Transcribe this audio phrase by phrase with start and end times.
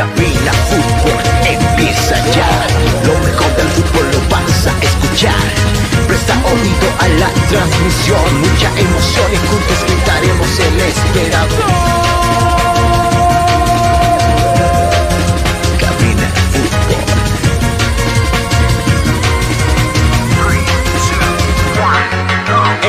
[0.00, 2.48] Cabina Fútbol empieza ya.
[3.04, 5.34] Lo mejor del fútbol lo vas a escuchar.
[6.08, 8.40] Presta oído a la transmisión.
[8.40, 11.64] Mucha emoción y juntos gritaremos el esperador.
[15.78, 17.04] Cabina Fútbol.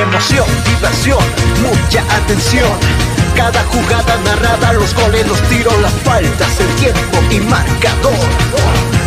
[0.01, 1.25] Emoción, diversión,
[1.61, 8.13] mucha atención cada jugada narrada, los goles, los tiros, las faltas, el tiempo y marcador.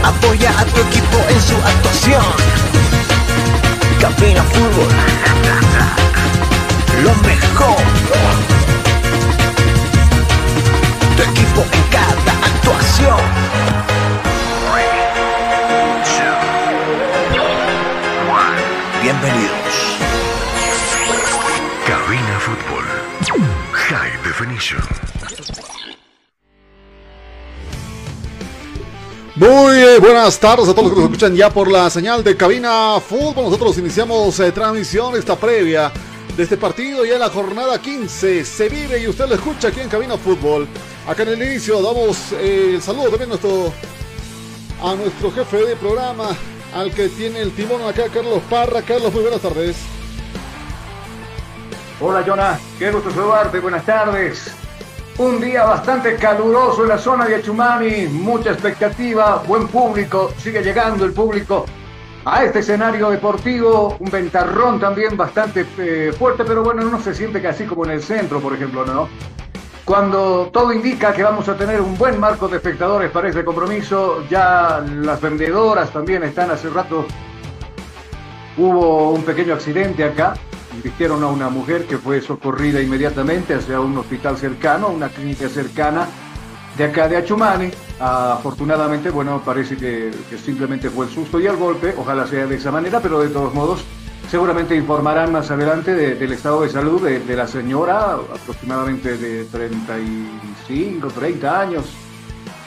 [0.03, 2.25] Apoya a tu equipo en su actuación.
[4.00, 4.89] Cabina Fútbol.
[7.03, 7.77] Lo mejor.
[11.16, 13.20] Tu equipo en cada actuación.
[19.03, 19.53] Bienvenido.
[30.00, 33.45] Buenas tardes a todos los que nos escuchan ya por la señal de Cabina Fútbol.
[33.45, 35.92] Nosotros iniciamos eh, transmisión, esta previa
[36.37, 38.45] de este partido ya en la jornada 15.
[38.45, 40.67] Se vive y usted lo escucha aquí en Cabina Fútbol.
[41.06, 43.31] Acá en el inicio damos eh, el saludo también
[44.82, 46.31] a nuestro, jefe de programa,
[46.75, 48.82] al que tiene el timón acá, Carlos Parra.
[48.82, 49.76] Carlos, muy buenas tardes.
[52.00, 52.59] Hola, Jonah.
[52.78, 53.61] Qué gusto saludarte.
[53.61, 54.53] Buenas tardes.
[55.16, 61.04] Un día bastante caluroso en la zona de Achumani, mucha expectativa, buen público, sigue llegando
[61.04, 61.66] el público
[62.25, 67.41] a este escenario deportivo, un ventarrón también bastante eh, fuerte, pero bueno, no se siente
[67.41, 69.08] casi como en el centro, por ejemplo, ¿no?
[69.84, 74.25] Cuando todo indica que vamos a tener un buen marco de espectadores para este compromiso,
[74.28, 77.06] ya las vendedoras también están hace rato.
[78.56, 80.34] Hubo un pequeño accidente acá,
[80.83, 86.09] Vistieron a una mujer que fue socorrida inmediatamente hacia un hospital cercano, una clínica cercana
[86.77, 87.71] de acá de Achumani.
[88.01, 92.71] afortunadamente, bueno, parece que, simplemente fue el susto y el golpe, ojalá sea de esa
[92.71, 93.85] manera, pero de todos modos,
[94.31, 101.61] seguramente informarán más adelante del estado de salud de, la señora, aproximadamente de 35, 30
[101.61, 101.85] años.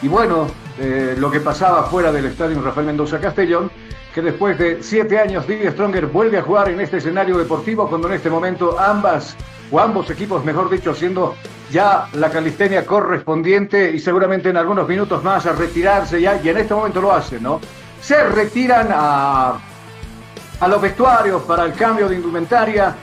[0.02, 0.48] Y bueno,
[0.80, 3.72] eh, lo que pasaba fuera del estadio Rafael Mendoza Castellón,
[4.14, 8.08] que después de siete años Didier Stronger vuelve a jugar en este escenario deportivo cuando
[8.08, 9.36] en este momento ambas
[9.70, 11.36] o ambos equipos, mejor dicho, haciendo
[11.72, 16.58] ya la calistenia correspondiente y seguramente en algunos minutos más a retirarse ya, y en
[16.58, 17.60] este momento lo hacen, ¿no?
[18.02, 19.60] Se retiran a,
[20.60, 22.96] a los vestuarios para el cambio de indumentaria.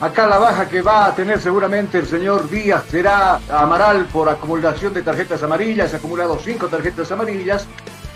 [0.00, 4.94] Acá la baja que va a tener seguramente el señor Díaz será Amaral por acumulación
[4.94, 7.66] de tarjetas amarillas, ha acumulado cinco tarjetas amarillas.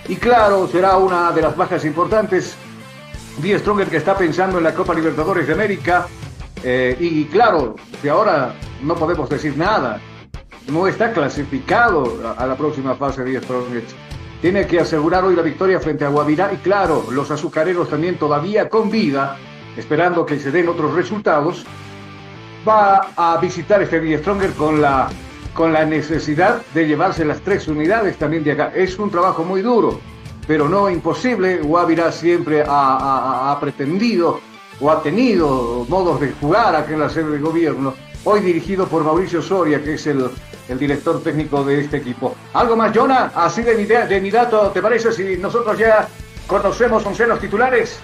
[0.09, 2.56] Y claro, será una de las bajas importantes.
[3.38, 6.06] Die Stronger que está pensando en la Copa Libertadores de América.
[6.62, 10.00] Eh, y claro, de ahora no podemos decir nada.
[10.69, 13.82] No está clasificado a, la próxima fase Die Stronger.
[14.43, 16.53] Tiene que asegurar hoy la victoria frente a Guavirá.
[16.53, 19.38] Y claro, los azucareros también todavía con vida,
[19.76, 21.64] esperando que se den otros resultados.
[22.69, 25.09] Va a visitar este Die Stronger con la
[25.54, 28.72] con la necesidad de llevarse las tres unidades también de acá.
[28.75, 30.00] Es un trabajo muy duro,
[30.47, 31.59] pero no imposible.
[31.59, 34.41] Guavirá siempre ha, pretendido
[34.81, 37.94] o ha tenido modos de jugar acá en la sede de gobierno,
[38.25, 40.28] hoy dirigido por Mauricio Soria, que es el,
[40.78, 42.34] director técnico de este equipo.
[42.55, 43.31] ¿Algo más, Jonah?
[43.34, 46.08] Así de mi, de mi dato, ¿te parece si nosotros ya
[46.49, 48.00] conocemos once los titulares?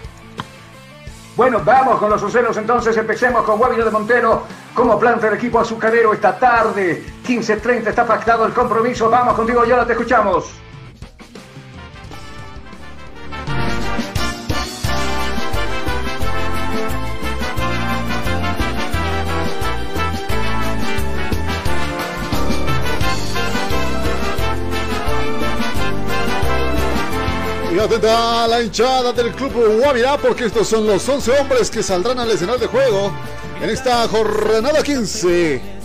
[1.37, 2.97] Bueno, vamos con los sucesos entonces.
[2.97, 4.43] Empecemos con Guavirá de Montero.
[4.75, 7.03] ¿Cómo planta el equipo azucarero esta tarde?
[7.31, 9.09] 15.30 está pactado el compromiso.
[9.09, 10.51] Vamos contigo, ya te escuchamos.
[27.81, 32.19] atenta a la hinchada del club Guavirá porque estos son los 11 hombres que saldrán
[32.19, 33.11] al escenario de juego
[33.63, 35.80] en esta jornada 15.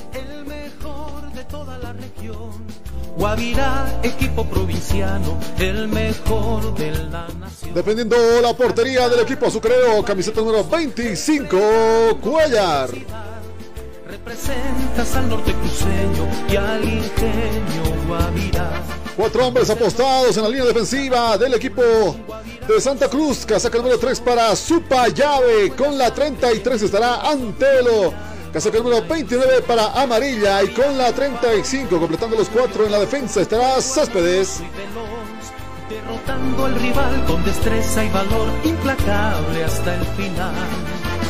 [3.17, 7.73] Guavirá, equipo provinciano, el mejor de la nación.
[7.73, 11.57] Defendiendo la portería del equipo azucarero, camiseta número 25,
[12.21, 12.89] Cuellar.
[14.05, 18.83] Representas al norte cruceño y al ingenio Guavirá.
[19.15, 21.81] Cuatro hombres apostados en la línea defensiva del equipo
[22.67, 23.45] de Santa Cruz.
[23.45, 25.71] Casaca número 3 para Supa Llave.
[25.71, 28.34] Con la 33 estará Antelo.
[28.55, 30.63] Casaca número 29 para Amarilla.
[30.63, 34.61] Y con la 35, completando los cuatro en la defensa, estará Céspedes.
[35.89, 40.55] Derrotando al rival con destreza y valor implacable hasta el final.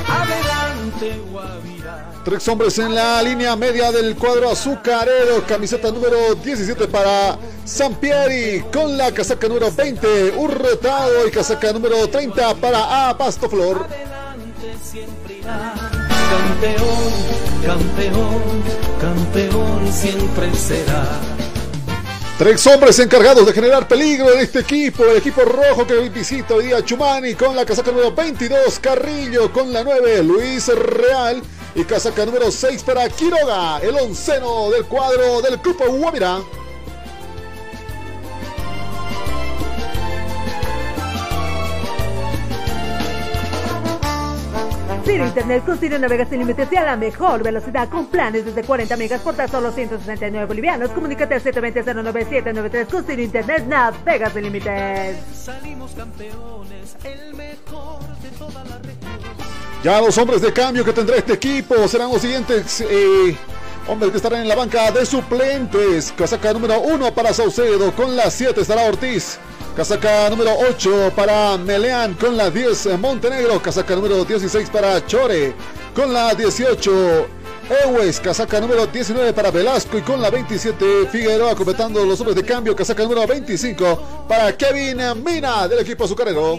[0.07, 2.11] Adelante, Guavirá.
[2.23, 5.43] Tres hombres en la línea media del cuadro azucarero.
[5.47, 8.65] Camiseta número 17 para Sampieri.
[8.71, 11.27] Con la casaca número 20, Hurtado.
[11.27, 13.87] Y casaca número 30 para A Pastoflor.
[13.89, 16.04] Adelante siempre irá.
[16.29, 17.13] Campeón,
[17.65, 18.63] campeón,
[18.99, 21.21] campeón siempre será.
[22.37, 25.05] Tres hombres encargados de generar peligro en este equipo.
[25.05, 29.71] El equipo rojo que visita hoy día Chumani con la casaca número 22, Carrillo con
[29.71, 31.41] la 9, Luis Real.
[31.75, 36.39] Y casaca número 6 para Quiroga, el onceno del cuadro del grupo Guavirá.
[45.05, 48.63] Ciro Internet con Ciro navega sin límites y a la mejor velocidad con planes desde
[48.63, 50.89] 40 megas por tan solo 169 bolivianos.
[50.89, 55.17] Comunícate al 720-09793 con Ciro Internet navega sin límites.
[55.31, 59.19] Salimos campeones, el mejor de toda la región.
[59.83, 63.37] Ya los hombres de cambio que tendrá este equipo serán los siguientes eh,
[63.87, 66.11] hombres que estarán en la banca de suplentes.
[66.17, 69.37] Casaca número 1 para Saucedo, con la 7 estará Ortiz.
[69.75, 73.61] Casaca número 8 para Meleán, con la 10 Montenegro.
[73.61, 75.53] Casaca número 16 para Chore,
[75.93, 77.27] con la 18
[77.83, 78.21] Ewes.
[78.21, 82.73] Casaca número 19 para Velasco y con la 27 Figueroa completando los hombres de cambio.
[82.73, 86.57] Casaca número 25 para Kevin Mina del equipo azucarero.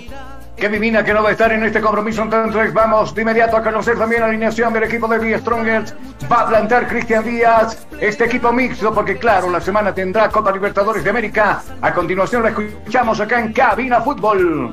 [0.56, 3.62] Kevin Mina que no va a estar en este compromiso entonces vamos de inmediato a
[3.62, 5.94] conocer también la alineación del equipo de The Strongers
[6.30, 11.04] va a plantar Cristian Díaz este equipo mixto porque claro la semana tendrá Copa Libertadores
[11.04, 14.72] de América a continuación la escuchamos acá en Cabina Fútbol.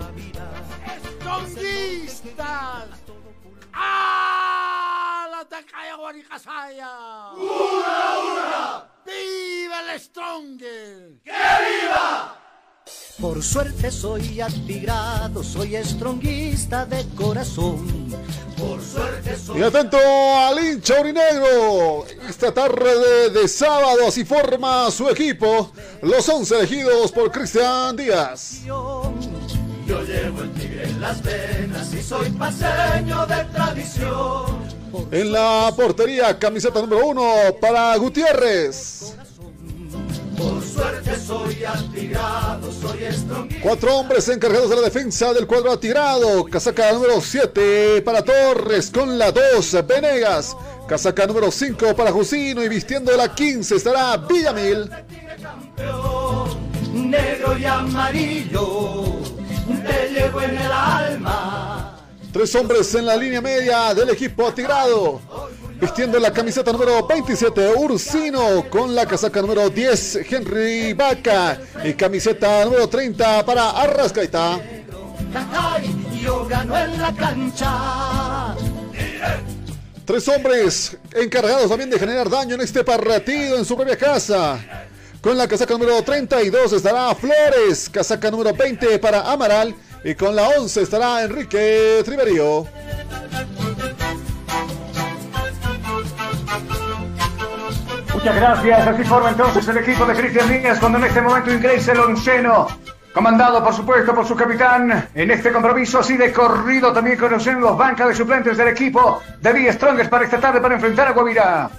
[3.74, 4.14] ¡Ah!
[9.06, 11.20] ¡Viva el Stronger!
[13.24, 17.88] Por suerte soy atigrado, soy estronguista de corazón.
[18.58, 22.06] Por suerte soy Y atento al hincha urinegro.
[22.28, 25.72] Esta tarde de, sábado así forma su equipo.
[26.02, 28.60] Los 11 elegidos por Cristian Díaz.
[28.66, 29.14] yo
[29.88, 34.74] llevo el tigre en las venas y soy paseño de tradición.
[35.12, 37.24] En la portería, camiseta número 1
[37.62, 39.16] para Gutiérrez.
[40.74, 43.62] Suerte soy atigrado, soy estronguista.
[43.62, 46.46] Cuatro hombres encargados de la defensa del cuadro atirado.
[46.46, 50.58] Casaca número 7 para Torres con la 2 Venegas.
[50.88, 54.90] Casaca número 5 para Jusino y vistiendo la 15 estará Villamil.
[56.92, 59.04] Negro y amarillo,
[59.86, 62.00] te llevo en el alma.
[62.32, 65.22] Tres hombres en la línea media del equipo atigrado.
[65.84, 71.60] Vistiendo la camiseta número 27, Ursino, con la casaca número 10, Henry Vaca.
[71.84, 74.62] Y camiseta número 30 para Arrascaita.
[75.52, 75.94] Ay,
[76.24, 78.56] yo gano en la cancha.
[80.06, 84.58] Tres hombres encargados también de generar daño en este partido en su propia casa.
[85.20, 90.48] Con la casaca número 32 estará Flores, casaca número 20 para Amaral y con la
[90.48, 92.70] 11 estará Enrique Triverio.
[98.24, 98.88] Muchas gracias.
[98.88, 102.68] Así forma entonces el equipo de Cristian Díaz cuando en este momento ingresa el onceno.
[103.14, 105.10] Comandado, por supuesto, por su capitán.
[105.14, 109.54] En este compromiso así de corrido también conocen los bancas de suplentes del equipo de
[109.54, 111.70] The Strongest para esta tarde para enfrentar a Guavirá.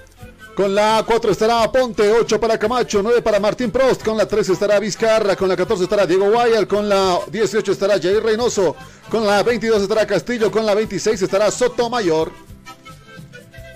[0.55, 4.53] Con la 4 estará Ponte, 8 para Camacho, 9 para Martín Prost, con la 13
[4.53, 8.77] estará Vizcarra, con la 14 estará Diego Guayal, con la 18 estará Jair Reynoso,
[9.09, 12.44] con la 22 estará Castillo, con la 26 estará Sotomayor.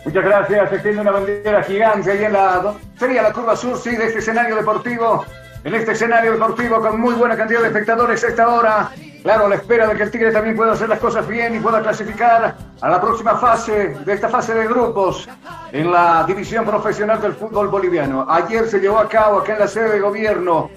[0.08, 0.72] Muchas gracias.
[0.72, 2.74] Extiende una bandera gigante ahí en la.
[2.98, 5.26] Sería la curva sur, sí, de este escenario deportivo.
[5.64, 8.90] En este escenario deportivo con muy buena cantidad de espectadores a esta hora.
[9.22, 11.60] Claro, a la espera de que el Tigre también pueda hacer las cosas bien y
[11.60, 15.28] pueda clasificar a la próxima fase de esta fase de grupos
[15.72, 18.24] en la división profesional del fútbol boliviano.
[18.30, 20.70] Ayer se llevó a cabo acá en la sede de gobierno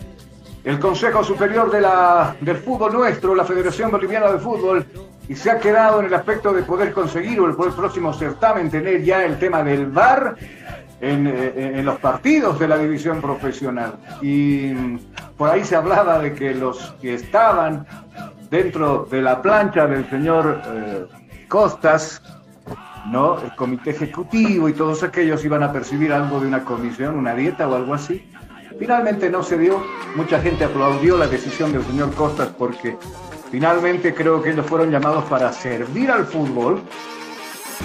[0.65, 4.85] el Consejo Superior de la, del Fútbol Nuestro, la Federación Boliviana de Fútbol,
[5.31, 9.01] y se ha quedado en el aspecto de poder conseguir o el, próximo certamen tener
[9.01, 10.35] ya el tema del VAR
[10.99, 13.93] en, eh, en, los partidos de la división profesional.
[14.21, 14.73] Y
[15.37, 17.87] por ahí se hablaba de que los que estaban
[18.49, 21.05] dentro de la plancha del señor eh,
[21.47, 22.21] Costas,
[23.05, 23.41] ¿no?
[23.41, 27.69] El comité ejecutivo y todos aquellos iban a percibir algo de una comisión, una dieta
[27.69, 28.29] o algo así.
[28.77, 29.81] Finalmente no se dio,
[30.17, 32.97] mucha gente aplaudió la decisión del señor Costas porque
[33.51, 36.81] finalmente creo que ellos fueron llamados para servir al fútbol,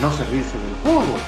[0.01, 1.21] no servirse del fútbol.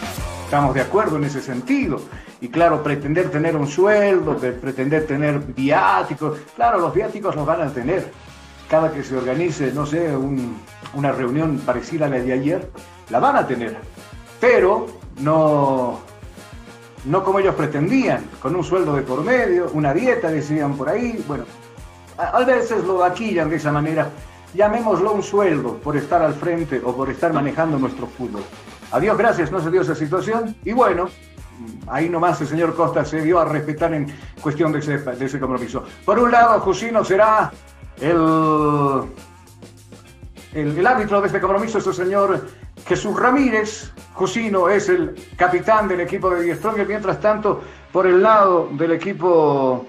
[0.44, 2.00] Estamos de acuerdo en ese sentido.
[2.40, 7.70] Y claro, pretender tener un sueldo, pretender tener viáticos, claro, los viáticos los van a
[7.70, 8.10] tener.
[8.70, 10.56] Cada que se organice, no sé, un,
[10.94, 12.70] una reunión parecida a la de ayer,
[13.10, 13.76] la van a tener.
[14.40, 14.86] Pero
[15.20, 16.00] no,
[17.04, 21.22] no como ellos pretendían, con un sueldo de por medio, una dieta, decían por ahí.
[21.26, 21.44] Bueno,
[22.18, 24.10] a, veces lo vaquillan de esa manera.
[24.54, 28.42] Llamémoslo un sueldo por estar al frente o por estar manejando nuestro fútbol.
[28.90, 30.56] A Dios gracias, no se dio esa situación.
[30.64, 31.08] Y bueno,
[31.86, 35.84] ahí nomás el señor Costa se dio a respetar en cuestión de ese, de compromiso.
[36.04, 37.52] Por un lado, Jusino será
[38.00, 39.02] el,
[40.54, 42.46] el, el, árbitro de este compromiso, es el señor
[42.86, 43.92] Jesús Ramírez.
[44.14, 46.88] Jusino es el capitán del equipo de Die Stronger.
[46.88, 47.60] Mientras tanto,
[47.92, 49.86] por el lado del equipo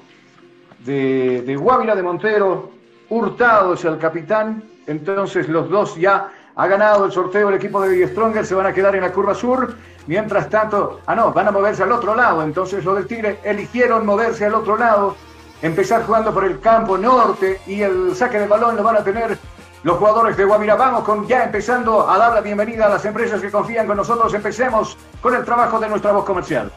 [0.89, 2.72] de, de de Montero,
[3.10, 4.63] Hurtado es el capitán.
[4.88, 8.74] Entonces los dos ya ha ganado el sorteo el equipo de Stronger, se van a
[8.74, 9.75] quedar en la curva sur.
[10.08, 12.41] Mientras tanto, ah no, van a moverse al otro lado.
[12.41, 15.15] Entonces los del Tigre eligieron moverse al otro lado,
[15.62, 19.38] empezar jugando por el campo norte y el saque de balón lo van a tener
[19.84, 20.75] los jugadores de Guavirá.
[20.75, 24.34] Vamos con ya empezando a dar la bienvenida a las empresas que confían con nosotros.
[24.34, 26.72] Empecemos con el trabajo de nuestra voz comercial.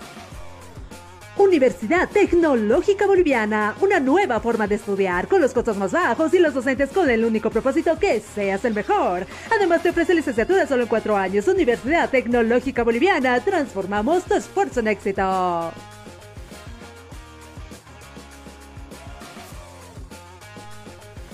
[1.43, 6.55] Universidad Tecnológica Boliviana, una nueva forma de estudiar con los costos más bajos y los
[6.55, 9.27] docentes con el único propósito que seas el mejor.
[9.55, 11.49] Además te ofrece licenciatura solo en cuatro años.
[11.49, 15.73] Universidad Tecnológica Boliviana, transformamos tu esfuerzo en éxito.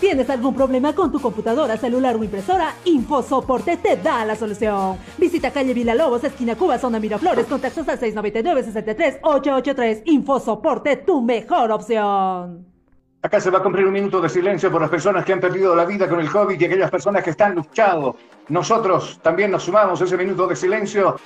[0.00, 2.72] ¿Tienes algún problema con tu computadora, celular o impresora?
[2.84, 4.96] InfoSoporte te da la solución.
[5.18, 10.02] Visita calle Villalobos, esquina Cuba, zona Miraflores, contactos al 699-63-883.
[10.04, 12.64] InfoSoporte, tu mejor opción.
[13.20, 15.74] Acá se va a cumplir un minuto de silencio por las personas que han perdido
[15.74, 18.14] la vida con el COVID y aquellas personas que están luchando.
[18.50, 21.16] Nosotros también nos sumamos a ese minuto de silencio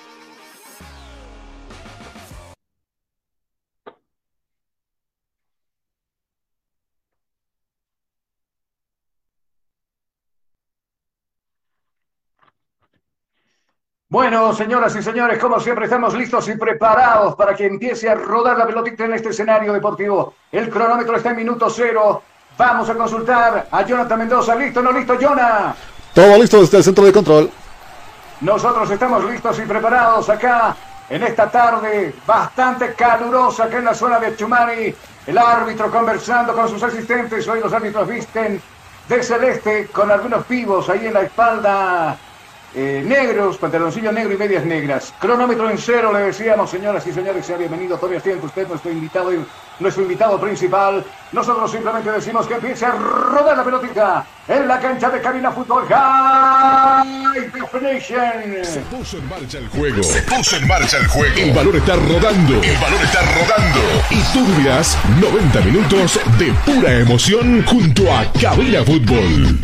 [14.13, 18.59] Bueno, señoras y señores, como siempre estamos listos y preparados para que empiece a rodar
[18.59, 20.35] la pelotita en este escenario deportivo.
[20.53, 22.23] El cronómetro está en minuto cero.
[22.59, 24.55] Vamos a consultar a Jonathan Mendoza.
[24.55, 25.75] ¿Listo no listo, Jonah?
[26.13, 27.51] Todo listo desde el centro de control.
[28.43, 30.77] Nosotros estamos listos y preparados acá
[31.09, 34.95] en esta tarde bastante calurosa acá en la zona de Chumani.
[35.27, 37.49] El árbitro conversando con sus asistentes.
[37.49, 38.61] Hoy los árbitros visten
[39.09, 42.19] de celeste con algunos pivos ahí en la espalda
[42.75, 45.13] eh, negros, pantaloncillo negro y medias negras.
[45.19, 47.97] Cronómetro en cero, le decíamos, señoras y señores, sea bienvenido.
[47.97, 49.31] Todavía tiempo usted, nuestro invitado,
[49.79, 51.05] nuestro invitado principal.
[51.33, 55.87] Nosotros simplemente decimos que empiece a rodar la pelotita en la cancha de Cabina Fútbol
[55.87, 58.65] High Definition.
[58.65, 60.03] Se puso en marcha el juego.
[60.03, 61.35] Se puso en marcha el juego.
[61.37, 62.63] El balón está rodando.
[62.63, 63.81] El balón está rodando.
[64.11, 69.61] Y vivirás 90 minutos de pura emoción junto a Cabina Fútbol.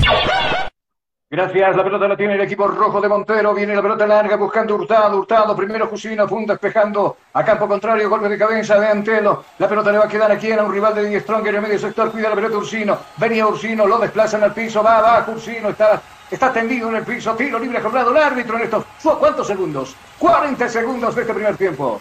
[1.30, 4.74] Gracias, la pelota la tiene el equipo rojo de Montero, viene la pelota larga buscando
[4.76, 9.68] Hurtado, Hurtado, primero Jusino, funda despejando a campo contrario, golpe de cabeza de Antelo, la
[9.68, 12.10] pelota le va a quedar aquí a un rival de Die Stronger en medio sector,
[12.10, 16.50] cuida la pelota Ursino, venía Ursino, lo desplazan al piso, va abajo Ursino, está, está
[16.50, 18.86] tendido en el piso, tiro libre cobrado el árbitro en estos,
[19.20, 19.94] ¿cuántos segundos?
[20.18, 22.00] 40 segundos de este primer tiempo.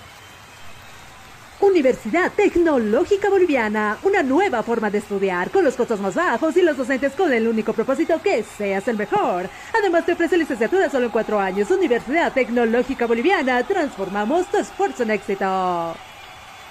[1.60, 6.78] Universidad Tecnológica Boliviana, una nueva forma de estudiar con los costos más bajos y los
[6.78, 9.50] docentes con el único propósito que seas el mejor.
[9.78, 11.72] Además te ofrece licenciatura solo en cuatro años.
[11.72, 15.96] Universidad Tecnológica Boliviana, transformamos tu esfuerzo en éxito.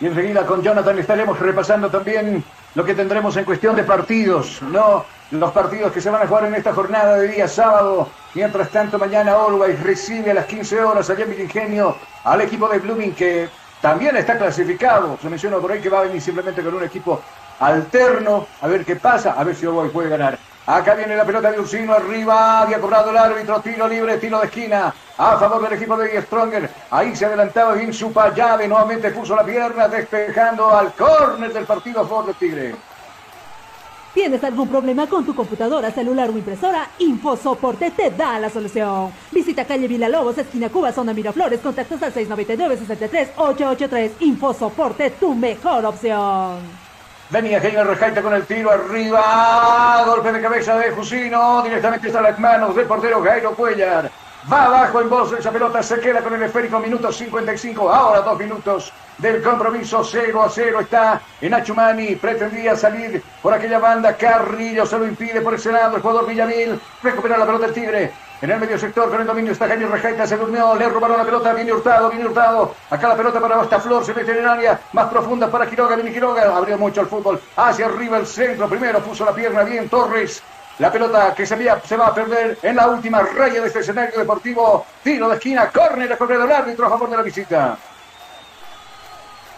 [0.00, 2.44] Y enseguida con Jonathan estaremos repasando también
[2.76, 5.04] lo que tendremos en cuestión de partidos, ¿no?
[5.32, 8.08] Los partidos que se van a jugar en esta jornada de día sábado.
[8.34, 12.78] Mientras tanto, mañana Always recibe a las 15 horas allá en Vilingenio al equipo de
[12.78, 13.48] Blooming que
[13.80, 15.18] también está clasificado.
[15.20, 17.20] Se menciona por ahí que va a venir simplemente con un equipo
[17.60, 18.46] alterno.
[18.60, 19.32] A ver qué pasa.
[19.32, 20.38] A ver si Uruguay puede ganar.
[20.66, 22.62] Acá viene la pelota de Ursino arriba.
[22.62, 23.60] Había cobrado el árbitro.
[23.60, 24.92] Tiro libre, tiro de esquina.
[25.18, 26.68] A favor del equipo de Stronger.
[26.90, 28.10] Ahí se adelantaba bien su.
[28.10, 32.74] Nuevamente puso la pierna despejando al córner del partido a favor Tigre.
[34.16, 36.88] ¿Tienes algún problema con tu computadora, celular o impresora?
[37.00, 39.12] InfoSoporte te da la solución.
[39.30, 44.12] Visita calle Villalobos, esquina Cuba, zona Miraflores, contactos al 699-63-883.
[44.20, 46.60] InfoSoporte, tu mejor opción.
[47.28, 50.04] Venía Heiner Rejaita con el tiro arriba.
[50.06, 51.60] Golpe de cabeza de Jusino.
[51.62, 54.10] Directamente está las manos del portero Jairo Cuellar.
[54.50, 55.82] Va abajo en voz esa pelota.
[55.82, 56.78] Se queda con el esférico.
[56.78, 57.90] Minuto 55.
[57.90, 63.78] Ahora dos minutos del compromiso 0 a 0 está en Achumani, pretendía salir por aquella
[63.78, 67.72] banda, Carrillo se lo impide por ese lado, el jugador Villamil recupera la pelota el
[67.72, 68.12] Tigre,
[68.42, 71.24] en el medio sector con el dominio está Jaime Rejaita, se durmió, le robaron la
[71.24, 75.08] pelota, viene Hurtado, viene Hurtado, acá la pelota para Flor, se mete en área, más
[75.08, 79.24] profunda para Quiroga, viene Quiroga, abrió mucho el fútbol, hacia arriba el centro, primero puso
[79.24, 80.42] la pierna bien Torres,
[80.78, 84.18] la pelota que se, se va a perder en la última raya de este escenario
[84.18, 87.78] deportivo, tiro de esquina, córner a correr el árbitro a favor de la visita.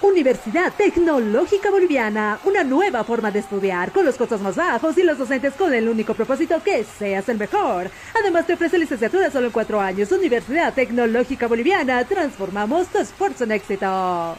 [0.01, 5.19] Universidad Tecnológica Boliviana, una nueva forma de estudiar con los costos más bajos y los
[5.19, 7.91] docentes con el único propósito que seas el mejor.
[8.19, 10.13] Además te ofrece licenciatura solo en cuatro años.
[10.13, 14.37] Universidad Tecnológica Boliviana, transformamos tu esfuerzo en éxito.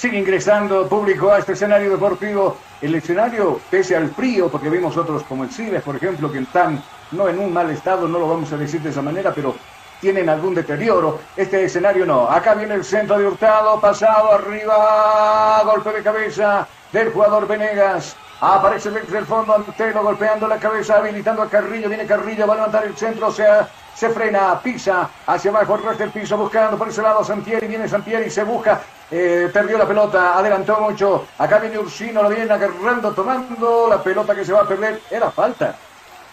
[0.00, 2.56] Sigue ingresando público a este escenario deportivo.
[2.80, 6.82] El escenario, pese al frío, porque vimos otros como el Cibes, por ejemplo, que están
[7.10, 9.54] no en un mal estado, no lo vamos a decir de esa manera, pero
[10.00, 11.18] tienen algún deterioro.
[11.36, 12.30] Este escenario no.
[12.30, 18.16] Acá viene el centro de Hurtado, pasado arriba, golpe de cabeza del jugador Venegas.
[18.40, 21.90] Aparece desde el fondo Antelo golpeando la cabeza, habilitando a Carrillo.
[21.90, 25.82] Viene Carrillo, va a levantar el centro, o sea, se frena, pisa hacia abajo el
[25.82, 27.66] resto del piso, buscando por ese lado Santieri.
[27.66, 28.80] Viene Santieri, se busca,
[29.10, 31.26] eh, perdió la pelota, adelantó mucho.
[31.38, 35.00] Acá viene Ursino, lo viene agarrando, tomando la pelota que se va a perder.
[35.10, 35.74] Era falta.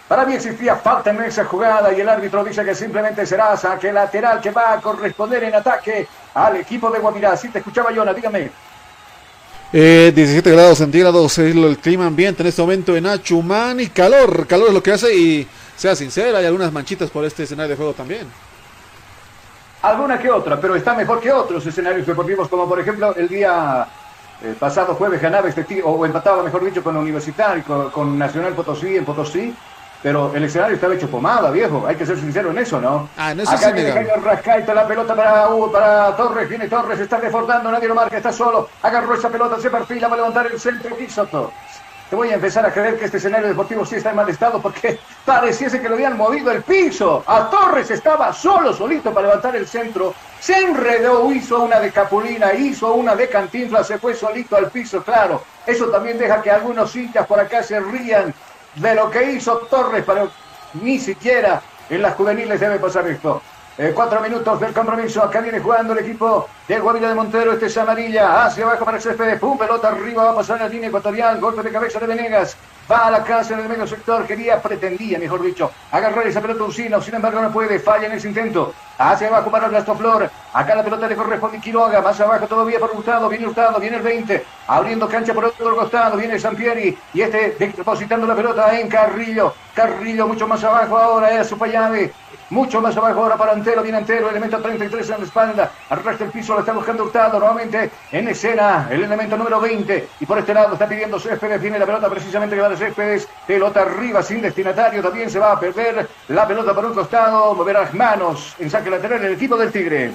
[0.07, 3.91] Para mí existía falta en esa jugada y el árbitro dice que simplemente será saque
[3.91, 7.35] lateral que va a corresponder en ataque al equipo de Guavirá.
[7.35, 8.49] Si te escuchaba, Yona, dígame.
[9.71, 14.47] 17 eh, grados centígrados es el clima ambiente en este momento en Achumán y calor,
[14.47, 17.75] calor es lo que hace y sea sincera, hay algunas manchitas por este escenario de
[17.75, 18.27] juego también.
[19.81, 23.87] Alguna que otra, pero está mejor que otros escenarios deportivos, como por ejemplo el día
[24.41, 28.97] eh, pasado jueves ganaba este o empataba, mejor dicho, con Universitario, con, con Nacional Potosí
[28.97, 29.55] en Potosí,
[30.01, 31.85] pero el escenario estaba hecho pomada, viejo.
[31.87, 33.09] Hay que ser sincero en eso, ¿no?
[33.17, 36.47] Ah, en eso Acá viene Jairo Rascaita, la pelota para, uh, para Torres.
[36.47, 38.69] Viene Torres, está reforzando, nadie lo marca, está solo.
[38.83, 40.95] Agarró esa pelota, se perfila, va a levantar el centro.
[41.09, 41.51] Soto.
[42.09, 44.61] Te voy a empezar a creer que este escenario deportivo sí está en mal estado
[44.61, 47.23] porque pareciese que lo habían movido el piso.
[47.27, 50.13] A Torres estaba solo, solito para levantar el centro.
[50.39, 55.03] Se enredó, hizo una de Capulina, hizo una de Cantinfla, se fue solito al piso,
[55.03, 55.43] claro.
[55.65, 58.33] Eso también deja que algunos hinchas por acá se rían
[58.75, 60.29] de lo que hizo Torres, pero
[60.81, 63.41] ni siquiera en las juveniles debe pasar esto.
[63.79, 65.21] Eh, cuatro minutos del compromiso.
[65.21, 67.53] Acá viene jugando el equipo de Guavilla de Montero.
[67.53, 68.45] Este es amarilla.
[68.45, 69.39] Hacia abajo para el césped.
[69.39, 70.23] Pum, pelota arriba.
[70.23, 71.39] Va a pasar la línea ecuatorial.
[71.39, 72.57] Golpe de cabeza de Venegas.
[72.89, 74.25] Va a la casa en el medio sector.
[74.25, 76.99] Quería, pretendía, mejor dicho, agarrar esa pelota Uncino.
[77.01, 77.77] Sin embargo, no puede.
[77.77, 78.73] Falla en ese intento.
[78.97, 80.27] Hacia abajo para Flor.
[80.53, 82.01] Acá la pelota le corresponde Quiroga.
[82.01, 83.29] Más abajo todavía por Hurtado.
[83.29, 83.79] Viene Hurtado.
[83.79, 84.43] Viene el 20.
[84.65, 86.17] Abriendo cancha por otro costado.
[86.17, 86.97] Viene Sampieri.
[87.13, 89.53] Y este depositando la pelota en Carrillo.
[89.75, 91.31] Carrillo mucho más abajo ahora.
[91.31, 92.11] Era su llave.
[92.49, 96.31] Mucho más abajo ahora para Antero, viene Antero, elemento 33 en la espalda, arrastra el
[96.31, 100.53] piso, lo está buscando Hurtado, nuevamente en escena, el elemento número 20, y por este
[100.53, 104.41] lado está pidiendo Céspedes, viene la pelota precisamente que va de Céspedes, pelota arriba sin
[104.41, 108.69] destinatario, también se va a perder la pelota por un costado, mover las manos en
[108.69, 110.13] saque lateral el equipo del Tigre.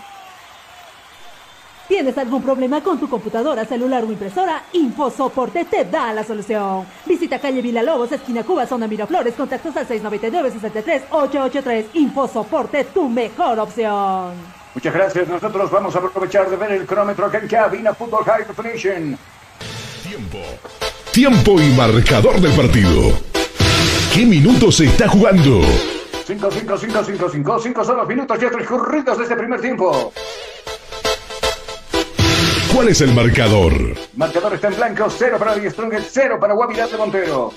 [1.93, 4.65] ¿Tienes algún problema con tu computadora, celular o impresora?
[4.73, 6.87] InfoSoporte te da la solución.
[7.05, 11.85] Visita calle Villalobos, esquina Cuba, zona Miraflores, contactos al 699-63-883.
[11.93, 14.33] InfoSoporte, tu mejor opción.
[14.75, 15.29] Muchas gracias.
[15.29, 19.19] Nosotros vamos a aprovechar de ver el cronómetro acá en cabina Fútbol High Definition.
[20.03, 20.39] Tiempo.
[21.13, 23.21] Tiempo y marcador del partido.
[24.15, 25.61] ¿Qué minutos se está jugando?
[26.27, 27.59] 5, 5, 5, 5, 5.
[27.59, 30.11] 5 son los minutos ya transcurridos de este primer tiempo.
[32.75, 33.73] ¿Cuál es el marcador?
[34.17, 37.53] Marcador está en blanco, cero para Die Strong, cero para Guavirá de Montero.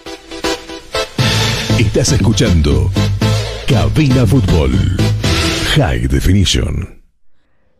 [1.79, 2.89] Estás escuchando
[3.65, 4.71] Cabina Fútbol
[5.75, 7.01] High Definition.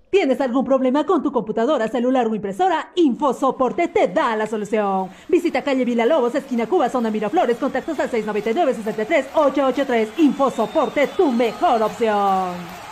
[0.10, 2.94] ¿Tienes algún problema con tu computadora, celular o impresora?
[2.96, 5.10] InfoSoporte te da la solución.
[5.28, 10.08] Visita calle Villalobos, esquina Cuba, zona Miraflores, contactos al 699-63-883.
[10.20, 12.85] InfoSoporte, tu mejor opción.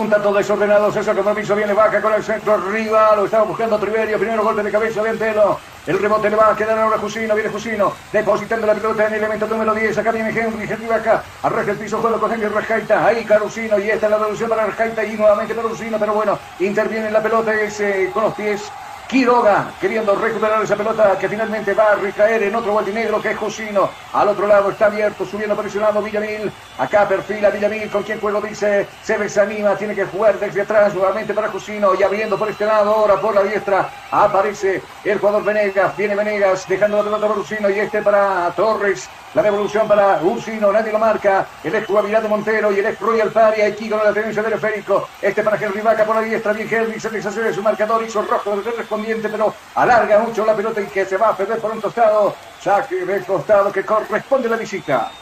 [0.00, 4.16] Un tanto desordenado, César Compromiso viene vaca con el centro arriba, lo estaba buscando Triverio,
[4.18, 7.50] primero golpe de cabeza de Antelo, el rebote le va a quedar ahora Jusino, viene
[7.50, 11.74] Jusino, depositando la pelota en el elemento número 10, acá viene Henry, Henry vaca, arrastra
[11.74, 15.04] el piso, juego con Henry Rajaita, ahí Carusino, y esta es la devolución para Rajaita,
[15.04, 18.72] y nuevamente Carusino, pero bueno, interviene en la pelota ese, con los pies,
[19.10, 23.36] Quiroga queriendo recuperar esa pelota que finalmente va a recaer en otro guatinegro que es
[23.36, 23.90] Josino.
[24.12, 26.52] Al otro lado está abierto, subiendo por ese lado Villamil.
[26.78, 31.34] Acá perfila Villamil con quien juego dice se desanima, tiene que jugar desde atrás nuevamente
[31.34, 35.96] para Josino y abriendo por este lado ahora por la diestra aparece el jugador Venegas.
[35.96, 39.08] Viene Venegas dejando la pelota para Josino y este para Torres.
[39.32, 41.46] La devolución para Ursino, nadie lo marca.
[41.62, 43.66] El ex de Montero y el ex Royal Paria.
[43.66, 45.08] Aquí con la tenencia del esférico.
[45.22, 46.52] Este para Henry Vaca por la diestra.
[46.52, 48.02] Bien Henry se deshace de su marcador.
[48.02, 51.60] Hizo rojo del correspondiente, pero alarga mucho la pelota y que se va a perder
[51.60, 52.34] por un tostado.
[52.60, 55.12] Saque de costado que corresponde a la visita.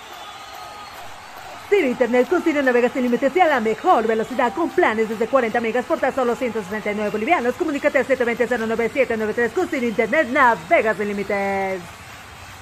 [1.69, 5.27] Ciro Internet con Ciro Navega sin límites y a la mejor velocidad con planes desde
[5.27, 7.55] 40 megas por tan solo 169 bolivianos.
[7.57, 11.83] Comunícate al 720-09793 con Internet Navega sin límites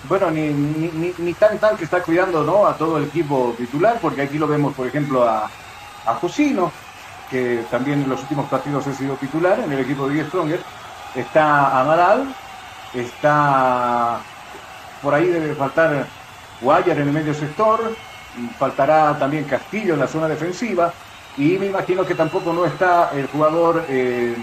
[0.08, 2.66] bueno, ni, ni, tan tan que está cuidando ¿no?
[2.66, 5.50] a todo el equipo titular, porque aquí lo vemos, por ejemplo, a,
[6.06, 6.72] a Josino,
[7.30, 10.60] que también en los últimos partidos ha sido titular en el equipo de Stronger.
[11.14, 12.34] Está Amaral,
[12.94, 14.20] está
[15.02, 16.06] por ahí debe faltar
[16.60, 17.94] Guayar en el medio sector,
[18.58, 20.92] faltará también Castillo en la zona defensiva,
[21.36, 24.34] y me imagino que tampoco no está el jugador eh,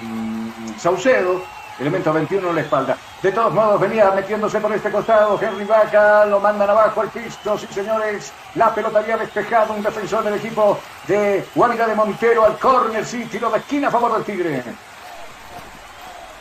[0.78, 1.42] Saucedo,
[1.80, 2.98] Elemento 21 en la espalda.
[3.24, 5.40] De todos modos, venía metiéndose por este costado.
[5.42, 7.58] Henry Vaca lo mandan abajo al piso.
[7.58, 8.34] Sí, señores.
[8.56, 9.74] La pelota había despejado.
[9.74, 13.06] Un defensor del equipo de Guavira de Montero al córner.
[13.06, 14.62] Sí, tiro de esquina a favor del Tigre.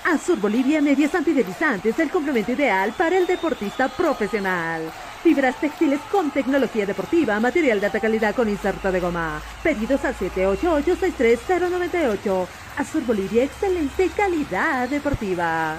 [0.05, 4.91] Azul Bolivia Medias Antideslizantes, el complemento ideal para el deportista profesional.
[5.23, 9.41] Fibras textiles con tecnología deportiva, material de alta calidad con inserto de goma.
[9.63, 12.47] Pedidos al 788-63098.
[12.77, 15.77] Azul Bolivia, excelente calidad deportiva.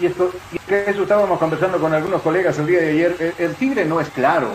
[0.00, 3.34] Y esto, y eso estábamos conversando con algunos colegas el día de ayer.
[3.38, 4.48] El, Tigre no es claro.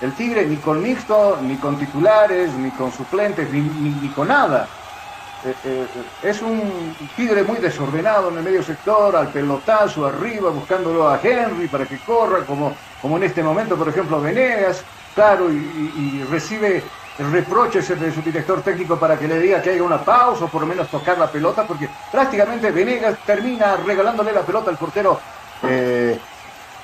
[0.00, 4.68] El Tigre ni con mixto, ni con titulares, ni con suplentes, ni, ni con nada
[5.46, 5.86] eh, eh,
[6.24, 11.68] es un Tigre muy desordenado en el medio sector, al pelotazo arriba, buscándolo a Henry
[11.68, 14.82] para que corra, como, como en este momento, por ejemplo, Venegas,
[15.14, 16.82] claro, y, recibe
[17.18, 20.60] reproches de su director técnico para que le diga que haya una pausa o por
[20.62, 25.18] lo menos tocar la pelota, porque prácticamente Venegas termina regalándole la pelota al portero
[25.62, 26.18] eh,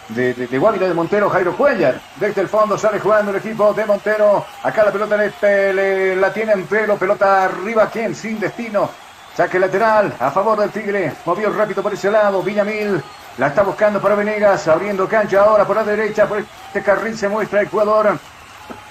[0.08, 2.00] de, de, de Guavira de Montero, Jairo Cuellar.
[2.16, 4.44] Desde el fondo sale jugando el equipo de Montero.
[4.62, 8.90] Acá la pelota le, la tiene Antelo, pelota arriba, quien sin destino.
[9.36, 11.12] Saque lateral a favor del Tigre.
[11.24, 12.42] Movió rápido por ese lado.
[12.42, 13.02] Villamil
[13.38, 14.68] la está buscando para Venegas.
[14.68, 16.26] Abriendo cancha ahora por la derecha.
[16.26, 18.18] Por este carril se muestra el jugador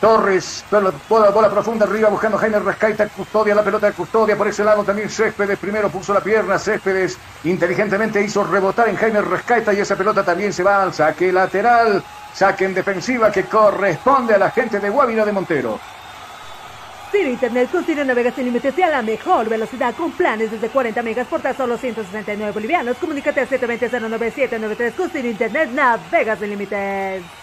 [0.02, 4.64] Torres, bola, bola profunda arriba buscando Jaime Rescaita, custodia la pelota de custodia, por ese
[4.64, 9.80] lado también Céspedes, primero puso la pierna, Céspedes inteligentemente hizo rebotar en Jaime Rescaita y
[9.80, 14.50] esa pelota también se va al saque lateral, saque en defensiva que corresponde a la
[14.50, 15.80] gente de Guavira de Montero.
[17.12, 21.00] Ciro Internet con Ciro Navega sin límites a la mejor velocidad con planes desde 40
[21.04, 22.98] megas por tan solo 169 bolivianos.
[22.98, 27.41] Comunícate al 720-09793 con Internet Navega sin límites.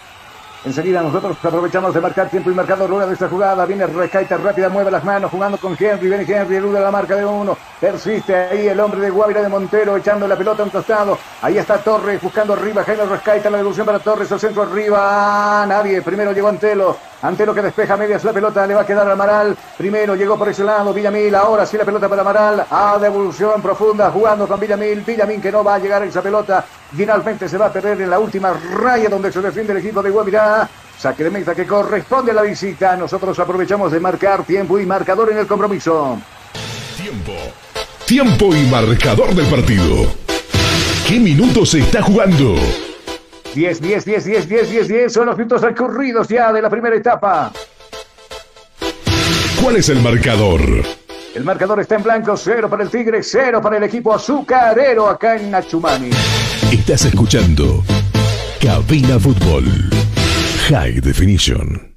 [0.65, 3.65] Enseguida nosotros aprovechamos de marcar tiempo y marcador luego de esta jugada.
[3.65, 6.09] Viene Recaita rápida, mueve las manos, jugando con Henry.
[6.09, 7.57] Viene Henry, elude la marca de uno.
[7.81, 11.17] Persiste ahí el hombre de Guavira de Montero, echando la pelota a un costado.
[11.43, 12.83] Ahí está Torres, buscando arriba.
[12.83, 15.65] Jaime Rescaita, la devolución para Torres, al centro arriba.
[15.67, 16.03] Nadie.
[16.03, 16.97] Primero llegó Antelo.
[17.21, 19.57] Antelo que despeja medias la pelota, le va a quedar a Amaral.
[19.77, 21.35] Primero llegó por ese lado Villamil.
[21.35, 22.67] Ahora sí la pelota para Amaral.
[22.71, 25.01] A devolución profunda, jugando con Villamil.
[25.01, 26.65] Villamil que no va a llegar a esa pelota.
[26.97, 30.11] Finalmente se va a perder en la última raya donde se defiende el equipo de
[30.11, 30.69] Guavirá.
[30.97, 32.97] Saque de meta que corresponde a la visita.
[32.97, 36.19] Nosotros aprovechamos de marcar tiempo y marcador en el compromiso.
[36.97, 37.33] Tiempo.
[38.07, 40.07] Tiempo y marcador del partido.
[41.07, 42.55] ¿Qué minutos se está jugando?
[43.55, 45.13] 10, 10, 10, 10, 10, 10, 10.
[45.13, 47.53] Son los minutos ocurridos ya de la primera etapa.
[49.63, 50.61] ¿Cuál es el marcador?
[51.35, 55.37] El marcador está en blanco, cero para el Tigre, cero para el equipo azucarero acá
[55.37, 56.11] en Nachumani.
[56.73, 57.85] Estás escuchando
[58.61, 59.65] Cabina Fútbol
[60.69, 61.88] High Definition.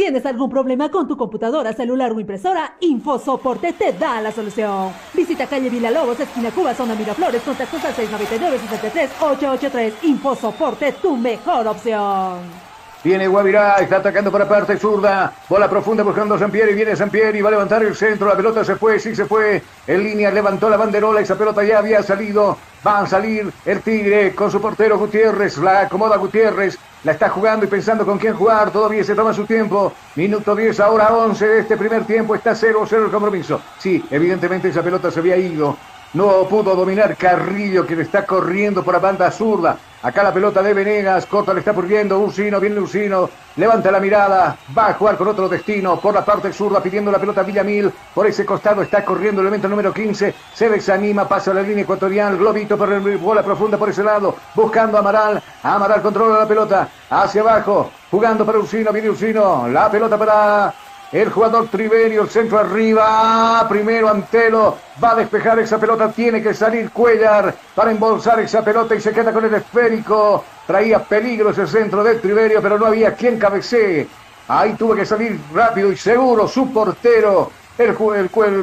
[0.00, 2.76] ¿Tienes algún problema con tu computadora, celular o impresora?
[2.80, 4.90] InfoSoporte te da la solución.
[5.12, 9.92] Visita calle Lobos, esquina Cuba, zona Miraflores, contactos al 699-63-883.
[10.04, 12.69] InfoSoporte, tu mejor opción.
[13.02, 15.32] Viene Guavirá, está atacando por la parte zurda.
[15.48, 16.74] Bola profunda buscando Sampieri.
[16.74, 18.28] Viene Sampieri, va a levantar el centro.
[18.28, 19.62] La pelota se fue, sí se fue.
[19.86, 21.22] En línea levantó la banderola.
[21.22, 22.58] Esa pelota ya había salido.
[22.86, 25.56] Va a salir el Tigre con su portero Gutiérrez.
[25.58, 26.78] La acomoda Gutiérrez.
[27.04, 28.70] La está jugando y pensando con quién jugar.
[28.70, 29.94] Todavía se toma su tiempo.
[30.16, 32.34] Minuto 10, ahora 11 de este primer tiempo.
[32.34, 33.62] Está 0-0 el compromiso.
[33.78, 35.74] Sí, evidentemente esa pelota se había ido
[36.12, 39.76] No pudo dominar Carrillo, le está corriendo por la banda zurda.
[40.02, 44.56] Acá la pelota de Venegas, corta le está poniendo Ursino, viene Ursino, levanta la mirada,
[44.76, 48.26] va a jugar con otro destino por la parte zurda pidiendo la pelota Villamil, por
[48.26, 52.76] ese costado está corriendo el elemento número 15, se desanima, pasa la línea ecuatorial, Globito
[52.78, 57.42] por el bola profunda por ese lado, buscando a Amaral, Amaral controla la pelota, hacia
[57.42, 60.74] abajo, jugando para Ursino, viene Ursino, la pelota para
[61.12, 63.66] el jugador Triverio, el centro arriba.
[63.68, 64.78] Primero Antelo.
[65.02, 66.12] Va a despejar esa pelota.
[66.12, 70.44] Tiene que salir Cuellar para embolsar esa pelota y se queda con el esférico.
[70.66, 74.06] Traía peligro ese centro de Triverio, pero no había quien cabecee.
[74.46, 77.50] Ahí tuvo que salir rápido y seguro su portero.
[77.76, 77.94] El,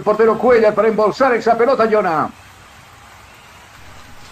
[0.02, 2.30] portero Cuellar para embolsar esa pelota, Jonah.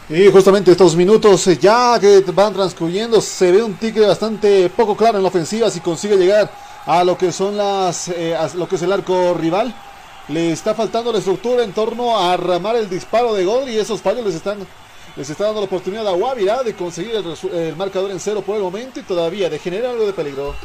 [0.07, 4.95] Y justamente estos minutos eh, ya que van transcurriendo, se ve un tigre bastante poco
[4.95, 6.47] claro en la ofensiva si consigue llegar
[6.85, 9.73] a lo que son las eh, lo que es el arco rival.
[10.27, 14.01] Le está faltando la estructura en torno a arramar el disparo de gol y esos
[14.01, 14.65] fallos les están
[15.15, 18.63] les está dando la oportunidad a Guavirá de conseguir el, marcador en cero por el
[18.63, 20.55] momento y todavía de generar algo de peligro.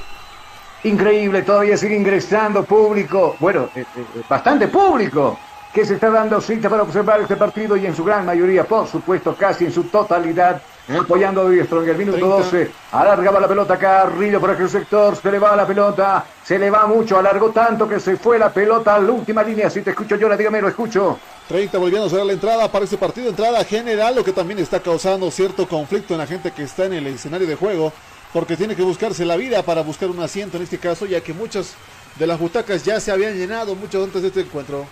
[0.83, 5.38] Increíble, todavía sigue ingresando público, bueno, eh, eh, bastante público,
[5.72, 8.88] que se está dando cita para observar este partido y en su gran mayoría, por
[8.88, 10.61] supuesto, casi en su totalidad,
[10.98, 11.88] apoyando a Strong.
[11.88, 12.70] El minuto 12.
[12.92, 15.16] Alargaba la pelota Carrillo por aquel sector.
[15.16, 16.24] Se le va la pelota.
[16.42, 17.18] Se le va mucho.
[17.18, 19.70] Alargó tanto que se fue la pelota a la última línea.
[19.70, 21.18] Si te escucho yo, dígame, lo escucho.
[21.48, 23.29] 30 volviendo a cerrar la entrada para este partido.
[23.29, 26.94] Entrada general, lo que también está causando cierto conflicto en la gente que está en
[26.94, 27.92] el escenario de juego.
[28.33, 31.33] Porque tiene que buscarse la vida para buscar un asiento en este caso, ya que
[31.33, 31.74] muchas
[32.16, 34.87] de las butacas ya se habían llenado mucho antes de este encuentro.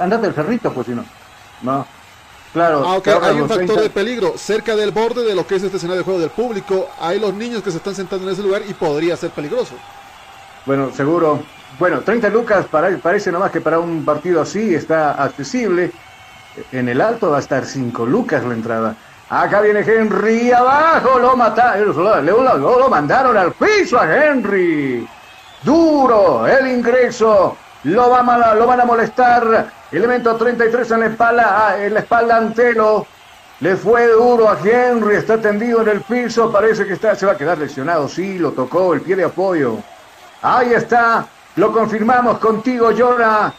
[0.00, 1.04] Andate el cerrito, pues si no.
[1.62, 1.86] No.
[2.52, 5.76] Claro, ah, hay un factor de peligro cerca del borde de lo que es este
[5.76, 6.88] escenario de juego del público.
[6.98, 9.74] Hay los niños que se están sentando en ese lugar y podría ser peligroso.
[10.64, 11.42] Bueno, seguro.
[11.78, 15.92] Bueno, 30 lucas para, parece nomás que para un partido así está accesible.
[16.72, 18.96] En el alto va a estar 5 lucas la entrada.
[19.28, 25.06] Acá viene Henry abajo, lo mataron, lo, lo mandaron al piso a Henry.
[25.62, 31.94] Duro el ingreso, lo, va lo van a molestar Elemento 33 en la espalda, en
[31.94, 33.06] la espalda Antelo.
[33.60, 37.32] Le fue duro a Henry, está tendido en el piso, parece que está, se va
[37.32, 38.08] a quedar lesionado.
[38.08, 39.78] Sí, lo tocó, el pie de apoyo.
[40.42, 43.52] Ahí está, lo confirmamos contigo, Jonah.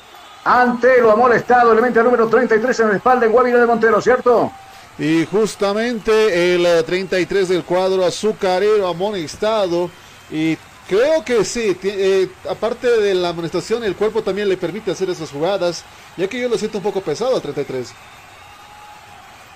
[0.45, 4.51] Antelo ha molestado, elemento número 33 en la espalda en Guavira de Montero, ¿cierto?
[4.97, 9.89] Y justamente el 33 eh, del cuadro azucarero amonestado
[10.31, 10.57] y
[10.89, 15.29] Creo que sí, eh, aparte de la amonestación, el cuerpo también le permite hacer esas
[15.29, 15.85] jugadas,
[16.17, 17.93] ya que yo lo siento un poco pesado al 33.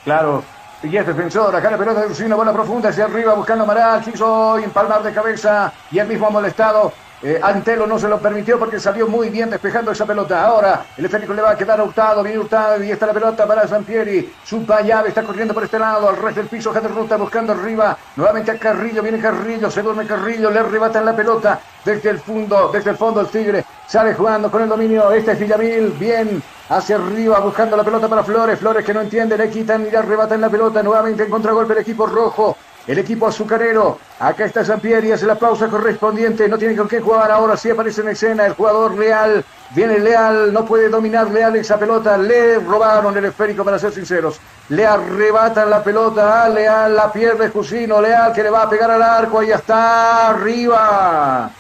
[0.04, 0.44] Claro,
[0.84, 4.04] y es defensor, acá la pelota de Ursino, bola profunda hacia arriba buscando a Amaral,
[4.04, 6.94] quiso empalmar de cabeza y el mismo ha molestado.
[7.26, 10.46] Eh, Antelo no se lo permitió porque salió muy bien despejando esa pelota.
[10.46, 13.48] Ahora el esférico le va a quedar a Hurtado, viene Hurtado y está la pelota
[13.48, 14.34] para Sampieri.
[14.44, 17.98] Su llave está corriendo por este lado, al resto del piso, de ruta buscando arriba.
[18.18, 22.70] Nuevamente a Carrillo, viene Carrillo, se duerme Carrillo, le arrebatan la pelota desde el fondo,
[22.74, 23.64] desde el fondo el Tigre.
[23.88, 25.10] Sale jugando con el dominio.
[25.12, 28.60] Este es Villamil, bien hacia arriba buscando la pelota para Flores.
[28.60, 30.84] Flores que no entiende, le quitan y le arrebatan la pelota.
[30.84, 34.00] Nuevamente en contragolpe el equipo rojo el equipo azucarero.
[34.20, 36.48] Acá está Sampieri, hace la pausa correspondiente.
[36.48, 37.32] No tiene con qué jugar.
[37.32, 39.44] Ahora sí aparece en escena el jugador Leal.
[39.72, 42.18] Viene Leal, no puede dominar Leal esa pelota.
[42.18, 44.40] Le robaron el esférico, para ser sinceros.
[44.70, 48.02] Le arrebatan la pelota a Leal, la pierde Jusino.
[48.02, 49.40] Leal que le va a pegar al arco.
[49.40, 51.52] Ahí está, arriba.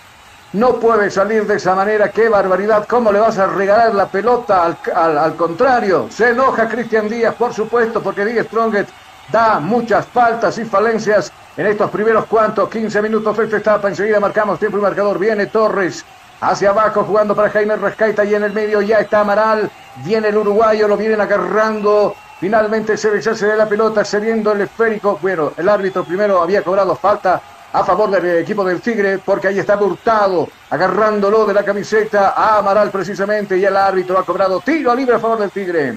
[0.53, 4.65] No puede salir de esa manera, qué barbaridad, ¿cómo le vas a regalar la pelota
[4.65, 6.09] al, al, contrario?
[6.11, 8.87] Se enoja Cristian Díaz, por supuesto, porque Díaz Stronget
[9.31, 13.87] da muchas faltas y falencias en estos primeros cuantos 15 minutos de esta etapa.
[13.87, 15.19] Enseguida marcamos tiempo y marcador.
[15.19, 16.05] Viene Torres
[16.41, 19.69] hacia abajo jugando para Jaime Rescaita y en el medio ya está Amaral.
[20.03, 22.15] Viene el uruguayo, lo vienen agarrando.
[22.39, 25.17] Finalmente se deshace de la pelota, cediendo el esférico.
[25.21, 29.59] Bueno, el árbitro primero había cobrado falta a favor del equipo del Tigre, porque ahí
[29.59, 34.93] está Hurtado, agarrándolo de la camiseta a Amaral precisamente, y el árbitro ha cobrado tiro
[34.93, 35.95] libre a favor del Tigre.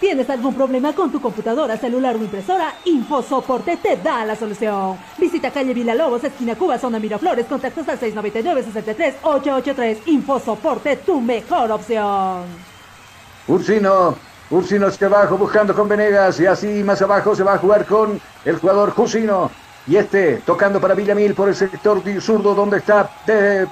[0.00, 2.72] ¿Tienes algún problema con tu computadora, celular o impresora?
[2.84, 4.96] InfoSoporte te da la solución.
[5.18, 10.02] Visita calle Vila Lobos, esquina Cuba, zona Miraflores, contactos al 699-63-883.
[10.06, 12.44] InfoSoporte, tu mejor opción.
[13.48, 14.14] Ursino,
[14.50, 18.20] Ursino que abajo buscando con Venegas y así más abajo se va a jugar con
[18.44, 19.50] el jugador Jusino.
[19.88, 23.10] Y este tocando para Villamil por el sector zurdo donde está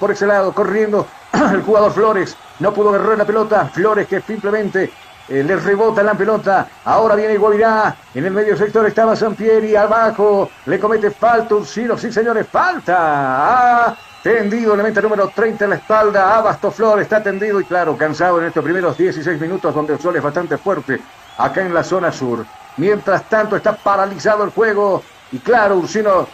[0.00, 1.06] por ese lado corriendo
[1.52, 2.36] el jugador Flores.
[2.58, 3.66] No pudo agarrar la pelota.
[3.66, 4.90] Flores que simplemente
[5.28, 6.66] eh, le rebota la pelota.
[6.84, 7.96] Ahora viene Guavirá.
[8.14, 9.76] En el medio sector estaba Sampieri.
[9.76, 11.54] Abajo le comete falta.
[11.54, 11.96] Ursino.
[11.96, 12.96] Sí, señores, falta.
[12.98, 16.36] Ah, Tendido, elemento número 30 en la espalda.
[16.36, 20.16] Abasto Flor está tendido y claro, cansado en estos primeros 16 minutos donde el sol
[20.16, 21.00] es bastante fuerte
[21.38, 22.44] acá en la zona sur.
[22.76, 26.26] Mientras tanto está paralizado el juego y claro, Ursino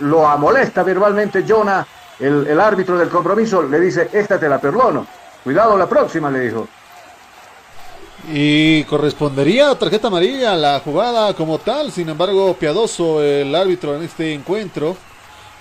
[0.00, 1.86] lo amolesta verbalmente Jonah,
[2.18, 5.06] el, el árbitro del compromiso, le dice, esta te la perdono.
[5.42, 6.68] Cuidado la próxima, le dijo.
[8.30, 14.34] Y correspondería tarjeta amarilla la jugada como tal, sin embargo, piadoso el árbitro en este
[14.34, 14.96] encuentro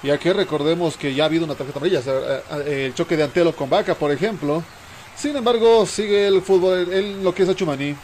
[0.03, 3.23] ya que recordemos que ya ha habido una tarjeta amarilla, eh, eh, el choque de
[3.23, 4.63] Antelo con Vaca, por ejemplo.
[5.15, 7.95] Sin embargo, sigue el fútbol en lo que es Achumani.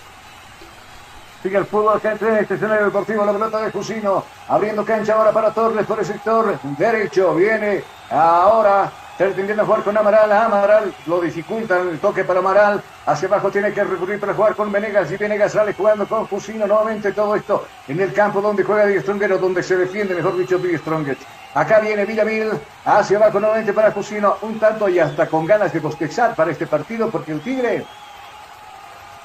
[1.44, 5.32] Sigue el fútbol gente en este escenario deportivo, la pelota de Jusino, abriendo cancha ahora
[5.32, 10.32] para Torres por el sector derecho, viene ahora a jugar con Amaral.
[10.32, 12.82] Amaral lo dificulta el toque para Amaral.
[13.06, 15.12] Hacia abajo tiene que recurrir para jugar con Venegas.
[15.12, 16.66] Y Venegas sale jugando con Fusino.
[16.66, 20.58] Nuevamente todo esto en el campo donde juega Di Stronger, donde se defiende, mejor dicho,
[20.58, 21.18] Di Stronger.
[21.54, 22.52] Acá viene Villamil.
[22.86, 24.38] Hacia abajo nuevamente para Fusino.
[24.42, 27.86] Un tanto y hasta con ganas de bostezar para este partido porque el Tigre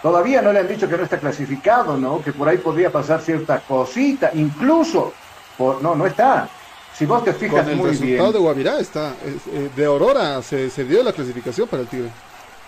[0.02, 2.22] todavía no le han dicho que no está clasificado, ¿no?
[2.22, 4.30] Que por ahí podría pasar cierta cosita.
[4.34, 5.12] Incluso,
[5.56, 6.48] por, no, no está.
[6.98, 8.32] Si vos te fijas Con el muy resultado bien.
[8.32, 12.08] de Guavirá está, eh, de Aurora se, se, dio la clasificación para el Tigre.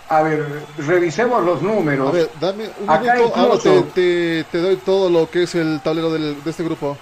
[0.07, 0.45] A ver,
[0.77, 2.07] revisemos los números.
[2.09, 5.43] A ver, dame un Acá minuto, incluso, ahora te, te, te, doy todo lo que
[5.43, 6.97] es el tablero del, de este grupo.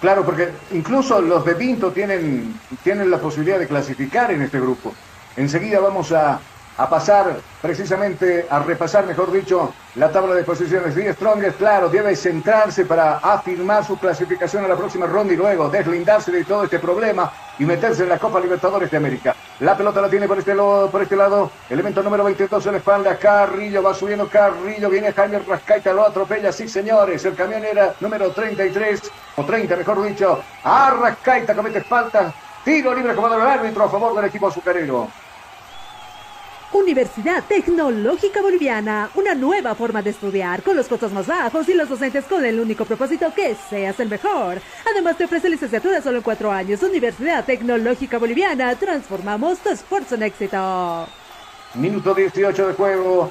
[0.00, 4.92] Claro, porque incluso los de Pinto tienen, tienen la posibilidad de clasificar en este grupo.
[5.36, 6.40] Enseguida vamos a,
[6.78, 10.94] a pasar precisamente a repasar, mejor dicho, la tabla de posiciones.
[10.94, 15.68] The Strongest, claro, debe centrarse para afirmar su clasificación a la próxima ronda y luego
[15.68, 19.34] deslindarse de todo este problema y meterse en la Copa Libertadores de América.
[19.60, 22.78] La pelota la tiene por este, lado, por este lado, elemento número 22 en la
[22.78, 27.94] espalda, Carrillo, va subiendo Carrillo, viene Jaime Rascaita, lo atropella, sí señores, el camión era
[28.00, 29.00] número 33,
[29.36, 32.34] o 30 mejor dicho, a Rascaita comete falta,
[32.64, 35.08] tiro libre como del árbitro a favor del equipo azucarero.
[36.72, 41.88] Universidad Tecnológica Boliviana, una nueva forma de estudiar con los costos más bajos y los
[41.88, 44.60] docentes con el único propósito que seas el mejor.
[44.90, 46.82] Además te ofrece licenciatura solo en cuatro años.
[46.82, 51.06] Universidad Tecnológica Boliviana, transformamos tu esfuerzo en éxito.
[51.74, 53.30] Minuto 18 de juego.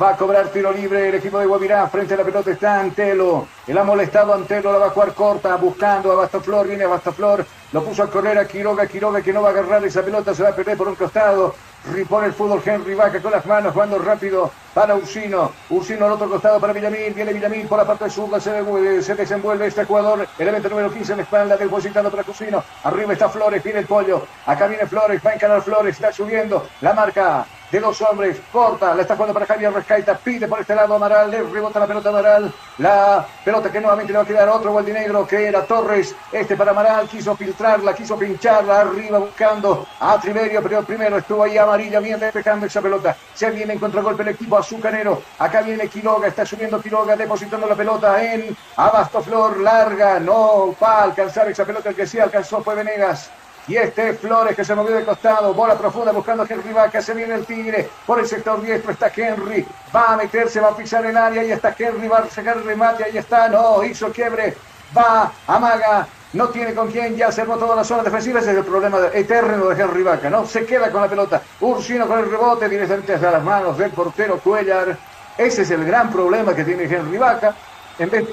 [0.00, 1.88] Va a cobrar tiro libre el equipo de Guavirá.
[1.88, 3.48] Frente a la pelota está Antelo.
[3.66, 6.68] El ha molestado Antelo, la va a jugar corta, buscando a Bastaflor.
[6.68, 7.44] Viene a Bastaflor.
[7.72, 8.86] Lo puso a correr a Quiroga.
[8.86, 11.56] Quiroga que no va a agarrar esa pelota, se va a perder por un costado.
[11.92, 15.52] Ripone el fútbol Henry Vaca con las manos, jugando rápido para Ursino.
[15.70, 17.14] Ursino al otro costado para Villamil.
[17.14, 18.40] Viene Villamil por la parte zurda.
[18.40, 20.26] Se, se, desenvuelve este jugador.
[20.38, 22.62] Elemento número 15 en la espalda, depositando para Cusino.
[22.84, 24.26] Arriba está Flores, viene el pollo.
[24.46, 26.66] Acá viene Flores, va a encarar Flores, está subiendo.
[26.80, 30.74] La marca de dos hombres, corta, la está jugando para Javier Rescaita, pide por este
[30.74, 34.48] lado Amaral, le rebota la pelota Amaral, la pelota que nuevamente le va a quedar
[34.48, 40.18] otro Gualdinegro que era Torres, este para Amaral, quiso filtrarla, quiso pincharla, arriba buscando a
[40.18, 44.28] Triverio, pero primero estuvo ahí Amarilla, bien despejando esa pelota, se viene en contragolpe el
[44.28, 50.18] equipo azucarero, acá viene Quiroga, está subiendo Quiroga, depositando la pelota en Abasto Flor, larga,
[50.18, 53.30] no va a alcanzar esa pelota, el que sí alcanzó fue Venegas,
[53.68, 57.12] y este Flores que se movió de costado, bola profunda buscando a Henry Vaca, se
[57.12, 61.04] viene el Tigre, por el sector diestro está Henry, va a meterse, va a pisar
[61.04, 64.56] el área, ahí está Henry, va a sacar el remate, ahí está, no, hizo quiebre,
[64.96, 68.56] va, amaga, no tiene con quién, ya se armó toda la zona defensiva, ese es
[68.56, 70.46] el problema eterno de Henry Vaca, ¿no?
[70.46, 74.38] Se queda con la pelota, Ursino con el rebote directamente hacia las manos del portero
[74.38, 74.96] Cuellar,
[75.36, 77.54] ese es el gran problema que tiene Henry Vaca,
[77.98, 78.24] en vez,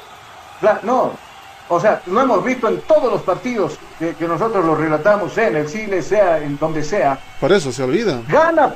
[0.83, 1.24] no,
[1.67, 5.47] o sea, lo hemos visto en todos los partidos que, que nosotros lo relatamos, sea
[5.47, 7.17] en el Chile, sea en donde sea.
[7.39, 8.21] Por eso se olvida.
[8.27, 8.73] Gana,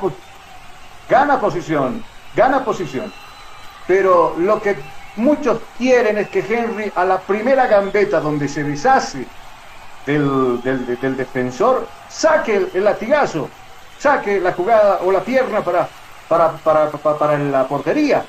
[1.08, 2.04] gana posición,
[2.36, 3.12] gana posición.
[3.88, 4.75] Pero lo que
[5.15, 9.25] muchos quieren es que Henry a la primera gambeta donde se deshace
[10.06, 13.49] del, del, del defensor, saque el, el, latigazo,
[13.99, 15.88] saque la jugada o la pierna para,
[16.28, 18.25] para, para, para, para la portería.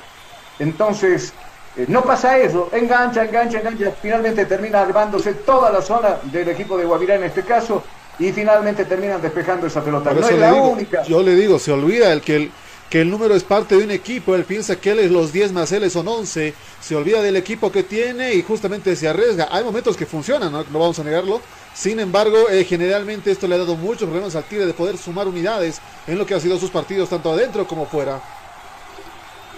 [0.59, 1.33] Entonces,
[1.77, 6.77] eh, no pasa eso, engancha, engancha, engancha, finalmente termina armándose toda la zona del equipo
[6.77, 7.83] de Guavirá en este caso
[8.19, 10.13] y finalmente terminan despejando esa pelota.
[10.13, 11.03] No es la digo, única.
[11.03, 12.51] Yo le digo, se olvida el que el,
[12.89, 15.53] que el número es parte de un equipo, él piensa que él es los 10
[15.53, 19.47] más él son 11, se olvida del equipo que tiene y justamente se arriesga.
[19.49, 21.39] Hay momentos que funcionan, no, no vamos a negarlo.
[21.73, 25.25] Sin embargo, eh, generalmente esto le ha dado muchos problemas al Tigre de poder sumar
[25.25, 28.21] unidades en lo que han sido sus partidos, tanto adentro como fuera.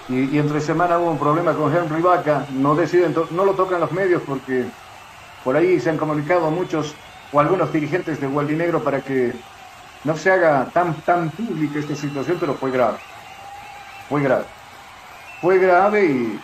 [0.09, 3.91] Y, entre semana hubo un problema con Henry Vaca, no deciden, no lo tocan los
[3.91, 4.65] medios porque
[5.43, 6.93] por ahí se han comunicado muchos
[7.31, 9.33] o algunos dirigentes de Gualdinegro para que
[10.03, 12.97] no se haga tan, tan pública esta situación, pero fue grave.
[14.09, 14.45] Fue grave.
[15.41, 16.39] Fue grave y,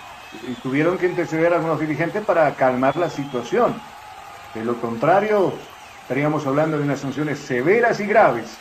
[0.47, 3.76] y tuvieron que interceder algunos dirigentes para calmar la situación.
[4.53, 5.53] De lo contrario,
[6.01, 8.57] estaríamos hablando de unas sanciones severas y graves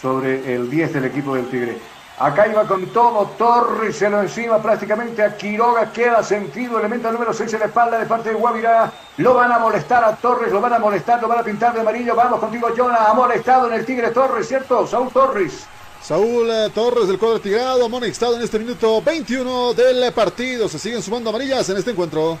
[0.00, 1.78] sobre el 10 del equipo del Tigre.
[2.20, 7.32] Acá iba con todo, Torres se lo encima prácticamente a Quiroga, queda sentido, elemento número
[7.32, 8.92] 6 en la espalda de parte de Guavirá.
[9.16, 11.80] Lo van a molestar a Torres, lo van a molestar, lo van a pintar de
[11.80, 12.14] amarillo.
[12.14, 14.86] Vamos contigo, Jonah, ha molestado en el Tigre Torres, ¿cierto?
[14.86, 15.64] Saúl Torres.
[16.02, 20.68] Saúl eh, Torres del cuadro tigrado, amonestado en este minuto 21 del partido.
[20.68, 22.36] Se siguen sumando amarillas en este encuentro.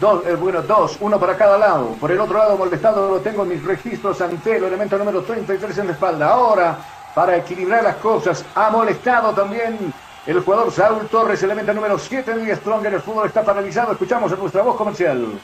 [0.00, 1.88] Dos, eh, bueno, dos, uno para cada lado.
[2.00, 4.18] Por el otro lado, molestado lo tengo en mis registros.
[4.22, 6.30] Antelo, elemento número 33 en la espalda.
[6.30, 6.78] Ahora
[7.14, 8.44] para equilibrar las cosas.
[8.54, 9.92] Ha molestado también
[10.26, 12.94] el jugador Saúl Torres, elemento número 7 de Stronger.
[12.94, 13.92] El fútbol está paralizado.
[13.92, 15.40] Escuchamos en nuestra voz comercial.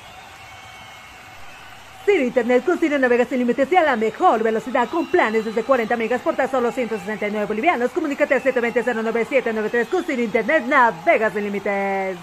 [2.04, 5.62] Ciro Internet con Ciro navegas sin límites y a la mejor velocidad con planes desde
[5.62, 7.90] 40 megas por tan solo 169 bolivianos.
[7.90, 12.16] Comunícate al 720-09793 con Ciro Internet navegas sin límites.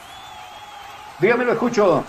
[1.19, 2.03] Dígame, lo escucho.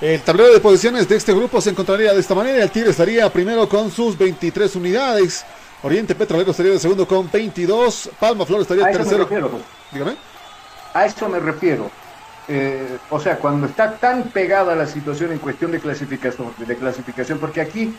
[0.00, 2.64] El tablero de posiciones de este grupo se encontraría de esta manera.
[2.64, 5.44] El Tigre estaría primero con sus 23 unidades.
[5.82, 8.10] Oriente Petrolero estaría de segundo con 22.
[8.18, 9.28] Palma Flor estaría eso tercero.
[9.92, 10.16] Dígame.
[10.92, 11.90] A eso me refiero.
[12.48, 17.38] Eh, o sea, cuando está tan pegada la situación en cuestión de clasificación, de clasificación
[17.38, 17.94] porque aquí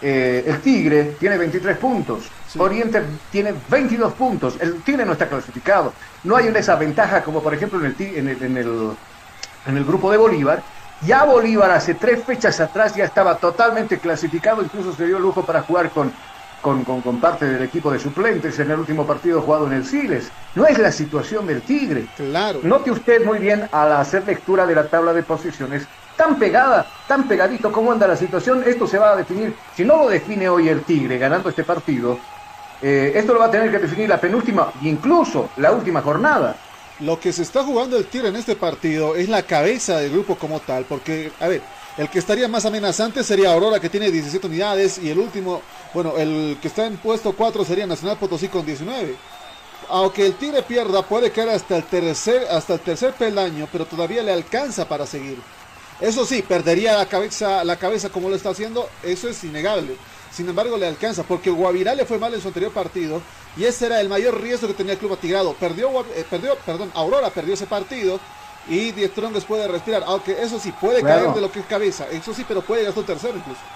[0.00, 2.24] eh, el Tigre tiene 23 puntos,
[2.58, 5.92] Oriente tiene 22 puntos, el Tigre no está clasificado,
[6.24, 8.90] no hay una esa ventaja como por ejemplo en el, en el, en el,
[9.66, 10.64] en el grupo de Bolívar,
[11.02, 15.44] ya Bolívar hace tres fechas atrás ya estaba totalmente clasificado, incluso se dio el lujo
[15.44, 16.12] para jugar con,
[16.62, 19.84] con, con- con parte del equipo de suplentes en el último partido jugado en el
[19.84, 20.30] Siles.
[20.54, 22.06] No es la situación del Tigre.
[22.16, 22.60] Claro.
[22.62, 25.86] Note usted muy bien al hacer lectura de la tabla de posiciones,
[26.16, 29.96] tan pegada, tan pegadito cómo anda la situación, esto se va a definir, si no
[29.96, 32.18] lo define hoy el Tigre ganando este partido,
[32.80, 36.54] eh, esto lo va a tener que definir la penúltima, incluso la última jornada.
[37.00, 40.36] Lo que se está jugando el Tigre en este partido es la cabeza del grupo
[40.36, 41.62] como tal, porque, a ver,
[41.98, 45.60] el que estaría más amenazante sería Aurora, que tiene 17 unidades, y el último,
[45.92, 49.14] bueno, el que está en puesto 4 sería Nacional Potosí con 19.
[49.88, 54.22] Aunque el Tigre pierda, puede caer hasta el tercer, hasta el tercer peldaño, pero todavía
[54.22, 55.38] le alcanza para seguir.
[56.00, 59.96] Eso sí, perdería la cabeza, la cabeza como lo está haciendo, eso es innegable.
[60.32, 63.20] Sin embargo, le alcanza, porque Guavirá le fue mal en su anterior partido,
[63.56, 65.52] y ese era el mayor riesgo que tenía el club atigrado.
[65.54, 68.18] Perdió, eh, perdió, perdón, Aurora perdió ese partido,
[68.64, 71.04] y Die Strongest puede respirar, aunque eso sí, puede Claro.
[71.04, 73.72] caer de lo que es cabeza, eso sí, pero puede llegar hasta un tercero incluso.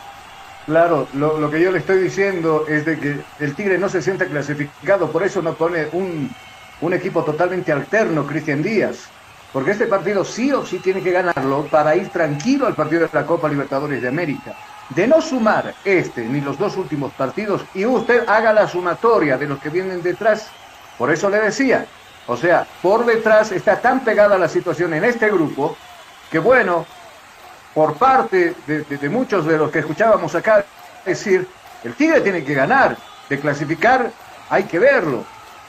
[0.64, 4.03] Claro, lo, lo que yo le estoy diciendo es de que el Tigre no se
[4.03, 6.37] sienta clasificado, por eso no pone un,
[6.80, 9.12] un equipo totalmente alterno, Cristian Díaz.
[9.53, 13.11] Porque este partido sí o sí tiene que ganarlo para ir tranquilo al partido de
[13.12, 14.59] la Copa Libertadores de América.
[14.89, 19.47] De no sumar este ni los dos últimos partidos y usted haga la sumatoria de
[19.47, 20.57] los que vienen detrás.
[20.97, 21.93] Por eso le decía,
[22.27, 25.77] o sea, por detrás está tan pegada la situación en este grupo
[26.31, 26.87] que bueno,
[27.74, 30.64] por parte de, muchos de los que escuchábamos acá
[31.05, 31.47] decir,
[31.85, 32.97] el Tigre tiene que ganar,
[33.29, 34.11] de clasificar
[34.49, 35.24] hay que verlo.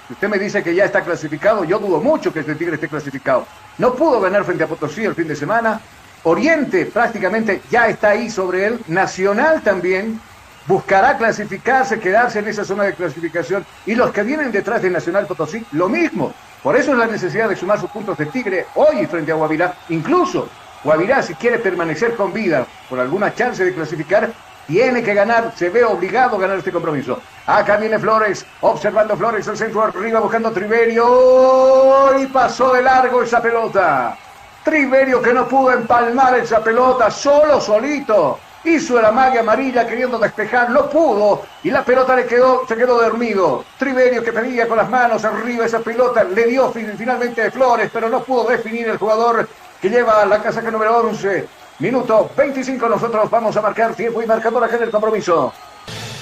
[0.08, 2.88] Si usted me dice que ya está clasificado, yo dudo mucho que este Tigre esté
[2.88, 3.46] clasificado.
[3.78, 5.82] No pudo ganar frente a Potosí el fin de semana.
[6.24, 8.80] Oriente prácticamente ya está ahí sobre él.
[8.88, 10.20] Nacional también
[10.66, 13.66] buscará clasificarse, quedarse en esa zona de clasificación.
[13.86, 16.34] Y los que vienen detrás de Nacional Potosí, lo mismo.
[16.64, 19.74] Por eso es la necesidad de sumar sus puntos de Tigre hoy frente a Guavirá.
[19.90, 20.50] Incluso
[20.84, 24.32] Guavirá, si quiere permanecer con vida por alguna chance de clasificar,
[24.68, 27.22] tiene que ganar, se ve obligado a ganar este compromiso.
[27.46, 32.20] Acá viene Flores, observando Flores, el centro arriba, buscando a Triverio.
[32.20, 34.18] Y pasó de largo esa pelota.
[34.64, 38.40] Triverio que no pudo empalmar esa pelota, solo, solito.
[38.68, 41.44] Hizo la magia amarilla queriendo despejar, no pudo.
[41.64, 43.64] Y la pelota le quedó, se quedó dormido.
[43.80, 47.90] Triverio que pedía con las manos arriba esa pelota, le dio fin- finalmente de Flores,
[47.94, 49.48] pero no pudo definir el jugador
[49.82, 51.48] que lleva la casaca número 11.
[51.80, 55.54] Minuto 25, nosotros vamos a marcar tiempo y marcador acá en el compromiso.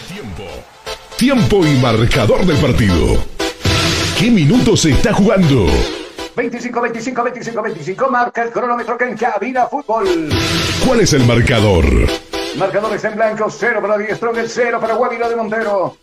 [0.07, 0.43] Tiempo.
[1.17, 3.23] Tiempo y marcador del partido.
[4.19, 5.65] ¿Qué minutos se está jugando?
[6.35, 10.29] 25, 25, 25, 25, marca el cronómetro que en cabina fútbol.
[10.85, 11.85] ¿Cuál es el marcador?
[12.57, 15.97] Marcador está en blanco, 0 para Die Strong, 0 para Guavira de Montero.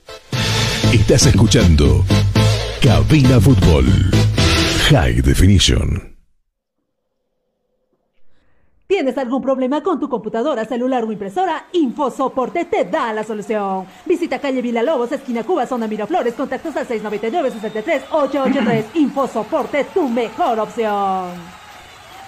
[0.92, 2.04] Estás escuchando
[2.82, 3.86] Cabina Fútbol.
[4.90, 6.12] High Definition.
[8.86, 11.68] ¿Tienes algún problema con tu computadora, celular o impresora?
[11.72, 13.86] InfoSoporte te da la solución.
[14.04, 18.84] Visita calle Villalobos, esquina Cuba, zona Miraflores, contactos al 699-63-883.
[18.94, 21.30] InfoSoporte, tu mejor opción.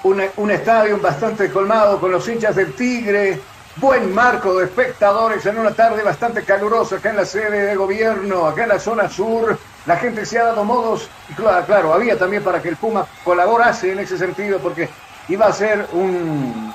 [0.05, 3.39] Un, un estadio bastante colmado con los hinchas del Tigre.
[3.77, 8.47] Buen marco de espectadores en una tarde bastante calurosa acá en la sede de gobierno,
[8.47, 9.59] acá en la zona sur.
[9.87, 11.09] La gente se ha dado modos.
[11.29, 14.89] Y claro, claro, había también para que el Puma colaborase en ese sentido, porque
[15.29, 16.73] iba a ser un.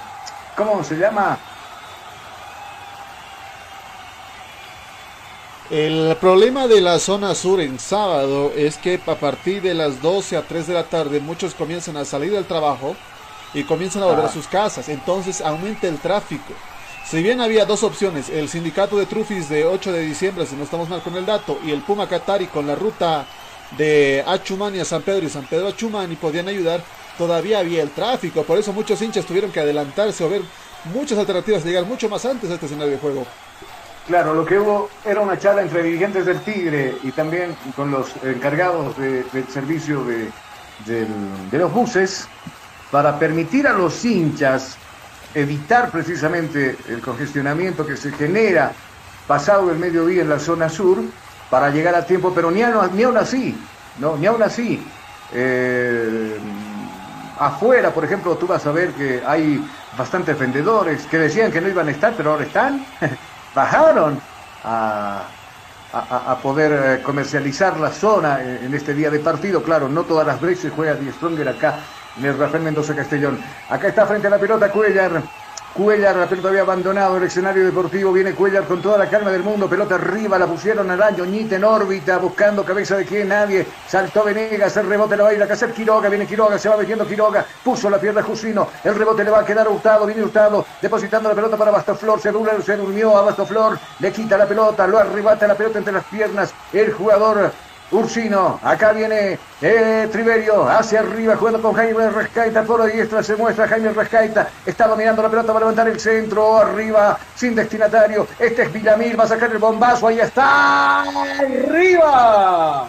[0.57, 1.37] ¿Cómo se llama?
[5.69, 10.35] El problema de la zona sur en sábado es que a partir de las 12
[10.35, 12.95] a 3 de la tarde muchos comienzan a salir del trabajo
[13.53, 14.89] y comienzan a volver a sus casas.
[14.89, 16.53] Entonces aumenta el tráfico.
[17.10, 20.64] Si bien había dos opciones, el sindicato de Trufis de 8 de diciembre, si no
[20.64, 23.26] estamos mal con el dato, y el Puma Catari con la ruta
[23.76, 26.84] de Achumani a San Pedro y San Pedro a Achumani podían ayudar,
[27.18, 28.43] todavía había el tráfico.
[28.43, 30.43] Por eso muchos hinchas tuvieron que adelantarse o ver
[30.93, 33.26] muchas alternativas llegar mucho más antes a este escenario de juego.
[34.05, 38.12] Claro, lo que hubo era una charla entre dirigentes del Tigre y también con los
[38.24, 40.03] encargados del servicio
[40.86, 42.28] de los buses
[42.91, 44.78] para permitir a los hinchas
[45.34, 48.71] evitar precisamente el congestionamiento que se genera
[49.27, 50.97] pasado el mediodía en la zona sur
[51.49, 52.61] para llegar a tiempo, pero ni,
[52.93, 53.55] ni aún así,
[53.99, 54.84] no, ni aún así.
[55.34, 56.38] Eh,
[57.39, 59.63] afuera, por ejemplo, tú vas a ver que hay
[59.97, 62.86] bastantes vendedores que decían que no iban a estar, pero ahora están,
[63.55, 64.19] bajaron
[64.63, 65.23] a,
[66.43, 69.63] poder eh, comercializar la zona en, este día de partido.
[69.63, 71.80] Claro, no todas las veces juega Die Stronger acá
[72.28, 73.39] el Rafael Mendoza Castellón.
[73.70, 75.22] Acá está frente a la pelota Cuellar.
[75.74, 78.11] Cuellar, la pelota había abandonado el escenario deportivo.
[78.11, 79.70] Viene Cuellar con toda la calma del mundo.
[79.70, 81.26] Pelota arriba, la pusieron al año.
[81.26, 83.65] Ñita en órbita, buscando cabeza de quién, nadie.
[83.88, 86.09] Saltó Venegas, el rebote le va a ir a hacer Quiroga.
[86.09, 87.45] Viene Quiroga, se va metiendo Quiroga.
[87.63, 88.67] Puso la pierna Jusino.
[88.84, 90.05] El rebote le va a quedar a Hurtado.
[90.07, 92.20] Viene Hurtado, depositando la pelota para Bastoflor.
[92.20, 92.32] Se,
[92.63, 93.78] se durmió a Bastoflor.
[93.99, 96.53] Le quita la pelota, lo arrebata la pelota entre las piernas.
[96.74, 97.51] El jugador
[97.91, 103.35] Ursino, acá viene eh, Triverio, hacia arriba, jugando con Jaime Rescaita, por la diestra se
[103.35, 108.63] muestra Jaime Rescaita, está dominando la pelota para levantar el centro, arriba, sin destinatario, este
[108.63, 112.87] es Villamil, va a sacar el bombazo, ahí está, arriba.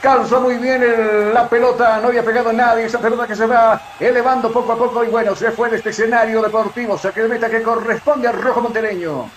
[0.00, 3.78] Calzó muy bien la pelota, no había pegado a nadie, esa pelota que se va
[3.98, 7.50] elevando poco a poco y bueno, se fue de este escenario deportivo, saque de meta
[7.50, 9.28] que corresponde al rojo montereño.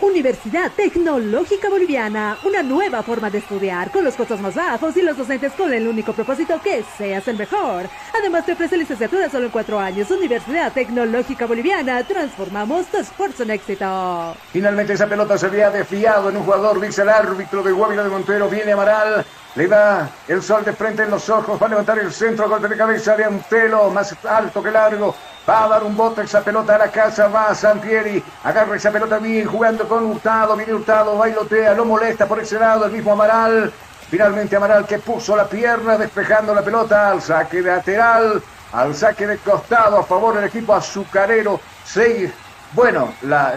[0.00, 5.16] Universidad Tecnológica Boliviana, una nueva forma de estudiar con los costos más bajos y los
[5.16, 7.88] docentes con el único propósito que seas el mejor.
[8.18, 10.10] Además te ofrece licenciatura solo en cuatro años.
[10.10, 14.36] Universidad Tecnológica Boliviana, transformamos tu esfuerzo en éxito.
[14.52, 18.10] Finalmente esa pelota se había desviado en un jugador, dice el árbitro de Guavira de
[18.10, 19.24] Montero, viene Amaral,
[19.54, 22.68] le da el sol de frente en los ojos, va a levantar el centro, golpe
[22.68, 25.14] de cabeza de Antelo, más alto que largo,
[25.46, 29.18] Va a dar un bote esa pelota a la casa, va Sampieri, agarra esa pelota
[29.18, 33.70] bien, jugando con Hurtado, viene Hurtado, bailotea, lo molesta por ese lado, el mismo Amaral.
[34.08, 38.42] Finalmente Amaral que puso la pierna despejando la pelota al saque lateral,
[38.72, 41.60] al saque de costado a favor del equipo azucarero.
[41.84, 42.30] Seis.
[42.72, 43.12] Bueno,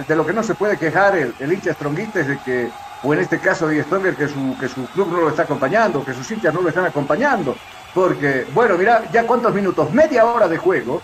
[0.08, 2.70] de lo que no se puede quejar el, el hincha stronguista es de que,
[3.02, 6.04] o en este caso de Stronger, que su, que su club no lo está acompañando,
[6.04, 7.56] que sus hinchas no lo están acompañando.
[7.94, 11.02] Porque, bueno, mira, ya cuántos minutos, media hora de juego,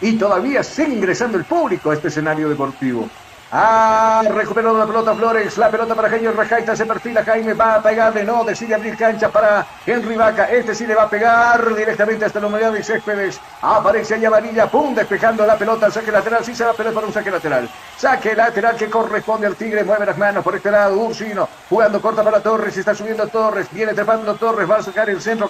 [0.00, 3.08] y todavía sigue ingresando el público a este escenario deportivo.
[3.56, 7.82] Ah, recuperó la pelota Flores, la pelota para Jaime Rajaita, se perfila Jaime, va a
[7.82, 12.24] pegarle, no, decide abrir cancha para Henry Vaca, este sí le va a pegar directamente
[12.24, 16.52] hasta la unidad de Céspedes, aparece allá Varilla, pum, despejando la pelota, saque lateral, sí
[16.52, 20.18] se va a para un saque lateral, saque lateral que corresponde al Tigre, mueve las
[20.18, 24.68] manos por este lado, Ursino, jugando corta para Torres, está subiendo Torres, viene trepando Torres,
[24.68, 25.48] va a sacar el centro,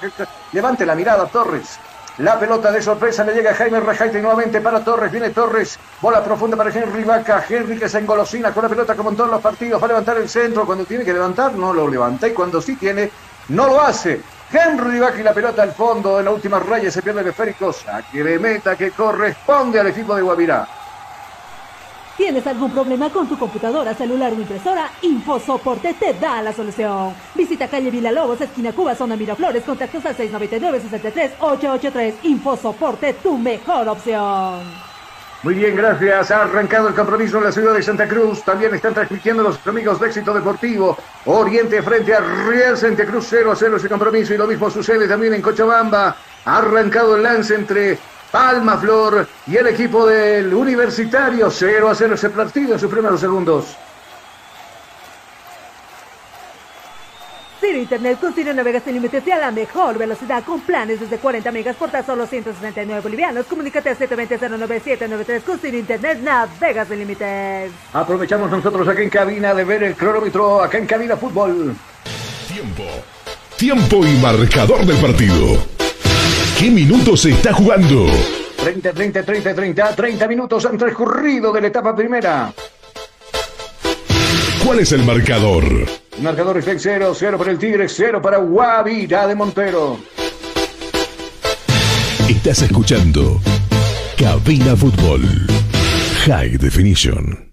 [0.52, 1.78] levante la mirada Torres,
[2.18, 5.10] la pelota de sorpresa le llega a Jaime Rejaite nuevamente para Torres.
[5.10, 5.78] Viene Torres.
[6.00, 7.44] Bola profunda para Henry Vaca.
[7.48, 9.82] Henry que se engolosina con la pelota como en todos los partidos.
[9.82, 10.64] Va a levantar el centro.
[10.64, 12.28] Cuando tiene que levantar, no lo levanta.
[12.28, 13.10] Y cuando sí tiene,
[13.48, 14.20] no lo hace.
[14.52, 16.20] Henry Vaca y la pelota al fondo.
[16.20, 17.72] En la última raya se pierde el esférico.
[17.72, 20.68] Saque de meta que corresponde al equipo de Guavirá.
[22.16, 24.88] ¿Tienes algún problema con tu computadora, celular o impresora?
[25.02, 27.12] InfoSoporte te da la solución.
[27.34, 32.14] Visita calle Lobos, esquina Cuba, zona Miraflores, contactos al 699-63-883.
[32.22, 34.60] InfoSoporte, tu mejor opción.
[35.42, 36.30] Muy bien, gracias.
[36.30, 38.44] Ha arrancado el compromiso en la ciudad de Santa Cruz.
[38.44, 40.96] También están transmitiendo los amigos de Éxito Deportivo.
[41.26, 44.32] Oriente frente a Real Santa Cruz 0 a 0 ese compromiso.
[44.32, 46.16] Y lo mismo sucede también en Cochabamba.
[46.46, 47.98] Ha arrancado el lance entre
[48.34, 53.20] Palma Flor y el equipo del Universitario 0 a 0 ese partido en sus primeros
[53.20, 53.76] segundos.
[57.60, 61.18] Ciro Internet con Ciro navegas sin límites y a la mejor velocidad con planes desde
[61.18, 63.46] 40 megas por tan solo 169 bolivianos.
[63.46, 67.70] Comunícate a 720-09793 con Ciro Internet navegas sin límites.
[67.92, 71.76] Aprovechamos nosotros aquí en cabina de ver el cronómetro acá en cabina fútbol.
[72.48, 72.82] Tiempo.
[73.56, 75.73] Tiempo y marcador del partido.
[76.64, 78.06] ¿Qué minutos se está jugando?
[78.56, 82.54] 30, 30, 30, 30, 30 minutos han transcurrido de la etapa primera.
[84.64, 85.62] ¿Cuál es el marcador?
[86.22, 89.98] Marcador es 0, 0 para el Tigre, 0 para Guavira de Montero.
[92.30, 93.42] Estás escuchando
[94.16, 95.20] Cabina Fútbol
[96.24, 97.43] High Definition.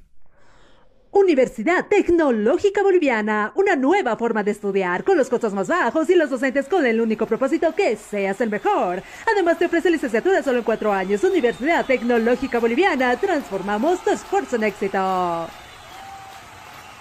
[1.14, 6.30] Universidad Tecnológica Boliviana, una nueva forma de estudiar con los costos más bajos y los
[6.30, 9.04] docentes con el único propósito que seas el mejor.
[9.30, 11.22] Además te ofrece licenciatura solo en cuatro años.
[11.26, 14.98] Universidad Tecnológica Boliviana, transformamos tu esfuerzo en éxito.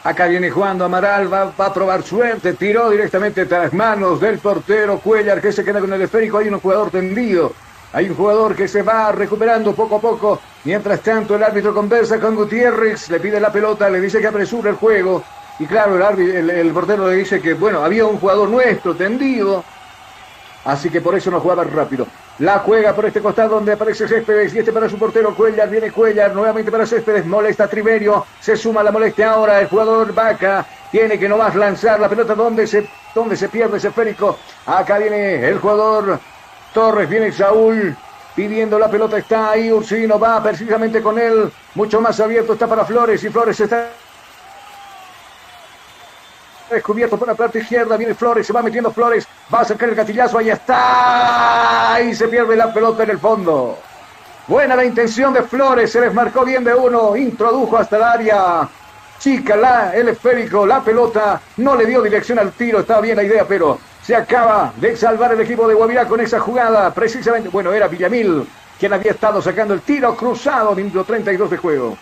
[0.03, 4.39] Acá viene Juan Amaral, va, va, a probar suerte, tiró directamente a las manos del
[4.39, 7.53] portero Cuellar que se queda con el esférico, hay un jugador tendido.
[7.93, 10.41] Hay un jugador que se va recuperando poco a poco.
[10.65, 14.71] Mientras tanto, el árbitro conversa con Gutiérrez, le pide la pelota, le dice que apresure
[14.71, 15.23] el juego.
[15.59, 19.65] Y claro, el, el, portero le dice que, bueno, había un jugador nuestro tendido.
[20.65, 22.07] Así que por eso no jugaba rápido.
[22.39, 25.69] La juega por este costado donde aparece Céspedes y este para su portero Cuellar.
[25.71, 27.25] Viene Cuellar nuevamente para Céspedes.
[27.27, 28.27] Molesta Triverio.
[28.41, 29.61] Se suma la molestia ahora.
[29.61, 33.89] El jugador Vaca tiene que nomás lanzar la pelota donde se, donde se pierde ese
[33.89, 34.39] esférico.
[34.67, 36.19] Acá viene el jugador
[36.73, 37.97] Torres, viene Saúl
[38.35, 42.85] pidiendo la pelota, está ahí Ursino, va precisamente con él, mucho más abierto está para
[42.85, 43.89] Flores y Flores está
[46.71, 49.95] descubierto por la parte izquierda, viene Flores, se va metiendo Flores, va a sacar el
[49.95, 53.77] gatillazo, ahí está, y se pierde la pelota en el fondo.
[54.47, 58.69] Buena la intención de Flores, se desmarcó bien de uno, introdujo hasta el área,
[59.21, 63.23] chica la, el esférico, la pelota, no le dio dirección al tiro, estaba bien la
[63.23, 66.93] idea, pero se acaba de salvar el equipo de Guavirá con esa jugada.
[66.93, 68.45] Precisamente, bueno, era Villamil
[68.79, 71.99] quien había estado sacando el tiro cruzado minuto 32 de juego.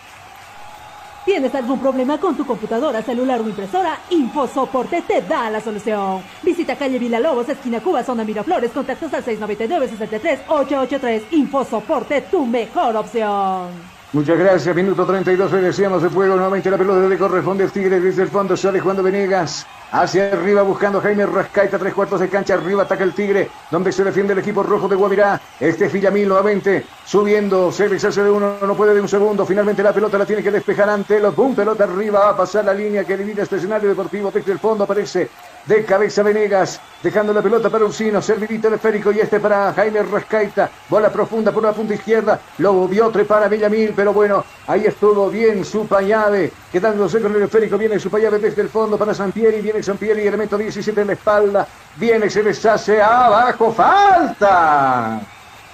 [1.25, 3.99] ¿Tienes algún problema con tu computadora, celular o impresora?
[4.09, 6.23] InfoSoporte te da la solución.
[6.41, 11.23] Visita calle Villalobos, esquina Cuba, zona Miraflores, contactos al 699-63-883.
[11.31, 13.98] InfoSoporte, tu mejor opción.
[14.11, 17.99] Muchas gracias, minuto 32, hoy decíamos de fuego, nuevamente la pelota le corresponde al Tigre
[17.99, 22.27] desde el fondo, sale Juan de Venegas, hacia arriba buscando Jaime Rascaita, tres cuartos de
[22.27, 25.93] cancha, arriba ataca el Tigre, donde se defiende el equipo rojo de Guavirá, este es
[25.93, 30.17] Villamil nuevamente, subiendo, se deshace de uno, no puede de un segundo, finalmente la pelota
[30.17, 33.15] la tiene que despejar ante los, boom, pelota arriba, va a pasar la línea que
[33.15, 35.29] divide este escenario deportivo, desde el fondo aparece
[35.69, 40.67] de cabeza Venegas, dejando la pelota para Ursino, servidito esférico y este para Jaime Rascaita,
[40.89, 45.29] bola profunda por la punta izquierda, lo vio trepar a Villamil, pero bueno, ahí estuvo
[45.29, 50.25] bien Supayave, quedándose con el esférico, viene Supayave desde el fondo para Sampieri, viene Sampieri,
[50.25, 51.67] elemento 17 en la espalda,
[51.97, 55.21] viene, se deshace, abajo, falta,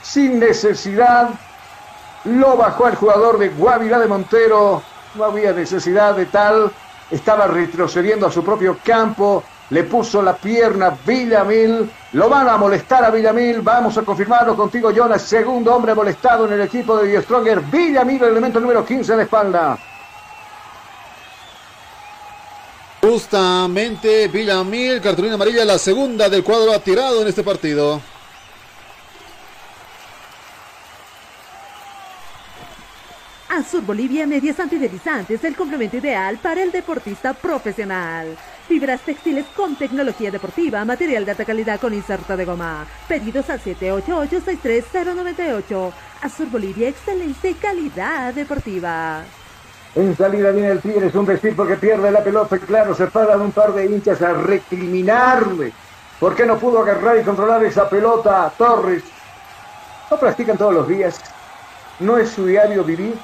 [0.02, 1.30] sin necesidad,
[2.26, 4.84] lo bajó el jugador de Guavirá de Montero,
[5.16, 6.70] no había necesidad de tal,
[7.10, 13.04] estaba retrocediendo a su propio campo, le puso la pierna Villamil, lo van a molestar
[13.04, 17.62] a Villamil, vamos a confirmarlo contigo Jonas, segundo hombre molestado en el equipo de Stronger,
[17.62, 19.78] Villamil, el elemento número 15 en la espalda.
[23.02, 28.02] Justamente Villamil, cartulina amarilla, la segunda del cuadro ha tirado en este partido.
[33.50, 38.36] Azur Bolivia Medias Antideslizantes, el complemento ideal para el deportista profesional.
[38.68, 42.88] Fibras textiles con tecnología deportiva, material de alta calidad con inserto de goma.
[43.08, 45.92] Pedidos al 788-63098.
[46.22, 49.24] Azur Bolivia, excelente calidad deportiva.
[49.94, 53.42] En salida viene el Tigre, es un vestir porque pierde la pelota, claro, se paran
[53.42, 55.72] un par de hinchas a recriminarle.
[56.20, 59.04] ¿Por qué no pudo agarrar y controlar esa pelota Torres?
[60.10, 61.22] No practican todos los días.
[62.00, 63.16] No es su diario vivir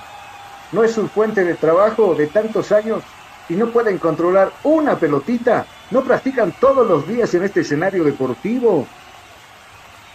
[0.72, 3.04] no es su fuente de trabajo de tantos años
[3.52, 8.88] y no pueden controlar una pelotita, no practican todos los días en este escenario deportivo.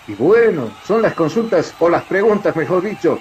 [0.08, 3.18] Y bueno, son las consultas o las preguntas, mejor dicho,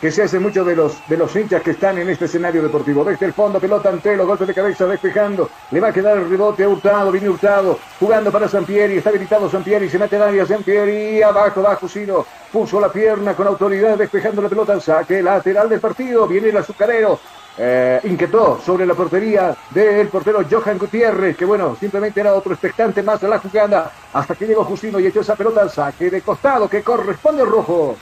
[0.00, 3.04] que se hacen muchos de los, de los hinchas que están en este escenario deportivo.
[3.04, 5.50] Desde el fondo, pelota ante los golpes de cabeza despejando.
[5.70, 9.50] Le va a quedar el rebote a Hurtado, viene Hurtado, jugando para Sampieri, está habilitado
[9.50, 14.48] Sampieri, se mete área Sampieri, abajo, abajo, Sino, puso la pierna con autoridad, despejando la
[14.48, 17.20] pelota saque lateral del partido, viene el azucarero,
[17.58, 23.02] eh, inquietó sobre la portería del portero Johan Gutiérrez, que bueno, simplemente era otro expectante
[23.02, 26.22] más de la jugada, hasta que llegó Justino y echó esa pelota al saque de
[26.22, 27.96] costado que corresponde al rojo.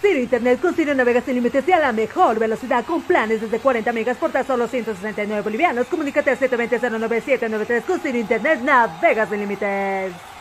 [0.00, 3.60] Ciro Internet con Ciro Navega sin límites y a la mejor velocidad con planes desde
[3.60, 5.86] 40 megas por tan solo 169 bolivianos.
[5.86, 10.31] Comunícate al 720-09793 con Ciro Internet Navega sin límites.